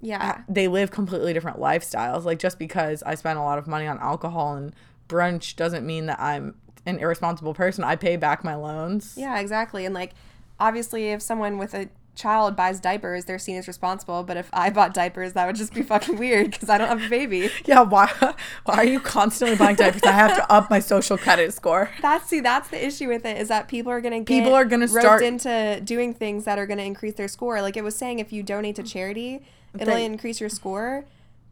yeah 0.02 0.42
they 0.48 0.68
live 0.68 0.90
completely 0.90 1.32
different 1.32 1.58
lifestyles. 1.58 2.24
Like 2.24 2.38
just 2.38 2.58
because 2.58 3.02
I 3.04 3.14
spend 3.14 3.38
a 3.38 3.42
lot 3.42 3.58
of 3.58 3.66
money 3.66 3.86
on 3.86 3.98
alcohol 3.98 4.56
and 4.56 4.74
brunch 5.08 5.56
doesn't 5.56 5.86
mean 5.86 6.06
that 6.06 6.20
I'm 6.20 6.54
an 6.84 6.98
irresponsible 6.98 7.54
person. 7.54 7.84
I 7.84 7.96
pay 7.96 8.16
back 8.16 8.44
my 8.44 8.54
loans. 8.54 9.14
Yeah, 9.16 9.38
exactly. 9.38 9.86
And 9.86 9.94
like 9.94 10.12
obviously 10.60 11.10
if 11.10 11.22
someone 11.22 11.56
with 11.56 11.72
a 11.74 11.88
child 12.14 12.54
buys 12.54 12.80
diapers, 12.80 13.24
they're 13.24 13.38
seen 13.38 13.56
as 13.56 13.66
responsible. 13.66 14.22
But 14.22 14.36
if 14.36 14.50
I 14.52 14.70
bought 14.70 14.94
diapers, 14.94 15.32
that 15.32 15.46
would 15.46 15.56
just 15.56 15.74
be 15.74 15.82
fucking 15.92 16.18
weird 16.18 16.50
because 16.50 16.68
I 16.68 16.78
don't 16.78 16.88
have 16.88 17.02
a 17.02 17.08
baby. 17.08 17.50
Yeah, 17.64 17.82
why 17.82 18.10
why 18.64 18.74
are 18.74 18.84
you 18.84 19.00
constantly 19.00 19.56
buying 19.56 19.76
diapers? 19.76 20.02
I 20.02 20.12
have 20.12 20.36
to 20.36 20.52
up 20.52 20.70
my 20.70 20.80
social 20.80 21.16
credit 21.16 21.52
score. 21.54 21.90
That's 22.02 22.28
see, 22.28 22.40
that's 22.40 22.68
the 22.68 22.84
issue 22.84 23.08
with 23.08 23.24
it 23.24 23.36
is 23.36 23.48
that 23.48 23.68
people 23.68 23.92
are 23.92 24.00
gonna 24.00 24.20
get 24.20 24.26
People 24.26 24.54
are 24.54 24.64
gonna 24.64 24.88
start- 24.88 25.22
into 25.22 25.80
doing 25.84 26.14
things 26.14 26.44
that 26.44 26.58
are 26.58 26.66
gonna 26.66 26.82
increase 26.82 27.14
their 27.14 27.28
score. 27.28 27.60
Like 27.62 27.76
it 27.76 27.84
was 27.84 27.96
saying, 27.96 28.18
if 28.18 28.32
you 28.32 28.42
donate 28.42 28.76
to 28.76 28.82
mm. 28.82 28.90
charity, 28.90 29.42
it'll 29.78 29.94
They- 29.94 30.04
increase 30.04 30.40
your 30.40 30.48
score. 30.48 31.04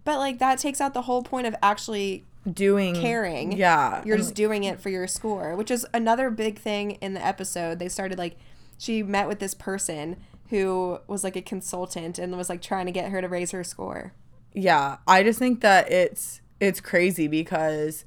But 0.04 0.18
like 0.18 0.38
that 0.38 0.58
takes 0.58 0.80
out 0.80 0.94
the 0.94 1.02
whole 1.02 1.22
point 1.22 1.46
of 1.46 1.54
actually 1.62 2.24
Doing 2.50 2.94
caring. 2.94 3.52
Yeah. 3.52 4.02
You're 4.04 4.16
just 4.16 4.34
doing 4.34 4.64
it 4.64 4.80
for 4.80 4.88
your 4.88 5.06
score, 5.06 5.54
which 5.54 5.70
is 5.70 5.86
another 5.92 6.30
big 6.30 6.58
thing 6.58 6.92
in 6.92 7.12
the 7.12 7.24
episode. 7.24 7.78
They 7.78 7.88
started 7.90 8.16
like 8.16 8.36
she 8.78 9.02
met 9.02 9.28
with 9.28 9.40
this 9.40 9.52
person 9.52 10.16
who 10.48 10.98
was 11.06 11.22
like 11.22 11.36
a 11.36 11.42
consultant 11.42 12.18
and 12.18 12.34
was 12.38 12.48
like 12.48 12.62
trying 12.62 12.86
to 12.86 12.92
get 12.92 13.10
her 13.10 13.20
to 13.20 13.28
raise 13.28 13.50
her 13.50 13.62
score. 13.62 14.14
yeah 14.54 14.96
i 15.06 15.22
just 15.22 15.38
think 15.38 15.60
that 15.60 15.92
it's 15.92 16.40
it's 16.58 16.80
crazy 16.80 17.28
because 17.28 18.04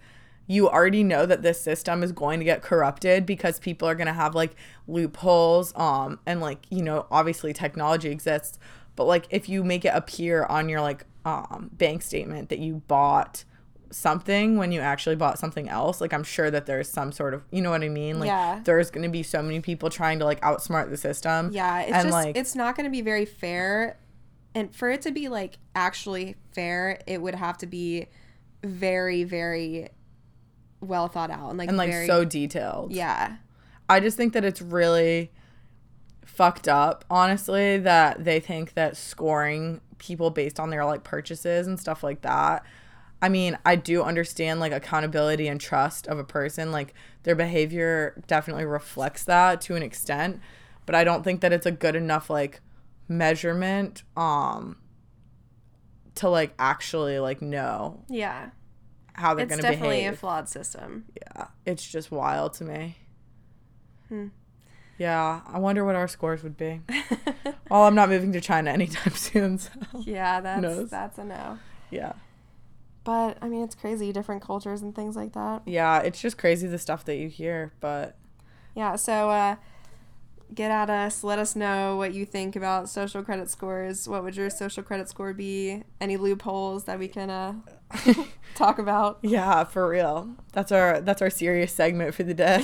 you 0.48 0.68
already 0.68 1.04
know 1.04 1.26
that 1.26 1.42
this 1.42 1.62
system 1.62 2.04
is 2.04 2.12
going 2.12 2.40
to 2.40 2.44
get 2.44 2.62
corrupted 2.62 3.26
because 3.26 3.60
people 3.60 3.88
are 3.88 3.96
going 3.96 4.08
to 4.08 4.14
have 4.14 4.36
like 4.36 4.56
loopholes 4.88 5.72
um 5.78 6.20
and 6.26 6.42
like 6.42 6.60
you 6.70 6.82
know 6.82 7.06
obviously 7.12 7.54
technology 7.54 8.10
exists 8.10 8.60
but 8.96 9.06
like 9.06 9.26
if 9.30 9.48
you 9.50 9.64
make 9.64 9.86
it 9.86 9.92
appear 9.94 10.44
on 10.46 10.70
your 10.70 10.82
like 10.82 11.06
um 11.26 11.70
bank 11.74 12.02
statement 12.02 12.50
that 12.50 12.60
you 12.60 12.82
bought 12.88 13.44
something 13.92 14.58
when 14.58 14.72
you 14.72 14.80
actually 14.82 15.16
bought 15.16 15.38
something 15.38 15.70
else 15.70 16.02
like 16.02 16.14
i'm 16.14 16.24
sure 16.24 16.50
that 16.50 16.66
there's 16.66 16.90
some 16.90 17.12
sort 17.12 17.34
of 17.34 17.44
you 17.52 17.62
know 17.62 17.70
what 17.70 17.84
i 17.84 17.90
mean 17.90 18.20
like 18.20 18.28
Yeah. 18.28 18.60
there's 18.64 18.90
going 18.90 19.04
to 19.04 19.10
be 19.10 19.22
so 19.22 19.42
many 19.44 19.60
people 19.60 19.90
trying 19.92 20.18
to 20.20 20.26
like 20.26 20.42
outsmart 20.42 20.90
the 20.90 20.98
system 20.98 21.52
Yeah, 21.54 21.82
it's 21.82 21.92
and 21.92 22.04
just 22.06 22.12
like 22.12 22.36
it's 22.36 22.56
not 22.56 22.76
going 22.76 22.86
to 22.86 22.92
be 22.92 23.02
very 23.02 23.26
fair. 23.26 24.00
And 24.56 24.74
for 24.76 24.90
it 24.90 25.02
to 25.04 25.12
be 25.12 25.30
like 25.30 25.58
actually 25.76 26.36
fair, 26.54 27.00
it 27.08 27.22
would 27.22 27.36
have 27.36 27.58
to 27.60 27.68
be 27.68 28.08
very 28.64 29.24
very 29.24 29.90
well 30.82 31.08
thought 31.08 31.30
out 31.32 31.50
and 31.50 31.58
like 31.58 31.70
and 31.70 31.78
like 31.78 31.92
very, 31.92 32.08
so 32.08 32.26
detailed 32.26 32.92
yeah. 32.92 33.38
I 33.90 34.00
just 34.00 34.18
think 34.18 34.34
that 34.34 34.44
it's 34.44 34.62
really 34.62 35.32
fucked 36.34 36.68
up, 36.68 37.06
honestly, 37.10 37.78
that 37.80 38.24
they 38.24 38.40
think 38.40 38.74
that 38.74 38.98
scoring 38.98 39.82
people 39.98 40.30
based 40.30 40.60
on 40.60 40.70
their 40.70 40.84
like 40.86 41.04
purchases 41.04 41.68
and 41.68 41.80
stuff 41.80 42.04
like 42.04 42.22
that. 42.22 42.66
I 43.22 43.30
mean, 43.30 43.58
I 43.66 43.76
do 43.78 44.04
understand 44.04 44.60
like 44.60 44.74
accountability 44.74 45.48
and 45.48 45.62
trust 45.62 46.08
of 46.08 46.20
a 46.20 46.24
person. 46.24 46.72
Like 46.72 46.94
their 47.24 47.36
behavior 47.36 48.22
definitely 48.28 48.66
reflects 48.66 49.24
that 49.26 49.62
to 49.62 49.76
an 49.76 49.84
extent, 49.84 50.42
but 50.86 50.96
I 50.96 51.04
don't 51.04 51.24
think 51.24 51.42
that 51.42 51.54
it's 51.54 51.66
a 51.66 51.72
good 51.72 51.96
enough 51.96 52.30
like 52.30 52.60
measurement 53.08 54.04
um 54.16 54.78
to 56.16 56.30
like 56.30 56.54
actually 56.58 57.20
like 57.20 57.42
know 57.42 58.04
Yeah. 58.10 58.50
how 59.14 59.34
they're 59.34 59.46
going 59.46 59.60
to 59.60 59.64
behave. 59.64 59.74
It's 59.74 59.82
definitely 59.82 60.06
a 60.08 60.14
flawed 60.14 60.50
system. 60.50 61.06
Yeah, 61.16 61.48
it's 61.66 61.90
just 61.90 62.12
wild 62.12 62.54
to 62.56 62.64
me. 62.66 62.98
Hmm. 64.10 64.28
Yeah, 64.98 65.42
I 65.48 65.60
wonder 65.60 65.84
what 65.84 65.96
our 65.96 66.08
scores 66.08 66.44
would 66.44 66.56
be. 66.58 66.82
well, 67.70 67.84
I'm 67.84 67.96
not 67.96 68.10
moving 68.10 68.32
to 68.34 68.42
China 68.42 68.72
anytime 68.72 69.14
soon, 69.16 69.58
so 69.58 69.72
Yeah, 70.02 70.40
that's 70.40 70.90
that's 70.90 71.18
a 71.18 71.24
no. 71.24 71.60
yeah. 71.90 72.14
But 73.04 73.38
I 73.42 73.50
mean, 73.50 73.64
it's 73.64 73.76
crazy, 73.76 74.14
different 74.14 74.42
cultures 74.42 74.82
and 74.82 74.96
things 74.96 75.16
like 75.16 75.34
that. 75.34 75.64
Yeah, 75.66 76.00
it's 76.00 76.22
just 76.22 76.38
crazy 76.38 76.68
the 76.68 76.78
stuff 76.78 77.04
that 77.06 77.16
you 77.18 77.28
hear, 77.28 77.74
but 77.82 78.16
Yeah, 78.76 78.96
so 78.96 79.30
uh, 79.30 79.56
get 80.54 80.72
at 80.72 80.90
us. 80.90 81.22
Let 81.24 81.38
us 81.40 81.54
know 81.56 81.98
what 81.98 82.14
you 82.14 82.26
think 82.26 82.56
about 82.56 82.88
social 82.88 83.22
credit 83.24 83.50
scores. 83.50 84.08
What 84.08 84.24
would 84.24 84.36
your 84.38 84.50
social 84.50 84.84
credit 84.84 85.10
score 85.10 85.34
be? 85.34 85.84
Any 86.00 86.16
loopholes 86.16 86.86
that 86.86 86.98
we 86.98 87.08
can 87.10 87.30
uh, 87.30 87.56
talk 88.56 88.80
about? 88.80 89.20
yeah, 89.22 89.64
for 89.64 89.88
real. 89.88 90.30
That's 90.52 90.72
our 90.72 91.02
that's 91.02 91.22
our 91.22 91.30
serious 91.30 91.72
segment 91.72 92.14
for 92.14 92.24
the 92.24 92.34
day. 92.34 92.64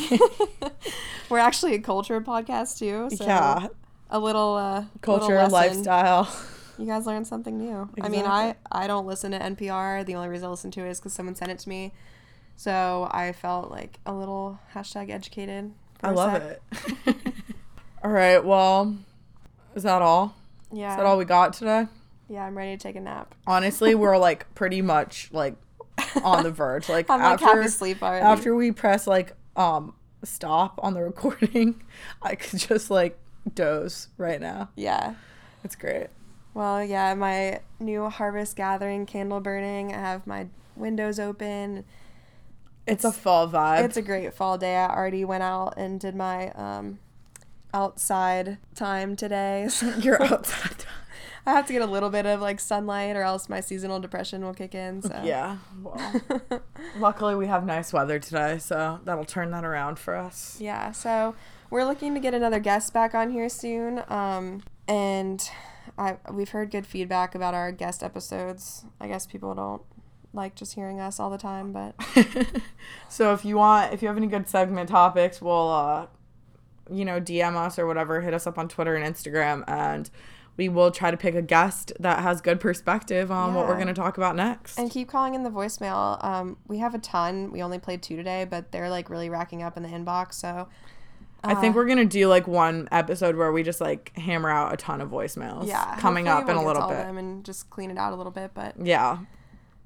We're 1.29 1.39
actually 1.39 1.75
a 1.75 1.79
culture 1.79 2.19
podcast 2.21 2.79
too. 2.79 3.15
So 3.15 3.25
yeah, 3.25 3.67
a 4.09 4.19
little 4.19 4.55
uh, 4.55 4.85
culture, 5.01 5.35
little 5.35 5.49
lifestyle. 5.49 6.29
You 6.77 6.85
guys 6.85 7.05
learned 7.05 7.27
something 7.27 7.57
new. 7.57 7.89
I 8.01 8.09
mean, 8.09 8.25
I 8.25 8.55
I 8.71 8.87
don't 8.87 9.05
listen 9.05 9.31
to 9.31 9.39
NPR. 9.39 10.05
The 10.05 10.15
only 10.15 10.29
reason 10.29 10.47
I 10.47 10.49
listen 10.49 10.71
to 10.71 10.85
it 10.85 10.89
is 10.89 10.99
because 10.99 11.13
someone 11.13 11.35
sent 11.35 11.51
it 11.51 11.59
to 11.59 11.69
me. 11.69 11.93
So 12.55 13.07
I 13.11 13.31
felt 13.31 13.71
like 13.71 13.99
a 14.05 14.13
little 14.13 14.59
hashtag 14.73 15.09
educated. 15.09 15.71
I 16.03 16.11
love 16.11 16.41
sec. 16.41 16.59
it. 17.05 17.15
all 18.03 18.11
right, 18.11 18.43
well, 18.43 18.97
is 19.75 19.83
that 19.83 20.01
all? 20.01 20.35
Yeah. 20.71 20.91
Is 20.91 20.97
that 20.97 21.05
all 21.05 21.17
we 21.17 21.25
got 21.25 21.53
today? 21.53 21.87
Yeah, 22.29 22.45
I'm 22.45 22.57
ready 22.57 22.77
to 22.77 22.81
take 22.81 22.95
a 22.95 23.01
nap. 23.01 23.33
Honestly, 23.47 23.95
we're 23.95 24.17
like 24.29 24.53
pretty 24.55 24.81
much 24.81 25.29
like 25.31 25.55
on 26.23 26.43
the 26.43 26.51
verge. 26.51 26.87
Like 26.87 27.09
I'm 27.09 27.19
like 27.19 27.41
after 27.41 27.45
half 27.45 27.65
asleep 27.65 28.01
already. 28.03 28.23
after 28.23 28.55
we 28.55 28.71
press 28.71 29.07
like 29.07 29.33
um 29.55 29.93
stop 30.23 30.79
on 30.83 30.93
the 30.93 31.01
recording, 31.01 31.81
I 32.21 32.35
could 32.35 32.59
just 32.59 32.89
like 32.91 33.17
doze 33.53 34.07
right 34.17 34.39
now. 34.39 34.69
yeah. 34.75 35.15
It's 35.61 35.75
great. 35.75 36.07
Well, 36.53 36.81
yeah, 36.83 37.13
my 37.15 37.59
new 37.79 38.07
harvest 38.09 38.55
gathering 38.55 39.05
candle 39.05 39.41
burning. 39.41 39.93
I 39.93 39.97
have 39.97 40.25
my 40.25 40.47
windows 40.75 41.19
open. 41.19 41.83
It's, 42.87 43.03
a 43.03 43.11
fall 43.11 43.49
vibe. 43.49 43.83
It's 43.83 43.97
a 43.97 44.01
great 44.01 44.33
fall 44.33 44.57
day. 44.57 44.77
I 44.77 44.87
already 44.87 45.25
went 45.25 45.43
out 45.43 45.73
and 45.77 45.99
did 45.99 46.15
my 46.15 46.51
um 46.51 46.99
outside 47.73 48.57
time 48.73 49.15
today. 49.15 49.67
So 49.69 49.93
You're 49.97 50.21
outside. 50.23 50.85
I 51.45 51.53
have 51.53 51.65
to 51.67 51.73
get 51.73 51.81
a 51.81 51.87
little 51.87 52.09
bit 52.09 52.25
of 52.25 52.41
like 52.41 52.59
sunlight 52.59 53.15
or 53.15 53.21
else 53.23 53.49
my 53.49 53.59
seasonal 53.59 53.99
depression 53.99 54.43
will 54.43 54.53
kick 54.53 54.75
in. 54.75 55.01
So 55.01 55.21
yeah. 55.23 55.57
Well, 55.81 56.61
luckily 56.97 57.35
we 57.35 57.47
have 57.47 57.65
nice 57.65 57.93
weather 57.93 58.19
today, 58.19 58.57
so 58.59 58.99
that'll 59.03 59.25
turn 59.25 59.51
that 59.51 59.63
around 59.63 59.99
for 59.99 60.15
us. 60.15 60.57
Yeah, 60.59 60.91
so 60.91 61.35
we're 61.69 61.85
looking 61.85 62.13
to 62.13 62.19
get 62.19 62.33
another 62.33 62.59
guest 62.59 62.93
back 62.93 63.15
on 63.15 63.31
here 63.31 63.49
soon. 63.49 64.03
Um, 64.09 64.63
and 64.87 65.49
I 65.97 66.17
we've 66.31 66.49
heard 66.49 66.71
good 66.71 66.85
feedback 66.85 67.35
about 67.35 67.53
our 67.53 67.71
guest 67.71 68.03
episodes. 68.03 68.85
I 68.99 69.07
guess 69.07 69.25
people 69.25 69.53
don't 69.55 69.81
like 70.33 70.55
just 70.55 70.75
hearing 70.75 70.99
us 70.99 71.19
all 71.19 71.29
the 71.29 71.37
time, 71.37 71.71
but 71.71 71.95
so 73.09 73.33
if 73.33 73.43
you 73.45 73.57
want, 73.57 73.93
if 73.93 74.01
you 74.01 74.07
have 74.07 74.17
any 74.17 74.27
good 74.27 74.47
segment 74.47 74.89
topics, 74.89 75.41
we'll, 75.41 75.69
uh, 75.69 76.07
you 76.91 77.05
know, 77.05 77.19
DM 77.19 77.55
us 77.55 77.79
or 77.79 77.87
whatever. 77.87 78.21
Hit 78.21 78.33
us 78.33 78.45
up 78.45 78.57
on 78.57 78.67
Twitter 78.67 78.95
and 78.95 79.15
Instagram, 79.15 79.63
and 79.67 80.09
we 80.59 80.67
will 80.67 80.91
try 80.91 81.09
to 81.09 81.15
pick 81.15 81.35
a 81.35 81.41
guest 81.41 81.93
that 82.01 82.19
has 82.19 82.41
good 82.41 82.59
perspective 82.59 83.31
on 83.31 83.53
what 83.53 83.65
we're 83.65 83.75
going 83.75 83.87
to 83.87 83.93
talk 83.93 84.17
about 84.17 84.35
next. 84.35 84.77
and 84.77 84.91
keep 84.91 85.07
calling 85.07 85.33
in 85.33 85.43
the 85.43 85.49
voicemail. 85.49 86.21
Um, 86.21 86.57
we 86.67 86.79
have 86.79 86.93
a 86.93 86.99
ton. 86.99 87.49
We 87.53 87.63
only 87.63 87.79
played 87.79 88.03
two 88.03 88.17
today, 88.17 88.43
but 88.43 88.73
they're 88.73 88.89
like 88.89 89.09
really 89.09 89.29
racking 89.29 89.63
up 89.63 89.77
in 89.77 89.83
the 89.83 89.89
inbox. 89.89 90.33
So 90.33 90.67
I 91.45 91.55
think 91.55 91.77
we're 91.77 91.85
gonna 91.87 92.03
do 92.03 92.27
like 92.27 92.45
one 92.45 92.89
episode 92.91 93.37
where 93.37 93.53
we 93.53 93.63
just 93.63 93.79
like 93.79 94.11
hammer 94.17 94.49
out 94.49 94.73
a 94.73 94.75
ton 94.75 94.99
of 94.99 95.09
voicemails. 95.09 95.65
yeah, 95.65 95.95
coming 95.97 96.27
up 96.27 96.49
in 96.49 96.57
we'll 96.57 96.69
a 96.69 96.73
get 96.73 96.73
to 96.73 96.79
little 96.79 96.89
bit. 96.89 96.97
them 97.07 97.17
and 97.17 97.45
just 97.45 97.69
clean 97.69 97.89
it 97.89 97.97
out 97.97 98.11
a 98.11 98.17
little 98.17 98.33
bit. 98.33 98.51
But 98.53 98.75
Yeah, 98.85 99.19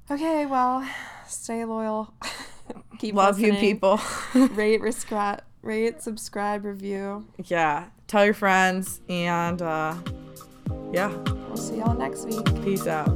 okay, 0.09 0.47
well, 0.47 0.89
stay 1.27 1.63
loyal. 1.65 2.15
keep 2.97 3.13
love 3.13 3.39
you, 3.39 3.53
people. 3.53 3.99
Rate, 4.33 4.81
rescra- 4.89 5.41
rate, 5.61 6.01
subscribe, 6.01 6.65
review. 6.65 7.27
yeah, 7.45 7.89
tell 8.07 8.25
your 8.25 8.33
friends, 8.33 9.01
and 9.07 9.61
uh, 9.61 9.93
yeah, 10.91 11.09
We'll 11.47 11.57
see 11.57 11.77
y'all 11.77 11.93
next 11.95 12.25
week. 12.25 12.45
peace 12.63 12.87
out. 12.87 13.09